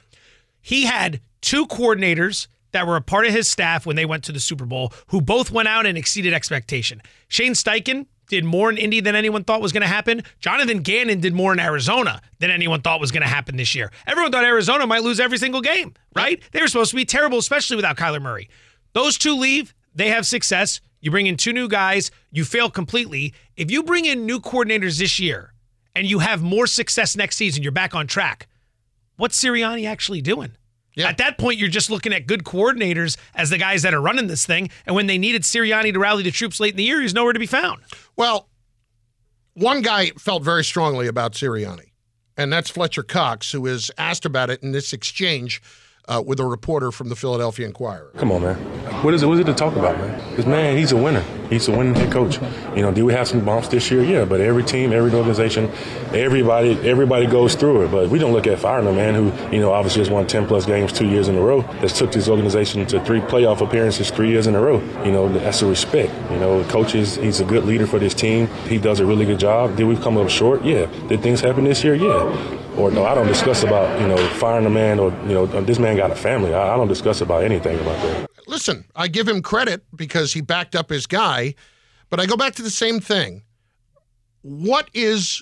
He 0.59 0.85
had 0.85 1.21
two 1.41 1.67
coordinators 1.67 2.47
that 2.71 2.87
were 2.87 2.95
a 2.95 3.01
part 3.01 3.27
of 3.27 3.31
his 3.31 3.47
staff 3.47 3.85
when 3.85 3.95
they 3.95 4.05
went 4.05 4.23
to 4.23 4.31
the 4.31 4.39
Super 4.39 4.65
Bowl 4.65 4.91
who 5.09 5.21
both 5.21 5.51
went 5.51 5.67
out 5.67 5.85
and 5.85 5.99
exceeded 5.99 6.33
expectation. 6.33 6.99
Shane 7.27 7.53
Steichen 7.53 8.07
did 8.27 8.43
more 8.43 8.69
in 8.69 8.77
Indy 8.77 8.99
than 8.99 9.15
anyone 9.15 9.43
thought 9.43 9.61
was 9.61 9.71
going 9.71 9.81
to 9.81 9.87
happen. 9.87 10.23
Jonathan 10.39 10.79
Gannon 10.81 11.19
did 11.19 11.33
more 11.33 11.53
in 11.53 11.59
Arizona 11.59 12.21
than 12.39 12.51
anyone 12.51 12.81
thought 12.81 12.99
was 12.99 13.11
going 13.11 13.23
to 13.23 13.29
happen 13.29 13.57
this 13.57 13.75
year. 13.75 13.91
Everyone 14.07 14.31
thought 14.31 14.43
Arizona 14.43 14.87
might 14.87 15.03
lose 15.03 15.19
every 15.19 15.37
single 15.37 15.61
game, 15.61 15.93
right? 16.15 16.41
They 16.51 16.61
were 16.61 16.67
supposed 16.67 16.91
to 16.91 16.95
be 16.95 17.05
terrible, 17.05 17.37
especially 17.37 17.75
without 17.75 17.97
Kyler 17.97 18.21
Murray. 18.21 18.49
Those 18.93 19.17
two 19.17 19.35
leave, 19.35 19.73
they 19.93 20.09
have 20.09 20.25
success. 20.25 20.81
You 21.01 21.11
bring 21.11 21.27
in 21.27 21.37
two 21.37 21.53
new 21.53 21.67
guys, 21.67 22.09
you 22.31 22.45
fail 22.45 22.69
completely. 22.69 23.33
If 23.55 23.69
you 23.69 23.83
bring 23.83 24.05
in 24.05 24.25
new 24.25 24.39
coordinators 24.39 24.97
this 24.97 25.19
year 25.19 25.53
and 25.93 26.09
you 26.09 26.19
have 26.19 26.41
more 26.41 26.65
success 26.65 27.15
next 27.15 27.35
season, 27.35 27.61
you're 27.61 27.71
back 27.71 27.93
on 27.93 28.07
track. 28.07 28.47
What's 29.17 29.41
Sirianni 29.41 29.87
actually 29.87 30.21
doing? 30.21 30.53
At 30.97 31.17
that 31.17 31.37
point, 31.37 31.59
you're 31.59 31.69
just 31.69 31.89
looking 31.89 32.13
at 32.13 32.25
good 32.27 32.43
coordinators 32.43 33.17
as 33.33 33.49
the 33.49 33.57
guys 33.57 33.81
that 33.81 33.93
are 33.93 34.01
running 34.01 34.27
this 34.27 34.45
thing. 34.45 34.69
And 34.85 34.95
when 34.95 35.07
they 35.07 35.17
needed 35.17 35.41
Sirianni 35.41 35.91
to 35.93 35.99
rally 35.99 36.23
the 36.23 36.31
troops 36.31 36.59
late 36.59 36.71
in 36.73 36.77
the 36.77 36.83
year, 36.83 37.01
he's 37.01 37.13
nowhere 37.13 37.33
to 37.33 37.39
be 37.39 37.45
found. 37.45 37.81
Well, 38.15 38.49
one 39.53 39.81
guy 39.81 40.11
felt 40.11 40.43
very 40.43 40.63
strongly 40.63 41.07
about 41.07 41.33
Sirianni, 41.33 41.91
and 42.37 42.51
that's 42.51 42.69
Fletcher 42.69 43.03
Cox, 43.03 43.51
who 43.51 43.65
is 43.65 43.91
asked 43.97 44.25
about 44.25 44.49
it 44.49 44.63
in 44.63 44.71
this 44.71 44.93
exchange 44.93 45.61
uh, 46.07 46.21
with 46.25 46.39
a 46.39 46.45
reporter 46.45 46.91
from 46.91 47.09
the 47.09 47.15
Philadelphia 47.15 47.65
Inquirer. 47.65 48.11
Come 48.17 48.31
on, 48.31 48.41
man. 48.41 48.55
What 49.03 49.13
is 49.13 49.23
it? 49.23 49.27
What 49.27 49.33
is 49.35 49.39
it 49.41 49.45
to 49.45 49.53
talk 49.53 49.75
about, 49.75 49.97
man? 49.97 50.35
This 50.35 50.45
man, 50.45 50.77
he's 50.77 50.91
a 50.91 50.97
winner. 50.97 51.23
He's 51.49 51.67
a 51.67 51.71
winning 51.71 51.93
head 51.95 52.11
coach. 52.11 52.39
You 52.75 52.81
know, 52.81 52.91
do 52.91 53.05
we 53.05 53.13
have 53.13 53.27
some 53.27 53.43
bumps 53.43 53.67
this 53.67 53.89
year? 53.91 54.03
Yeah, 54.03 54.25
but 54.25 54.41
every 54.41 54.63
team, 54.63 54.91
every 54.93 55.11
organization, 55.11 55.71
everybody, 56.13 56.71
everybody 56.87 57.27
goes 57.27 57.55
through 57.55 57.85
it. 57.85 57.91
But 57.91 58.09
we 58.09 58.19
don't 58.19 58.33
look 58.33 58.47
at 58.47 58.59
firing 58.59 58.87
a 58.87 58.93
man 58.93 59.13
who, 59.15 59.25
you 59.53 59.61
know, 59.61 59.71
obviously 59.71 60.01
has 60.01 60.09
won 60.09 60.27
10 60.27 60.47
plus 60.47 60.65
games 60.65 60.91
two 60.91 61.07
years 61.07 61.27
in 61.27 61.35
a 61.35 61.41
row. 61.41 61.61
That's 61.81 61.97
took 61.97 62.13
his 62.13 62.29
organization 62.29 62.85
to 62.87 63.03
three 63.05 63.19
playoff 63.21 63.61
appearances 63.61 64.09
three 64.09 64.29
years 64.29 64.47
in 64.47 64.55
a 64.55 64.61
row. 64.61 64.81
You 65.03 65.11
know, 65.11 65.31
that's 65.31 65.61
a 65.61 65.65
respect. 65.67 66.13
You 66.31 66.37
know, 66.37 66.63
coaches, 66.65 67.15
he's 67.15 67.39
a 67.39 67.45
good 67.45 67.65
leader 67.65 67.87
for 67.87 67.99
this 67.99 68.13
team. 68.13 68.47
He 68.67 68.77
does 68.77 68.99
a 68.99 69.05
really 69.05 69.25
good 69.25 69.39
job. 69.39 69.75
Did 69.75 69.85
we 69.85 69.95
come 69.97 70.17
up 70.17 70.29
short? 70.29 70.63
Yeah. 70.63 70.85
Did 71.07 71.21
things 71.21 71.41
happen 71.41 71.63
this 71.63 71.83
year? 71.83 71.95
Yeah. 71.95 72.64
Or 72.77 72.91
no, 72.91 73.05
I 73.05 73.15
don't 73.15 73.27
discuss 73.27 73.63
about 73.63 73.99
you 74.01 74.07
know 74.07 74.17
firing 74.35 74.65
a 74.65 74.69
man 74.69 74.99
or 74.99 75.11
you 75.27 75.33
know 75.33 75.45
this 75.45 75.79
man 75.79 75.95
got 75.95 76.11
a 76.11 76.15
family. 76.15 76.53
I, 76.53 76.73
I 76.73 76.77
don't 76.77 76.87
discuss 76.87 77.21
about 77.21 77.43
anything 77.43 77.79
about 77.79 78.01
that. 78.01 78.29
Listen, 78.47 78.85
I 78.95 79.07
give 79.07 79.27
him 79.27 79.41
credit 79.41 79.83
because 79.95 80.33
he 80.33 80.41
backed 80.41 80.75
up 80.75 80.89
his 80.89 81.07
guy, 81.07 81.55
but 82.09 82.19
I 82.19 82.25
go 82.25 82.35
back 82.35 82.55
to 82.55 82.61
the 82.61 82.69
same 82.69 82.99
thing. 82.99 83.43
What 84.41 84.89
is 84.93 85.41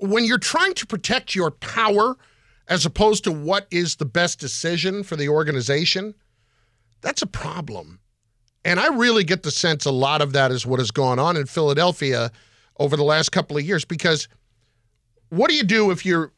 when 0.00 0.24
you're 0.24 0.38
trying 0.38 0.74
to 0.74 0.86
protect 0.86 1.34
your 1.34 1.50
power 1.50 2.16
as 2.68 2.86
opposed 2.86 3.24
to 3.24 3.32
what 3.32 3.66
is 3.70 3.96
the 3.96 4.04
best 4.04 4.38
decision 4.38 5.02
for 5.02 5.16
the 5.16 5.28
organization? 5.28 6.14
That's 7.00 7.22
a 7.22 7.26
problem. 7.26 7.98
And 8.64 8.78
I 8.78 8.86
really 8.88 9.24
get 9.24 9.42
the 9.42 9.50
sense 9.50 9.84
a 9.84 9.90
lot 9.90 10.22
of 10.22 10.32
that 10.34 10.52
is 10.52 10.64
what 10.64 10.78
has 10.78 10.92
gone 10.92 11.18
on 11.18 11.36
in 11.36 11.46
Philadelphia 11.46 12.30
over 12.78 12.96
the 12.96 13.02
last 13.02 13.30
couple 13.30 13.56
of 13.56 13.64
years 13.64 13.84
because 13.84 14.28
what 15.28 15.50
do 15.50 15.56
you 15.56 15.64
do 15.64 15.90
if 15.90 16.06
you're 16.06 16.32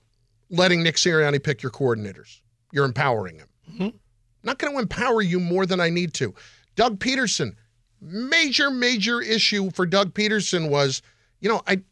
letting 0.55 0.83
Nick 0.83 0.97
Sirianni 0.97 1.43
pick 1.43 1.63
your 1.63 1.73
coordinators? 1.73 2.41
You're 2.73 2.85
empowering 2.85 3.39
him. 3.39 3.49
Mm-hmm. 3.73 3.97
Not 4.43 4.59
going 4.59 4.73
to 4.73 4.79
empower 4.79 5.23
you 5.23 5.41
more 5.41 5.67
than 5.67 5.81
I 5.81 5.91
need 5.91 6.13
to. 6.15 6.35
Doug 6.77 6.99
Pederson, 6.99 7.55
major, 8.01 8.71
major 8.71 9.21
issue 9.21 9.71
for 9.71 9.87
Doug 9.87 10.13
Pederson 10.13 10.71
was, 10.71 11.03
you 11.41 11.49
know, 11.49 11.63
I 11.67 11.83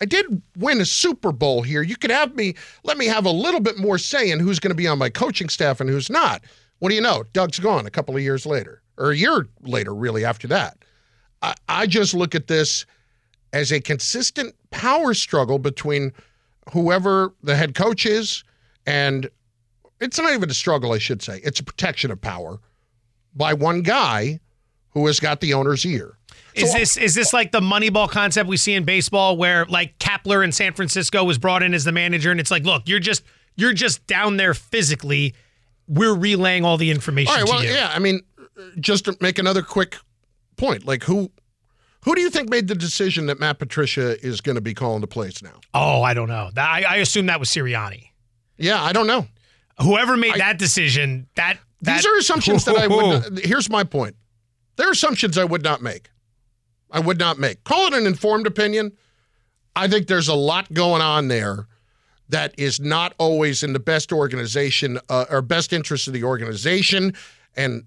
I 0.00 0.04
did 0.04 0.42
win 0.56 0.80
a 0.80 0.84
Super 0.84 1.32
Bowl 1.32 1.62
here. 1.62 1.82
You 1.82 1.96
could 1.96 2.10
have 2.10 2.34
me, 2.34 2.54
let 2.84 2.98
me 2.98 3.06
have 3.06 3.26
a 3.26 3.30
little 3.30 3.60
bit 3.60 3.78
more 3.78 3.98
say 3.98 4.30
in 4.30 4.38
who's 4.38 4.60
going 4.60 4.70
to 4.70 4.76
be 4.76 4.86
on 4.86 4.98
my 4.98 5.10
coaching 5.10 5.48
staff 5.48 5.80
and 5.80 5.90
who's 5.90 6.08
not. 6.08 6.42
What 6.78 6.90
do 6.90 6.94
you 6.94 7.00
know? 7.00 7.24
Doug's 7.32 7.58
gone 7.58 7.86
a 7.86 7.90
couple 7.90 8.14
of 8.14 8.22
years 8.22 8.46
later, 8.46 8.82
or 8.96 9.10
a 9.10 9.16
year 9.16 9.48
later, 9.62 9.92
really, 9.92 10.24
after 10.24 10.46
that. 10.48 10.78
I, 11.42 11.54
I 11.68 11.86
just 11.86 12.14
look 12.14 12.36
at 12.36 12.46
this 12.46 12.86
as 13.52 13.72
a 13.72 13.80
consistent 13.80 14.54
power 14.70 15.14
struggle 15.14 15.58
between 15.58 16.12
whoever 16.72 17.34
the 17.42 17.56
head 17.56 17.74
coach 17.74 18.06
is 18.06 18.44
and 18.86 19.28
it's 20.00 20.18
not 20.18 20.32
even 20.32 20.48
a 20.50 20.54
struggle, 20.54 20.92
I 20.92 20.98
should 20.98 21.22
say. 21.22 21.40
It's 21.42 21.58
a 21.60 21.64
protection 21.64 22.10
of 22.10 22.20
power 22.20 22.60
by 23.34 23.52
one 23.54 23.82
guy 23.82 24.40
who 24.90 25.06
has 25.08 25.18
got 25.20 25.40
the 25.40 25.54
owner's 25.54 25.84
ear. 25.84 26.18
Is 26.54 26.70
So- 26.72 26.78
this 26.78 26.96
is 26.96 27.14
this 27.14 27.32
like 27.32 27.52
the 27.52 27.60
Moneyball 27.60 28.08
concept 28.08 28.48
we 28.48 28.56
see 28.56 28.74
in 28.74 28.84
baseball, 28.84 29.36
where 29.36 29.64
like 29.66 29.98
Kapler 29.98 30.44
in 30.44 30.52
San 30.52 30.72
Francisco 30.72 31.24
was 31.24 31.36
brought 31.38 31.62
in 31.62 31.74
as 31.74 31.84
the 31.84 31.92
manager, 31.92 32.30
and 32.30 32.38
it's 32.40 32.50
like, 32.50 32.64
look, 32.64 32.88
you're 32.88 32.98
just 33.00 33.22
you're 33.56 33.72
just 33.72 34.06
down 34.06 34.36
there 34.36 34.54
physically. 34.54 35.34
We're 35.88 36.14
relaying 36.14 36.64
all 36.64 36.76
the 36.76 36.90
information 36.90 37.32
All 37.32 37.40
right. 37.40 37.48
Well, 37.48 37.64
you. 37.64 37.70
yeah. 37.70 37.90
I 37.92 37.98
mean, 37.98 38.20
just 38.78 39.06
to 39.06 39.16
make 39.20 39.38
another 39.38 39.62
quick 39.62 39.96
point, 40.56 40.84
like 40.86 41.02
who, 41.04 41.30
who 42.04 42.14
do 42.14 42.20
you 42.20 42.30
think 42.30 42.48
made 42.48 42.68
the 42.68 42.74
decision 42.74 43.26
that 43.26 43.40
Matt 43.40 43.58
Patricia 43.58 44.24
is 44.24 44.40
going 44.40 44.54
to 44.54 44.60
be 44.60 44.74
calling 44.74 45.00
the 45.00 45.06
plays 45.06 45.42
now? 45.42 45.60
Oh, 45.74 46.02
I 46.02 46.14
don't 46.14 46.28
know. 46.28 46.50
I, 46.56 46.84
I 46.88 46.96
assume 46.96 47.26
that 47.26 47.40
was 47.40 47.48
Sirianni. 47.48 48.08
Yeah, 48.56 48.82
I 48.82 48.92
don't 48.92 49.06
know. 49.06 49.26
Whoever 49.80 50.16
made 50.16 50.34
that 50.36 50.58
decision, 50.58 51.28
that, 51.36 51.58
that 51.82 51.96
These 51.96 52.06
are 52.06 52.16
assumptions 52.16 52.64
that 52.64 52.76
I 52.76 52.86
would. 52.86 53.32
Not, 53.32 53.44
here's 53.44 53.70
my 53.70 53.84
point. 53.84 54.16
They're 54.76 54.90
assumptions 54.90 55.38
I 55.38 55.44
would 55.44 55.62
not 55.62 55.82
make. 55.82 56.10
I 56.90 57.00
would 57.00 57.18
not 57.18 57.38
make. 57.38 57.64
Call 57.64 57.86
it 57.86 57.94
an 57.94 58.06
informed 58.06 58.46
opinion. 58.46 58.92
I 59.76 59.86
think 59.88 60.06
there's 60.06 60.28
a 60.28 60.34
lot 60.34 60.72
going 60.72 61.02
on 61.02 61.28
there 61.28 61.68
that 62.28 62.54
is 62.58 62.80
not 62.80 63.14
always 63.18 63.62
in 63.62 63.72
the 63.72 63.80
best 63.80 64.12
organization 64.12 64.98
uh, 65.08 65.26
or 65.30 65.42
best 65.42 65.72
interest 65.72 66.06
of 66.06 66.12
the 66.12 66.24
organization 66.24 67.14
and 67.56 67.84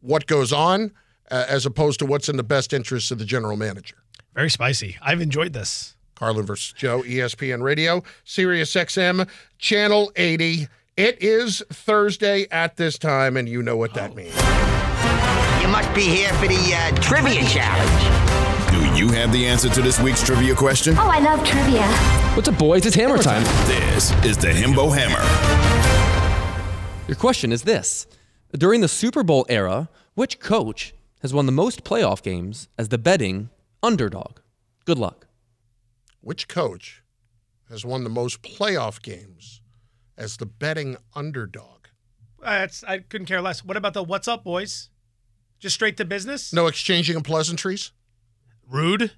what 0.00 0.26
goes 0.26 0.52
on, 0.52 0.92
uh, 1.30 1.44
as 1.48 1.66
opposed 1.66 1.98
to 2.00 2.06
what's 2.06 2.28
in 2.28 2.36
the 2.36 2.44
best 2.44 2.72
interest 2.72 3.10
of 3.10 3.18
the 3.18 3.24
general 3.24 3.56
manager. 3.56 3.96
Very 4.34 4.50
spicy. 4.50 4.96
I've 5.00 5.20
enjoyed 5.20 5.52
this. 5.52 5.96
Carlin 6.14 6.46
versus 6.46 6.72
Joe, 6.72 7.02
ESPN 7.02 7.62
Radio, 7.62 8.02
Sirius 8.24 8.72
XM, 8.72 9.28
Channel 9.58 10.10
80. 10.16 10.66
It 10.96 11.22
is 11.22 11.62
Thursday 11.70 12.46
at 12.50 12.76
this 12.76 12.98
time, 12.98 13.36
and 13.36 13.48
you 13.48 13.62
know 13.62 13.76
what 13.76 13.92
that 13.94 14.14
means. 14.16 14.34
You 15.62 15.68
must 15.68 15.94
be 15.94 16.02
here 16.02 16.32
for 16.34 16.48
the 16.48 16.74
uh, 16.74 16.90
trivia 17.02 17.44
challenge. 17.44 18.26
Do 18.72 18.98
you 18.98 19.10
have 19.12 19.30
the 19.30 19.46
answer 19.46 19.68
to 19.68 19.82
this 19.82 20.00
week's 20.00 20.22
trivia 20.22 20.54
question? 20.54 20.96
Oh, 20.98 21.08
I 21.08 21.18
love 21.18 21.46
trivia. 21.46 21.86
What's 22.34 22.48
up, 22.48 22.58
boys? 22.58 22.86
It's 22.86 22.96
hammer 22.96 23.18
time. 23.18 23.42
This 23.66 24.12
is 24.24 24.38
the 24.38 24.48
Himbo 24.48 24.94
Hammer. 24.94 25.20
Your 27.08 27.16
question 27.16 27.52
is 27.52 27.62
this 27.62 28.06
During 28.52 28.80
the 28.80 28.88
Super 28.88 29.22
Bowl 29.22 29.44
era, 29.48 29.90
which 30.14 30.40
coach 30.40 30.94
has 31.22 31.32
won 31.34 31.46
the 31.46 31.52
most 31.52 31.84
playoff 31.84 32.22
games 32.22 32.68
as 32.78 32.88
the 32.88 32.98
betting 32.98 33.50
underdog? 33.82 34.38
Good 34.84 34.98
luck. 34.98 35.26
Which 36.20 36.48
coach 36.48 37.02
has 37.70 37.84
won 37.84 38.04
the 38.04 38.10
most 38.10 38.42
playoff 38.42 39.00
games 39.02 39.60
as 40.16 40.36
the 40.36 40.46
betting 40.46 40.96
underdog? 41.14 41.86
Uh, 42.42 42.58
that's 42.60 42.84
I 42.84 42.98
couldn't 42.98 43.26
care 43.26 43.40
less. 43.42 43.64
What 43.64 43.76
about 43.76 43.94
the 43.94 44.02
what's 44.02 44.28
up, 44.28 44.44
boys? 44.44 44.90
Just 45.58 45.74
straight 45.74 45.96
to 45.96 46.04
business? 46.04 46.52
No 46.52 46.66
exchanging 46.66 47.16
of 47.16 47.22
pleasantries? 47.24 47.92
Rude. 48.68 49.12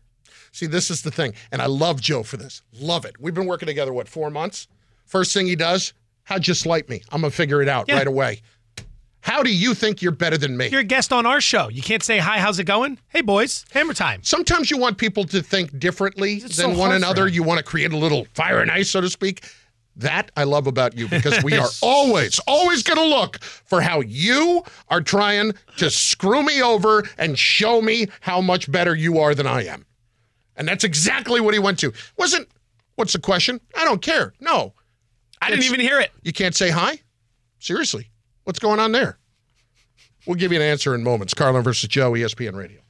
See, 0.53 0.67
this 0.67 0.91
is 0.91 1.03
the 1.03 1.11
thing. 1.11 1.35
And 1.51 1.61
I 1.61 1.67
love 1.67 2.01
Joe 2.01 2.23
for 2.23 2.37
this. 2.37 2.63
Love 2.73 3.05
it. 3.05 3.21
We've 3.21 3.35
been 3.35 3.47
working 3.47 3.67
together, 3.67 3.93
what, 3.93 4.09
four 4.09 4.31
months? 4.31 4.69
First 5.05 5.35
thing 5.35 5.47
he 5.47 5.57
does, 5.57 5.93
how'd 6.25 6.47
you 6.47 6.55
slight 6.55 6.89
me? 6.89 7.03
I'm 7.11 7.21
going 7.23 7.31
to 7.31 7.37
figure 7.37 7.61
it 7.61 7.69
out 7.69 7.87
Yeah. 7.89 7.97
right 7.99 8.07
away. 8.07 8.43
How 9.29 9.43
do 9.43 9.55
you 9.55 9.75
think 9.75 10.01
you're 10.01 10.11
better 10.11 10.39
than 10.39 10.57
me? 10.57 10.69
You're 10.69 10.81
a 10.81 10.85
guest 10.85 11.13
on 11.13 11.27
our 11.27 11.39
show. 11.39 11.69
You 11.69 11.83
can't 11.83 12.03
say 12.03 12.17
hi, 12.17 12.39
how's 12.39 12.59
it 12.59 12.65
going? 12.65 12.99
Hey 13.11 13.21
boys, 13.21 13.67
hammer 13.73 13.93
time. 13.93 14.23
Sometimes 14.23 14.71
you 14.71 14.79
want 14.79 14.97
people 14.97 15.23
to 15.25 15.43
think 15.43 15.79
differently 15.79 16.37
It's 16.37 16.57
than 16.57 16.73
so 16.73 16.79
one 16.79 16.93
another. 16.93 17.29
You 17.29 17.43
want 17.43 17.59
to 17.59 17.65
create 17.65 17.93
a 17.93 17.97
little 17.99 18.25
fire 18.33 18.63
and 18.63 18.71
ice, 18.71 18.89
so 18.89 19.03
to 19.03 19.11
speak. 19.11 19.45
That 19.97 20.31
I 20.35 20.45
love 20.45 20.67
about 20.67 20.97
you 20.97 21.09
because 21.09 21.45
we 21.45 21.59
are 21.59 21.69
always, 21.83 22.39
always 22.47 22.83
going 22.83 22.97
to 22.97 23.05
look 23.05 23.39
for 23.43 23.83
how 23.83 24.01
you 24.01 24.65
are 24.89 25.03
trying 25.03 25.53
to 25.77 25.91
screw 25.91 26.43
me 26.43 26.63
over 26.63 27.05
and 27.19 27.39
show 27.39 27.83
me 27.83 28.07
how 28.23 28.41
much 28.41 28.73
better 28.73 28.95
you 28.95 29.19
are 29.19 29.35
than 29.35 29.47
I 29.47 29.67
am. 29.67 29.85
And 30.57 30.67
that's 30.67 30.85
exactly 30.85 31.43
what 31.43 31.53
he 31.53 31.61
went 31.61 31.79
to. 31.81 31.93
Wasn't, 32.17 32.49
what's 32.95 33.13
the 33.13 33.19
question? 33.19 33.61
I 33.77 33.85
don't 33.85 34.01
care. 34.01 34.33
No. 34.41 34.73
I 35.43 35.51
didn't 35.51 35.67
even 35.67 35.81
hear 35.81 36.01
it. 36.01 36.13
You 36.23 36.33
can't 36.33 36.55
say 36.55 36.71
hi? 36.71 37.03
Seriously. 37.59 38.09
What's 38.49 38.61
going 38.61 38.81
on 38.81 38.93
there? 38.93 39.19
We'll 40.27 40.37
give 40.37 40.53
you 40.53 40.59
an 40.59 40.65
answer 40.65 40.95
in 40.95 41.03
moments. 41.05 41.35
Carlin 41.35 41.63
versus 41.63 41.87
Joe, 41.87 42.13
ESPN 42.13 42.57
Radio. 42.57 42.81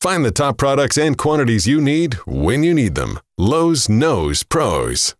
Find 0.00 0.24
the 0.24 0.30
top 0.30 0.56
products 0.56 0.96
and 0.96 1.18
quantities 1.18 1.66
you 1.66 1.78
need 1.78 2.14
when 2.26 2.64
you 2.64 2.72
need 2.72 2.94
them. 2.94 3.20
Lowe's 3.36 3.86
knows 3.86 4.42
pros. 4.42 5.14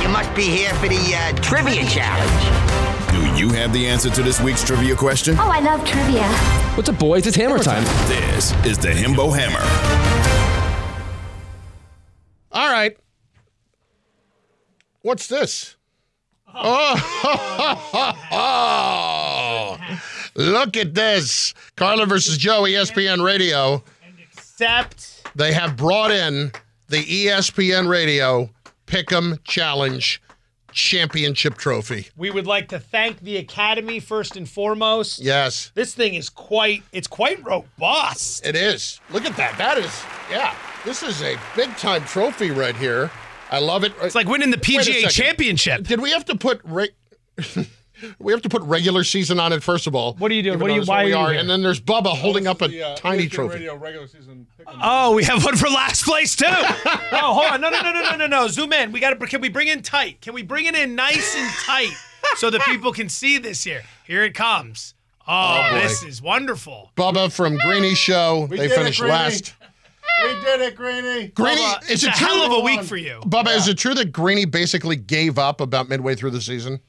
You 0.00 0.08
must 0.08 0.34
be 0.34 0.44
here 0.44 0.72
for 0.76 0.88
the 0.88 1.14
uh, 1.14 1.32
trivia 1.42 1.84
challenge. 1.84 2.97
Do 3.38 3.46
you 3.46 3.52
have 3.52 3.72
the 3.72 3.86
answer 3.86 4.10
to 4.10 4.20
this 4.24 4.40
week's 4.40 4.64
trivia 4.64 4.96
question? 4.96 5.36
Oh, 5.38 5.48
I 5.48 5.60
love 5.60 5.84
trivia. 5.84 6.28
What's 6.74 6.88
up, 6.88 6.98
boys? 6.98 7.24
It's 7.24 7.36
hammer 7.36 7.60
time. 7.60 7.84
This 8.08 8.52
is 8.66 8.76
the 8.78 8.88
Himbo 8.88 9.30
Hammer. 9.32 9.60
All 12.50 12.68
right. 12.68 12.98
What's 15.02 15.28
this? 15.28 15.76
Oh, 16.52 16.98
look 20.34 20.76
at 20.76 20.94
this. 20.94 21.54
Carlin 21.76 22.08
versus 22.08 22.38
Joe, 22.38 22.62
ESPN 22.62 23.24
Radio. 23.24 23.84
Except 24.32 25.30
They 25.36 25.52
have 25.52 25.76
brought 25.76 26.10
in 26.10 26.50
the 26.88 27.04
ESPN 27.04 27.88
Radio 27.88 28.50
Pick'em 28.88 29.38
Challenge 29.44 30.20
Championship 30.78 31.56
Trophy. 31.56 32.08
we 32.16 32.30
would 32.30 32.46
like 32.46 32.68
to 32.68 32.78
thank 32.78 33.20
the 33.20 33.36
Academy 33.36 33.98
first 33.98 34.36
and 34.36 34.48
foremost. 34.48 35.18
Yes, 35.18 35.72
This 35.74 35.92
thing 35.94 36.14
is 36.14 36.28
quite 36.30 36.82
it's 36.92 37.08
quite 37.08 37.44
robust. 37.44 38.46
it 38.46 38.54
is. 38.54 39.00
Look 39.10 39.24
at 39.24 39.36
that. 39.36 39.58
That 39.58 39.76
is, 39.76 40.02
yeah, 40.30 40.54
this 40.84 41.02
is 41.02 41.20
a 41.22 41.36
big 41.56 41.76
time 41.76 42.04
trophy 42.04 42.52
right 42.52 42.76
here. 42.76 43.10
I 43.50 43.58
love 43.58 43.82
it. 43.82 43.92
It's 44.02 44.14
like 44.14 44.28
winning 44.28 44.50
the 44.52 44.56
PGA 44.56 45.10
championship. 45.10 45.82
Did 45.84 46.00
we 46.00 46.12
have 46.12 46.24
to 46.26 46.36
put 46.36 46.60
re- 46.64 46.90
we 48.18 48.32
have 48.32 48.42
to 48.42 48.48
put 48.48 48.62
regular 48.62 49.04
season 49.04 49.38
on 49.40 49.52
it 49.52 49.62
first 49.62 49.86
of 49.86 49.94
all? 49.94 50.14
What 50.14 50.30
are 50.30 50.34
you 50.34 50.42
doing? 50.42 50.58
What 50.58 50.70
are 50.70 50.74
you- 50.74 50.82
why 50.82 51.04
we 51.04 51.12
are 51.12 51.16
you 51.18 51.26
are? 51.26 51.30
here? 51.32 51.40
And 51.40 51.48
then 51.50 51.62
there's 51.62 51.80
Bubba 51.80 52.16
holding 52.16 52.46
up 52.46 52.62
a 52.62 52.66
uh, 52.86 52.96
tiny 52.96 53.26
trophy. 53.28 53.68
Oh, 54.82 55.14
we 55.14 55.24
have 55.24 55.44
one 55.44 55.56
for 55.56 55.68
last 55.68 56.04
place 56.04 56.36
too. 56.36 56.44
oh, 56.48 57.34
hold 57.34 57.46
on. 57.46 57.60
No, 57.60 57.70
no, 57.70 57.80
no, 57.80 57.92
no, 57.92 58.02
no, 58.02 58.16
no, 58.16 58.26
no. 58.26 58.48
Zoom 58.48 58.72
in. 58.72 58.92
We 58.92 59.00
got 59.00 59.18
to. 59.18 59.26
Can 59.26 59.40
we 59.40 59.48
bring 59.48 59.68
in 59.68 59.82
tight? 59.82 60.20
Can 60.20 60.34
we 60.34 60.42
bring 60.42 60.66
it 60.66 60.74
in 60.74 60.94
nice 60.94 61.34
and 61.36 61.50
tight 61.64 61.92
so 62.36 62.50
that 62.50 62.60
people 62.62 62.92
can 62.92 63.08
see 63.08 63.38
this 63.38 63.64
here? 63.64 63.82
Here 64.06 64.22
it 64.24 64.34
comes. 64.34 64.94
Oh, 65.26 65.68
Oh, 65.70 65.80
this 65.80 66.02
is 66.02 66.22
wonderful. 66.22 66.90
Bubba 66.96 67.30
from 67.30 67.56
Greeny 67.58 67.94
Show. 67.94 68.46
We 68.50 68.56
they 68.56 68.68
did 68.68 68.72
it, 68.72 68.76
finished 68.76 69.00
last. 69.00 69.54
We 70.24 70.28
did 70.42 70.60
it, 70.62 70.74
Greeny. 70.74 71.28
Greeny, 71.28 71.60
Bubba, 71.60 71.82
is 71.84 71.90
it's 71.90 72.04
it 72.04 72.08
a 72.08 72.12
true? 72.12 72.26
hell 72.26 72.46
of 72.46 72.52
a 72.52 72.60
week 72.64 72.82
for 72.82 72.96
you. 72.96 73.20
Bubba, 73.26 73.54
is 73.54 73.68
it 73.68 73.76
true 73.76 73.94
that 73.94 74.10
Greeny 74.10 74.46
basically 74.46 74.96
gave 74.96 75.38
up 75.38 75.60
about 75.60 75.88
midway 75.88 76.14
through 76.14 76.30
the 76.30 76.40
season? 76.40 76.80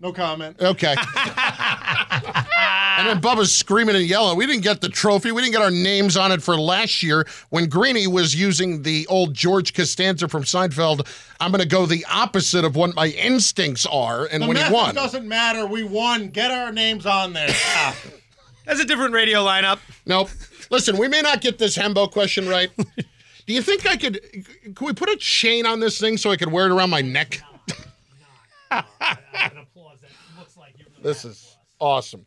No 0.00 0.12
comment. 0.12 0.60
Okay. 0.60 0.94
and 1.16 3.08
then 3.08 3.20
Bubba's 3.20 3.54
screaming 3.54 3.96
and 3.96 4.04
yelling. 4.04 4.38
We 4.38 4.46
didn't 4.46 4.62
get 4.62 4.80
the 4.80 4.88
trophy. 4.88 5.32
We 5.32 5.42
didn't 5.42 5.54
get 5.54 5.62
our 5.62 5.72
names 5.72 6.16
on 6.16 6.30
it 6.30 6.40
for 6.40 6.56
last 6.56 7.02
year 7.02 7.26
when 7.50 7.68
Greeny 7.68 8.06
was 8.06 8.32
using 8.34 8.82
the 8.82 9.06
old 9.08 9.34
George 9.34 9.74
Costanza 9.74 10.28
from 10.28 10.44
Seinfeld. 10.44 11.04
I'm 11.40 11.50
going 11.50 11.62
to 11.62 11.68
go 11.68 11.84
the 11.84 12.06
opposite 12.08 12.64
of 12.64 12.76
what 12.76 12.94
my 12.94 13.08
instincts 13.08 13.86
are. 13.86 14.26
And 14.26 14.42
the 14.42 14.46
when 14.46 14.56
he 14.56 14.62
method 14.62 14.74
won. 14.74 14.94
doesn't 14.94 15.26
matter. 15.26 15.66
We 15.66 15.82
won. 15.82 16.28
Get 16.28 16.52
our 16.52 16.72
names 16.72 17.04
on 17.06 17.32
there. 17.32 17.48
Ah. 17.80 17.96
That's 18.66 18.80
a 18.80 18.84
different 18.84 19.14
radio 19.14 19.42
lineup. 19.42 19.78
Nope. 20.04 20.28
Listen, 20.70 20.98
we 20.98 21.08
may 21.08 21.22
not 21.22 21.40
get 21.40 21.56
this 21.56 21.78
Himbo 21.78 22.10
question 22.10 22.46
right. 22.46 22.70
Do 23.46 23.54
you 23.54 23.62
think 23.62 23.86
I 23.86 23.96
could? 23.96 24.20
Can 24.74 24.86
we 24.86 24.92
put 24.92 25.08
a 25.08 25.16
chain 25.16 25.64
on 25.64 25.80
this 25.80 25.98
thing 25.98 26.18
so 26.18 26.30
I 26.30 26.36
could 26.36 26.52
wear 26.52 26.66
it 26.66 26.72
around 26.72 26.90
my 26.90 27.00
neck? 27.00 27.40
This 31.02 31.24
is 31.24 31.56
awesome. 31.78 32.26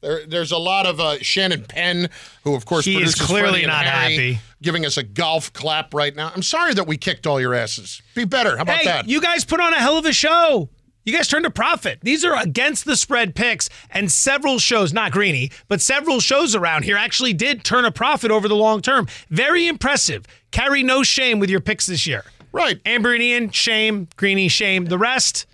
There, 0.00 0.24
there's 0.26 0.52
a 0.52 0.58
lot 0.58 0.86
of 0.86 1.00
uh, 1.00 1.18
Shannon 1.18 1.64
Penn, 1.64 2.08
who 2.44 2.54
of 2.54 2.64
course 2.64 2.84
He 2.84 3.02
is 3.02 3.14
clearly 3.16 3.64
Freddie 3.64 3.66
not 3.66 3.84
Harry, 3.84 4.12
happy. 4.12 4.40
giving 4.62 4.86
us 4.86 4.96
a 4.96 5.02
golf 5.02 5.52
clap 5.52 5.92
right 5.92 6.14
now. 6.14 6.30
I'm 6.34 6.42
sorry 6.42 6.74
that 6.74 6.86
we 6.86 6.96
kicked 6.96 7.26
all 7.26 7.40
your 7.40 7.52
asses. 7.54 8.00
Be 8.14 8.24
better. 8.24 8.56
How 8.56 8.62
about 8.62 8.76
hey, 8.76 8.84
that? 8.84 9.08
you 9.08 9.20
guys 9.20 9.44
put 9.44 9.60
on 9.60 9.72
a 9.72 9.78
hell 9.78 9.98
of 9.98 10.06
a 10.06 10.12
show. 10.12 10.68
You 11.04 11.16
guys 11.16 11.26
turned 11.26 11.46
a 11.46 11.50
profit. 11.50 12.00
These 12.02 12.22
are 12.24 12.38
against 12.40 12.84
the 12.84 12.94
spread 12.94 13.34
picks, 13.34 13.70
and 13.90 14.12
several 14.12 14.58
shows, 14.58 14.92
not 14.92 15.10
Greeny, 15.10 15.50
but 15.66 15.80
several 15.80 16.20
shows 16.20 16.54
around 16.54 16.84
here 16.84 16.96
actually 16.98 17.32
did 17.32 17.64
turn 17.64 17.86
a 17.86 17.90
profit 17.90 18.30
over 18.30 18.46
the 18.46 18.54
long 18.54 18.82
term. 18.82 19.08
Very 19.30 19.66
impressive. 19.66 20.26
Carry 20.50 20.82
no 20.82 21.02
shame 21.02 21.40
with 21.40 21.48
your 21.48 21.60
picks 21.60 21.86
this 21.86 22.06
year. 22.06 22.24
Right. 22.52 22.78
Amber 22.84 23.14
and 23.14 23.22
Ian, 23.22 23.50
shame. 23.50 24.06
Greeny, 24.16 24.48
shame. 24.48 24.84
The 24.84 24.98
rest, 24.98 25.46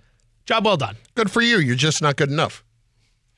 job 0.45 0.65
well 0.65 0.77
done. 0.77 0.95
Good 1.15 1.31
for 1.31 1.41
you. 1.41 1.57
You're 1.59 1.75
just 1.75 2.01
not 2.01 2.15
good 2.15 2.29
enough. 2.31 2.63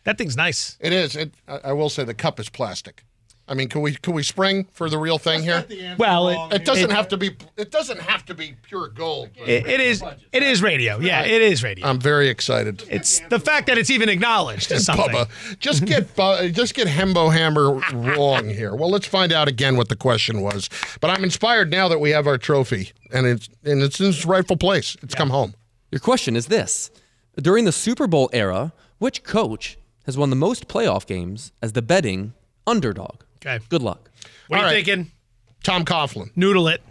That 0.04 0.18
thing's 0.18 0.38
nice. 0.38 0.78
It 0.80 0.94
is. 0.94 1.16
It, 1.16 1.34
I, 1.48 1.58
I 1.66 1.74
will 1.74 1.90
say 1.90 2.04
the 2.04 2.14
cup 2.14 2.40
is 2.40 2.50
plastic. 2.50 3.04
I 3.50 3.54
mean, 3.54 3.70
can 3.70 3.80
we 3.80 3.94
can 3.96 4.14
we 4.14 4.24
spring 4.24 4.68
for 4.74 4.90
the 4.90 4.98
real 4.98 5.18
thing 5.18 5.42
here? 5.42 5.66
Well, 5.98 6.28
it- 6.28 6.56
it 6.56 6.66
doesn't 6.66 6.92
it- 6.92 6.94
have 6.94 7.08
to 7.10 7.18
be. 7.18 7.32
It 7.56 7.72
doesn't 7.72 8.00
have 8.02 8.26
to 8.26 8.34
be 8.34 8.56
pure 8.62 8.90
gold. 8.90 9.30
It- 9.38 9.66
it 9.66 9.80
is. 9.80 10.04
It 10.34 10.44
is 10.44 10.62
radio. 10.62 11.00
Yeah, 11.00 11.24
it 11.24 11.42
is 11.42 11.64
radio. 11.64 11.88
I'm 11.88 11.98
very 12.00 12.28
excited. 12.28 12.84
It's 12.90 13.22
the 13.30 13.40
fact 13.40 13.68
that 13.68 13.78
it's 13.78 13.90
even 13.90 14.10
acknowledged 14.10 14.70
is 14.74 14.86
something. 14.86 15.08
Bubba, 15.16 15.60
just 15.60 15.86
get 15.86 16.14
just 16.54 16.74
get 16.74 16.88
Himbo 16.90 17.32
Hammer 17.34 17.72
wrong 17.94 18.50
here. 18.50 18.76
Well, 18.76 18.90
let's 18.90 19.08
find 19.08 19.32
out 19.32 19.48
again 19.48 19.78
what 19.78 19.88
the 19.88 19.96
question 19.96 20.42
was. 20.42 20.70
But 21.00 21.10
I'm 21.12 21.24
inspired 21.24 21.72
now 21.72 21.88
that 21.88 22.00
we 22.00 22.10
have 22.10 22.28
our 22.28 22.38
trophy 22.38 22.92
and 23.14 23.26
it's 23.26 23.48
and 23.64 23.82
it's 23.82 24.02
in 24.02 24.08
its 24.08 24.26
rightful 24.26 24.58
place. 24.58 24.98
It's 25.02 25.16
come 25.16 25.30
home. 25.30 25.54
Your 25.92 26.00
question 26.00 26.36
is 26.36 26.48
this 26.48 26.92
During 27.36 27.66
the 27.66 27.72
Super 27.72 28.08
Bowl 28.08 28.30
era, 28.34 28.74
which 28.98 29.24
coach 29.24 29.78
has 30.06 30.18
won 30.18 30.30
the 30.30 30.36
most 30.36 30.68
playoff 30.68 31.06
games 31.06 31.52
as 31.62 31.74
the 31.74 31.82
betting 31.82 32.34
underdog? 32.66 33.22
Okay. 33.38 33.64
Good 33.70 33.82
luck. 33.82 34.10
What 34.48 34.60
are 34.60 34.64
you 34.64 34.66
right. 34.76 34.86
thinking? 34.86 35.12
Tom 35.64 35.86
Coughlin. 35.86 36.32
Noodle 36.36 36.68
it. 36.70 36.82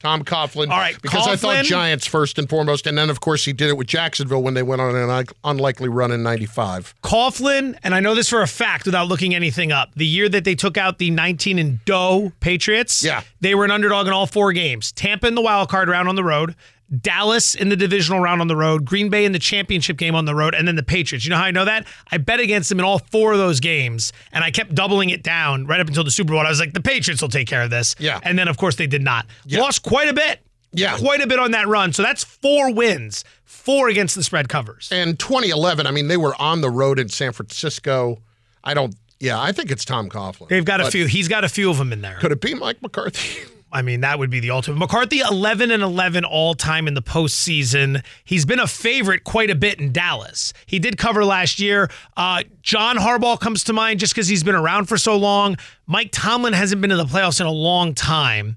Tom 0.00 0.24
Coughlin. 0.24 0.70
All 0.70 0.78
right, 0.78 0.96
Because 1.02 1.28
I 1.28 1.36
thought 1.36 1.62
Giants 1.66 2.06
first 2.06 2.38
and 2.38 2.48
foremost, 2.48 2.86
and 2.86 2.96
then 2.96 3.10
of 3.10 3.20
course 3.20 3.44
he 3.44 3.52
did 3.52 3.68
it 3.68 3.76
with 3.76 3.86
Jacksonville 3.86 4.42
when 4.42 4.54
they 4.54 4.62
went 4.62 4.80
on 4.80 4.96
an 4.96 5.26
unlikely 5.44 5.90
run 5.90 6.10
in 6.10 6.22
'95. 6.22 6.94
Coughlin, 7.02 7.76
and 7.82 7.94
I 7.94 8.00
know 8.00 8.14
this 8.14 8.26
for 8.30 8.40
a 8.40 8.46
fact 8.46 8.86
without 8.86 9.08
looking 9.08 9.34
anything 9.34 9.72
up. 9.72 9.90
The 9.94 10.06
year 10.06 10.30
that 10.30 10.44
they 10.44 10.54
took 10.54 10.78
out 10.78 10.98
the 10.98 11.10
19 11.10 11.58
and 11.58 11.84
Doe 11.84 12.32
Patriots, 12.40 13.02
Yeah. 13.04 13.20
they 13.42 13.54
were 13.54 13.66
an 13.66 13.70
underdog 13.70 14.06
in 14.06 14.14
all 14.14 14.26
four 14.26 14.54
games. 14.54 14.90
Tampa 14.90 15.26
in 15.26 15.34
the 15.34 15.42
wild 15.42 15.68
card 15.68 15.90
round 15.90 16.08
on 16.08 16.14
the 16.16 16.24
road, 16.24 16.54
Dallas 16.98 17.54
in 17.54 17.68
the 17.68 17.76
divisional 17.76 18.20
round 18.20 18.40
on 18.40 18.48
the 18.48 18.56
road, 18.56 18.84
Green 18.84 19.10
Bay 19.10 19.24
in 19.24 19.32
the 19.32 19.38
championship 19.38 19.96
game 19.96 20.14
on 20.14 20.24
the 20.24 20.34
road, 20.34 20.54
and 20.54 20.66
then 20.66 20.76
the 20.76 20.82
Patriots. 20.82 21.24
You 21.24 21.30
know 21.30 21.36
how 21.36 21.44
I 21.44 21.50
know 21.50 21.64
that? 21.64 21.86
I 22.10 22.18
bet 22.18 22.40
against 22.40 22.68
them 22.68 22.80
in 22.80 22.84
all 22.84 22.98
four 22.98 23.32
of 23.32 23.38
those 23.38 23.60
games, 23.60 24.12
and 24.32 24.42
I 24.42 24.50
kept 24.50 24.74
doubling 24.74 25.10
it 25.10 25.22
down 25.22 25.66
right 25.66 25.80
up 25.80 25.86
until 25.86 26.04
the 26.04 26.10
Super 26.10 26.32
Bowl. 26.32 26.40
I 26.40 26.48
was 26.48 26.58
like, 26.58 26.72
the 26.72 26.80
Patriots 26.80 27.22
will 27.22 27.28
take 27.28 27.46
care 27.46 27.62
of 27.62 27.70
this. 27.70 27.94
Yeah. 27.98 28.18
And 28.22 28.38
then, 28.38 28.48
of 28.48 28.56
course, 28.56 28.76
they 28.76 28.88
did 28.88 29.02
not. 29.02 29.26
Lost 29.48 29.82
quite 29.82 30.08
a 30.08 30.14
bit. 30.14 30.40
Yeah. 30.72 30.96
Quite 30.96 31.20
a 31.20 31.26
bit 31.26 31.38
on 31.38 31.52
that 31.52 31.66
run. 31.66 31.92
So 31.92 32.02
that's 32.02 32.22
four 32.22 32.72
wins, 32.72 33.24
four 33.44 33.88
against 33.88 34.14
the 34.14 34.22
spread 34.22 34.48
covers. 34.48 34.88
And 34.92 35.18
2011, 35.18 35.86
I 35.86 35.90
mean, 35.90 36.08
they 36.08 36.16
were 36.16 36.40
on 36.40 36.60
the 36.60 36.70
road 36.70 36.98
in 36.98 37.08
San 37.08 37.32
Francisco. 37.32 38.18
I 38.62 38.74
don't. 38.74 38.94
Yeah, 39.18 39.40
I 39.40 39.52
think 39.52 39.70
it's 39.70 39.84
Tom 39.84 40.08
Coughlin. 40.08 40.48
They've 40.48 40.64
got 40.64 40.80
a 40.80 40.90
few. 40.90 41.06
He's 41.06 41.28
got 41.28 41.44
a 41.44 41.48
few 41.48 41.70
of 41.70 41.76
them 41.78 41.92
in 41.92 42.00
there. 42.00 42.16
Could 42.20 42.32
it 42.32 42.40
be 42.40 42.54
Mike 42.54 42.80
McCarthy? 42.82 43.40
I 43.72 43.82
mean, 43.82 44.00
that 44.00 44.18
would 44.18 44.30
be 44.30 44.40
the 44.40 44.50
ultimate. 44.50 44.78
McCarthy, 44.78 45.20
11 45.20 45.70
and 45.70 45.82
11 45.82 46.24
all 46.24 46.54
time 46.54 46.88
in 46.88 46.94
the 46.94 47.02
postseason. 47.02 48.04
He's 48.24 48.44
been 48.44 48.58
a 48.58 48.66
favorite 48.66 49.22
quite 49.24 49.48
a 49.50 49.54
bit 49.54 49.78
in 49.80 49.92
Dallas. 49.92 50.52
He 50.66 50.78
did 50.78 50.98
cover 50.98 51.24
last 51.24 51.60
year. 51.60 51.88
Uh, 52.16 52.42
John 52.62 52.96
Harbaugh 52.96 53.38
comes 53.38 53.62
to 53.64 53.72
mind 53.72 54.00
just 54.00 54.12
because 54.12 54.26
he's 54.26 54.42
been 54.42 54.56
around 54.56 54.86
for 54.86 54.98
so 54.98 55.16
long. 55.16 55.56
Mike 55.86 56.08
Tomlin 56.12 56.52
hasn't 56.52 56.80
been 56.80 56.90
in 56.90 56.98
the 56.98 57.04
playoffs 57.04 57.40
in 57.40 57.46
a 57.46 57.52
long 57.52 57.94
time. 57.94 58.56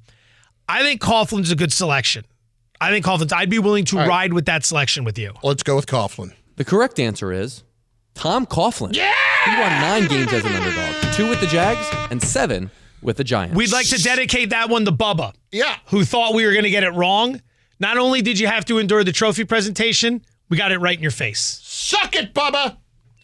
I 0.68 0.82
think 0.82 1.00
Coughlin's 1.00 1.52
a 1.52 1.56
good 1.56 1.72
selection. 1.72 2.26
I 2.82 2.90
think 2.90 3.06
Coughlin's. 3.06 3.32
I'd 3.34 3.50
be 3.50 3.60
willing 3.60 3.86
to 3.86 3.98
All 3.98 4.02
right. 4.04 4.10
ride 4.10 4.34
with 4.34 4.46
that 4.46 4.66
selection 4.66 5.04
with 5.04 5.20
you. 5.20 5.34
Let's 5.44 5.62
go 5.64 5.76
with 5.76 5.86
Coughlin. 5.86 6.34
The 6.56 6.66
correct 6.66 7.00
answer 7.00 7.32
is 7.32 7.64
Tom 8.16 8.46
Coughlin. 8.46 8.96
Yeah! 8.96 9.14
He 9.46 9.52
won 9.52 9.70
nine 9.70 10.08
games 10.08 10.32
as 10.34 10.44
an 10.46 10.54
underdog, 10.54 11.14
two 11.14 11.30
with 11.30 11.40
the 11.42 11.48
Jags 11.48 11.86
and 12.10 12.22
seven 12.22 12.72
with 13.04 13.18
the 13.18 13.24
Giants. 13.24 13.56
We'd 13.56 13.72
like 13.72 13.88
to 13.90 14.02
dedicate 14.02 14.50
that 14.52 14.70
one 14.70 14.86
to 14.86 14.92
Bubba. 14.92 15.34
Yeah. 15.52 15.76
Who 15.88 16.06
thought 16.06 16.34
we 16.34 16.46
were 16.46 16.52
going 16.52 16.64
to 16.64 16.70
get 16.70 16.84
it 16.84 16.92
wrong. 16.92 17.42
Not 17.80 17.98
only 17.98 18.22
did 18.22 18.40
you 18.40 18.48
have 18.48 18.66
to 18.66 18.78
endure 18.80 19.04
the 19.04 19.12
trophy 19.12 19.44
presentation, 19.46 20.22
we 20.50 20.58
got 20.58 20.72
it 20.72 20.80
right 20.80 20.96
in 20.96 21.02
your 21.02 21.12
face. 21.12 21.60
Suck 21.64 22.16
it, 22.16 22.34
Bubba. 22.34 22.78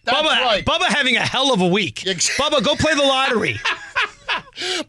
That's 0.04 0.18
Bubba, 0.18 0.42
right. 0.42 0.66
Bubba 0.66 0.86
having 0.88 1.16
a 1.18 1.22
hell 1.22 1.54
of 1.54 1.62
a 1.62 1.68
week. 1.68 1.96
Bubba, 2.06 2.64
go 2.64 2.76
play 2.76 2.94
the 2.94 3.04
lottery. 3.04 3.56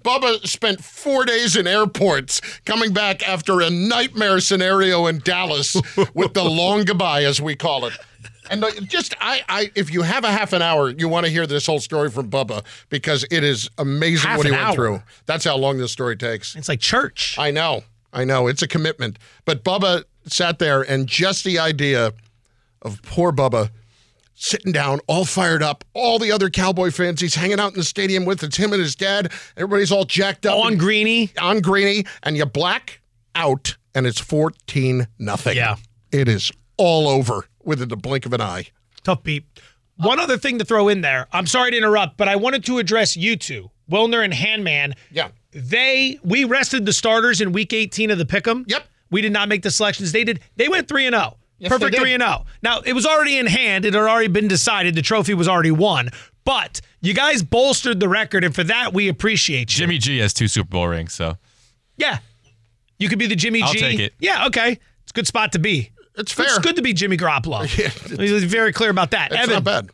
Bubba 0.05 0.47
spent 0.47 0.83
four 0.83 1.25
days 1.25 1.57
in 1.57 1.67
airports 1.67 2.41
coming 2.65 2.93
back 2.93 3.27
after 3.29 3.61
a 3.61 3.71
nightmare 3.71 4.41
scenario 4.41 5.07
in 5.07 5.19
Dallas 5.21 5.75
with 6.15 6.35
the 6.35 6.45
long 6.45 6.85
goodbye, 6.85 7.25
as 7.25 7.41
we 7.41 7.55
call 7.57 7.87
it. 7.87 7.93
And 8.51 8.65
uh, 8.65 8.71
just, 8.83 9.15
I, 9.21 9.43
I, 9.49 9.71
if 9.75 9.93
you 9.93 10.03
have 10.03 10.25
a 10.25 10.31
half 10.31 10.53
an 10.53 10.61
hour, 10.61 10.91
you 10.91 11.09
want 11.09 11.25
to 11.25 11.33
hear 11.33 11.47
this 11.47 11.65
whole 11.67 11.81
story 11.81 12.11
from 12.11 12.29
Bubba 12.29 12.65
because 12.89 13.25
it 13.31 13.45
is 13.45 13.71
amazing 13.79 14.29
Half 14.29 14.39
what 14.39 14.47
he 14.47 14.53
went 14.53 14.63
hour? 14.65 14.75
through. 14.75 15.03
That's 15.27 15.45
how 15.45 15.57
long 15.57 15.79
this 15.79 15.93
story 15.93 16.17
takes. 16.17 16.57
It's 16.57 16.69
like 16.69 16.81
church. 16.81 17.37
I 17.39 17.53
know, 17.53 17.85
I 18.13 18.25
know, 18.25 18.49
it's 18.49 18.61
a 18.61 18.69
commitment. 18.69 19.19
But 19.45 19.65
Bubba 19.65 20.05
sat 20.27 20.59
there, 20.59 20.83
and 20.83 21.07
just 21.07 21.45
the 21.45 21.59
idea 21.61 22.13
of 22.83 23.01
poor 23.03 23.33
Bubba 23.33 23.71
sitting 24.35 24.73
down, 24.73 25.01
all 25.07 25.25
fired 25.25 25.63
up, 25.63 25.85
all 25.95 26.19
the 26.19 26.33
other 26.33 26.51
Cowboy 26.51 26.91
fans 26.91 27.21
he's 27.21 27.35
hanging 27.35 27.61
out 27.61 27.73
in 27.73 27.79
the 27.79 27.85
stadium 27.85 28.25
with. 28.25 28.43
It's 28.43 28.57
him 28.57 28.73
and 28.73 28.83
his 28.83 28.97
dad. 28.97 29.31
Everybody's 29.57 29.93
all 29.93 30.05
jacked 30.05 30.45
up. 30.47 30.59
On 30.59 30.77
Greeny. 30.77 31.31
On 31.41 31.61
Greeny. 31.61 32.05
And 32.23 32.37
you 32.37 32.47
black 32.47 33.01
out, 33.35 33.77
and 33.95 34.07
it's 34.07 34.19
14 34.19 35.07
nothing. 35.19 35.57
Yeah. 35.57 35.77
It 36.11 36.29
is 36.29 36.51
all 36.79 37.07
over 37.07 37.47
within 37.71 37.89
the 37.89 37.97
blink 37.97 38.27
of 38.27 38.35
an 38.35 38.43
eye. 38.43 38.67
Tough 39.03 39.23
beat. 39.23 39.45
One 39.97 40.19
other 40.21 40.37
thing 40.37 40.59
to 40.59 40.65
throw 40.65 40.89
in 40.89 41.01
there. 41.01 41.27
I'm 41.33 41.47
sorry 41.47 41.71
to 41.71 41.77
interrupt, 41.77 42.17
but 42.19 42.29
I 42.29 42.37
wanted 42.37 42.65
to 42.67 42.79
address 42.79 43.17
you 43.17 43.37
two, 43.37 43.71
Wilner 43.91 44.23
and 44.23 44.33
Handman. 44.33 44.95
Yeah. 45.11 45.29
They 45.53 46.19
we 46.23 46.45
rested 46.45 46.85
the 46.87 46.93
starters 46.93 47.41
in 47.41 47.53
week 47.53 47.73
18 47.73 48.11
of 48.11 48.19
the 48.19 48.25
pick'em. 48.27 48.65
Yep. 48.69 48.85
We 49.11 49.21
did 49.23 49.33
not 49.33 49.49
make 49.49 49.63
the 49.63 49.71
selections. 49.71 50.13
They 50.13 50.25
did. 50.25 50.41
They 50.57 50.69
went 50.69 50.87
three 50.89 51.07
and 51.07 51.15
zero. 51.15 51.37
Yes, 51.59 51.71
Perfect 51.71 51.97
three 51.97 52.13
and 52.15 52.23
zero. 52.23 52.45
Now 52.63 52.81
it 52.85 52.93
was 52.93 53.05
already 53.07 53.37
in 53.39 53.47
hand. 53.47 53.85
It 53.85 53.95
had 53.95 54.03
already 54.03 54.29
been 54.29 54.49
decided. 54.49 54.95
The 54.95 55.03
trophy 55.03 55.35
was 55.35 55.49
already 55.49 55.71
won. 55.73 56.11
But 56.45 56.81
you 57.03 57.13
guys 57.15 57.43
bolstered 57.43 58.01
the 58.01 58.09
record, 58.09 58.45
and 58.45 58.55
for 58.55 58.65
that 58.65 58.95
we 58.95 59.09
appreciate 59.09 59.73
you. 59.73 59.79
Jimmy 59.79 59.99
G 59.99 60.19
has 60.19 60.33
two 60.33 60.49
Super 60.49 60.69
Bowl 60.71 60.87
rings, 60.89 61.13
so 61.13 61.37
Yeah. 61.97 62.19
You 62.99 63.09
could 63.09 63.19
be 63.19 63.27
the 63.27 63.37
Jimmy 63.37 63.63
I'll 63.63 63.73
G. 63.73 63.81
take 63.81 63.99
it. 63.99 64.15
Yeah, 64.19 64.47
okay. 64.47 64.73
It's 65.03 65.11
a 65.11 65.15
good 65.15 65.27
spot 65.27 65.53
to 65.53 65.59
be. 65.59 65.91
It's 66.21 66.39
It's 66.39 66.53
fair. 66.53 66.61
good 66.61 66.77
to 66.77 66.83
be 66.83 66.93
Jimmy 66.93 67.17
Garoppolo. 67.17 67.65
He's 68.21 68.45
very 68.45 68.73
clear 68.73 68.91
about 68.91 69.11
that. 69.13 69.33
It's 69.33 69.41
Evan, 69.43 69.55
not 69.55 69.65
bad. 69.65 69.91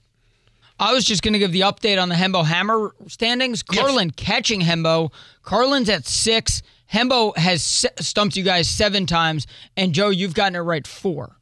I 0.78 0.92
was 0.92 1.04
just 1.04 1.22
going 1.22 1.32
to 1.32 1.38
give 1.38 1.52
the 1.52 1.62
update 1.62 2.00
on 2.00 2.08
the 2.10 2.14
Himbo 2.14 2.44
Hammer 2.44 2.94
standings. 3.08 3.62
Carlin 3.62 4.10
catching 4.10 4.60
Himbo. 4.60 5.10
Carlin's 5.42 5.88
at 5.88 6.04
six. 6.06 6.62
Himbo 6.92 7.36
has 7.36 7.64
se- 7.64 7.88
stumped 8.00 8.36
you 8.36 8.42
guys 8.44 8.68
seven 8.68 9.06
times, 9.06 9.46
and 9.76 9.92
Joe, 9.94 10.10
you've 10.10 10.34
gotten 10.34 10.54
it 10.54 10.60
right 10.60 10.86
four. 10.86 11.36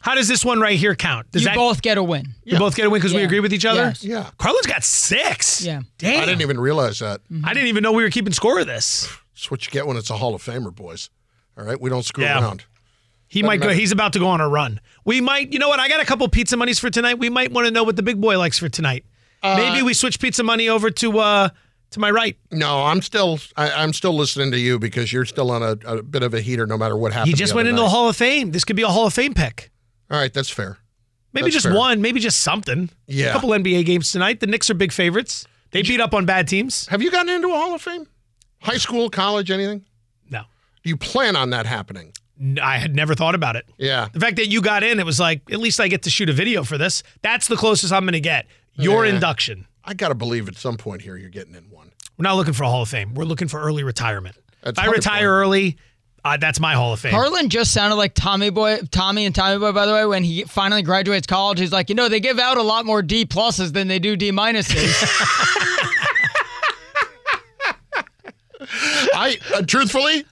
how 0.00 0.14
does 0.14 0.28
this 0.28 0.44
one 0.44 0.60
right 0.60 0.78
here 0.78 0.94
count? 0.94 1.30
Does 1.32 1.42
you 1.42 1.48
that 1.48 1.56
both 1.56 1.80
get 1.80 1.96
a 1.96 2.02
win. 2.02 2.34
you 2.44 2.58
both 2.58 2.76
get 2.76 2.86
a 2.86 2.90
win 2.90 3.00
because 3.00 3.14
we 3.14 3.20
Yeah. 3.20 3.24
agree 3.26 3.40
with 3.40 3.54
each 3.54 3.64
other? 3.64 3.84
Yes. 3.84 4.04
Yeah. 4.04 4.30
Carlin's 4.38 4.66
got 4.66 4.84
six. 4.84 5.62
Yeah. 5.62 5.80
Damn. 5.98 6.22
I 6.22 6.26
didn't 6.26 6.42
even 6.42 6.60
realize 6.60 6.98
that. 6.98 7.22
I 7.42 7.54
didn't 7.54 7.68
even 7.68 7.82
know 7.82 7.92
we 7.92 8.02
were 8.02 8.10
keeping 8.10 8.32
score 8.34 8.60
of 8.60 8.66
this. 8.66 9.08
It's 9.34 9.50
what 9.50 9.64
you 9.66 9.72
get 9.72 9.86
when 9.86 9.96
it's 9.96 10.10
a 10.10 10.16
Hall 10.18 10.34
of 10.34 10.42
Famer, 10.42 10.72
boys. 10.74 11.08
All 11.58 11.64
right? 11.64 11.80
We 11.80 11.88
don't 11.90 12.04
screw 12.04 12.24
Yeah. 12.24 12.40
around. 12.40 12.64
He 13.28 13.42
might 13.42 13.60
go. 13.60 13.70
He's 13.70 13.92
about 13.92 14.12
to 14.12 14.18
go 14.18 14.28
on 14.28 14.40
a 14.40 14.48
run. 14.48 14.80
We 15.04 15.20
might. 15.20 15.52
You 15.52 15.58
know 15.58 15.68
what? 15.68 15.80
I 15.80 15.88
got 15.88 16.00
a 16.00 16.04
couple 16.04 16.28
pizza 16.28 16.56
monies 16.56 16.78
for 16.78 16.90
tonight. 16.90 17.18
We 17.18 17.30
might 17.30 17.52
want 17.52 17.66
to 17.66 17.70
know 17.72 17.82
what 17.84 17.96
the 17.96 18.02
big 18.02 18.20
boy 18.20 18.38
likes 18.38 18.58
for 18.58 18.68
tonight. 18.68 19.04
Uh, 19.42 19.56
Maybe 19.56 19.82
we 19.82 19.92
switch 19.94 20.20
pizza 20.20 20.42
money 20.42 20.68
over 20.68 20.90
to 20.90 21.18
uh 21.18 21.48
to 21.90 22.00
my 22.00 22.10
right. 22.10 22.36
No, 22.50 22.84
I'm 22.84 23.02
still 23.02 23.38
I, 23.56 23.70
I'm 23.70 23.92
still 23.92 24.14
listening 24.14 24.50
to 24.52 24.58
you 24.58 24.78
because 24.78 25.12
you're 25.12 25.24
still 25.24 25.50
on 25.50 25.62
a, 25.62 25.76
a 25.86 26.02
bit 26.02 26.22
of 26.22 26.34
a 26.34 26.40
heater 26.40 26.66
no 26.66 26.78
matter 26.78 26.96
what 26.96 27.12
happens. 27.12 27.30
He 27.30 27.34
just 27.36 27.54
went 27.54 27.68
into 27.68 27.80
the 27.82 27.88
Hall 27.88 28.08
of 28.08 28.16
Fame. 28.16 28.52
This 28.52 28.64
could 28.64 28.76
be 28.76 28.82
a 28.82 28.88
Hall 28.88 29.06
of 29.06 29.14
Fame 29.14 29.34
pick. 29.34 29.70
All 30.10 30.18
right, 30.18 30.32
that's 30.32 30.50
fair. 30.50 30.78
Maybe 31.32 31.46
That's 31.46 31.54
just 31.54 31.66
fair. 31.66 31.74
one. 31.74 32.00
Maybe 32.00 32.20
just 32.20 32.40
something. 32.40 32.90
Yeah. 33.08 33.30
A 33.30 33.32
couple 33.32 33.48
NBA 33.50 33.84
games 33.86 34.12
tonight. 34.12 34.38
The 34.38 34.46
Knicks 34.46 34.70
are 34.70 34.74
big 34.74 34.92
favorites. 34.92 35.46
They 35.72 35.82
beat 35.82 36.00
up 36.00 36.14
on 36.14 36.24
bad 36.26 36.46
teams. 36.46 36.86
Have 36.86 37.02
you 37.02 37.10
gotten 37.10 37.28
into 37.28 37.48
a 37.48 37.56
Hall 37.56 37.74
of 37.74 37.82
Fame? 37.82 38.06
High 38.60 38.76
school, 38.76 39.10
college, 39.10 39.50
anything? 39.50 39.84
No. 40.30 40.42
Do 40.84 40.88
you 40.90 40.96
plan 40.96 41.34
on 41.34 41.50
that 41.50 41.66
happening? 41.66 42.12
N- 42.40 42.58
I 42.62 42.78
had 42.78 42.94
never 42.94 43.14
thought 43.14 43.34
about 43.34 43.56
it. 43.56 43.66
Yeah. 43.78 44.08
The 44.12 44.20
fact 44.20 44.36
that 44.36 44.48
you 44.48 44.60
got 44.60 44.82
in, 44.82 44.98
it 44.98 45.06
was 45.06 45.20
like, 45.20 45.42
at 45.52 45.58
least 45.58 45.78
I 45.80 45.88
get 45.88 46.02
to 46.02 46.10
shoot 46.10 46.28
a 46.28 46.32
video 46.32 46.64
for 46.64 46.76
this. 46.78 47.02
That's 47.22 47.46
the 47.48 47.56
closest 47.56 47.92
I'm 47.92 48.02
going 48.04 48.12
to 48.14 48.20
get. 48.20 48.46
Your 48.74 49.06
Yeah. 49.06 49.14
induction. 49.14 49.66
I 49.84 49.94
got 49.94 50.08
to 50.08 50.14
believe 50.14 50.48
at 50.48 50.56
some 50.56 50.76
point 50.76 51.02
here 51.02 51.16
you're 51.16 51.30
getting 51.30 51.54
in 51.54 51.70
one. 51.70 51.92
We're 52.18 52.22
not 52.24 52.36
looking 52.36 52.54
for 52.54 52.64
a 52.64 52.68
Hall 52.68 52.82
of 52.82 52.88
Fame. 52.88 53.14
We're 53.14 53.24
looking 53.24 53.48
for 53.48 53.60
early 53.60 53.82
retirement. 53.84 54.36
That's 54.62 54.78
if 54.78 54.84
I 54.84 54.88
100 54.88 54.96
retire 54.96 55.30
early, 55.30 55.76
uh, 56.24 56.36
that's 56.38 56.58
my 56.58 56.72
Hall 56.74 56.92
of 56.94 57.00
Fame. 57.00 57.10
Carlin 57.12 57.50
just 57.50 57.72
sounded 57.72 57.96
like 57.96 58.14
Tommy 58.14 58.50
Boy, 58.50 58.78
Tommy 58.90 59.26
and 59.26 59.34
Tommy 59.34 59.58
Boy. 59.58 59.72
By 59.72 59.84
the 59.84 59.92
way, 59.92 60.06
when 60.06 60.24
he 60.24 60.44
finally 60.44 60.82
graduates 60.82 61.26
college, 61.26 61.58
he's 61.58 61.70
like, 61.72 61.88
you 61.90 61.94
know, 61.94 62.08
they 62.08 62.18
give 62.20 62.38
out 62.38 62.56
a 62.56 62.62
lot 62.62 62.86
more 62.86 63.02
D 63.02 63.26
pluses 63.26 63.72
than 63.72 63.88
they 63.88 63.98
do 63.98 64.16
D 64.16 64.32
minuses. 64.32 64.74
I 69.14 69.38
uh, 69.54 69.62
truthfully, 69.62 70.24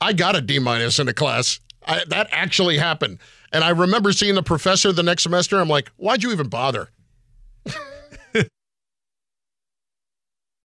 I 0.00 0.12
got 0.12 0.36
a 0.36 0.40
D 0.40 0.58
minus 0.58 0.98
in 0.98 1.08
a 1.08 1.14
class. 1.14 1.60
I, 1.86 2.02
that 2.08 2.28
actually 2.30 2.78
happened. 2.78 3.18
And 3.52 3.62
I 3.62 3.70
remember 3.70 4.12
seeing 4.12 4.34
the 4.34 4.42
professor 4.42 4.90
the 4.92 5.02
next 5.02 5.22
semester. 5.22 5.58
I'm 5.60 5.68
like, 5.68 5.90
why'd 5.96 6.22
you 6.22 6.32
even 6.32 6.48
bother? 6.48 6.90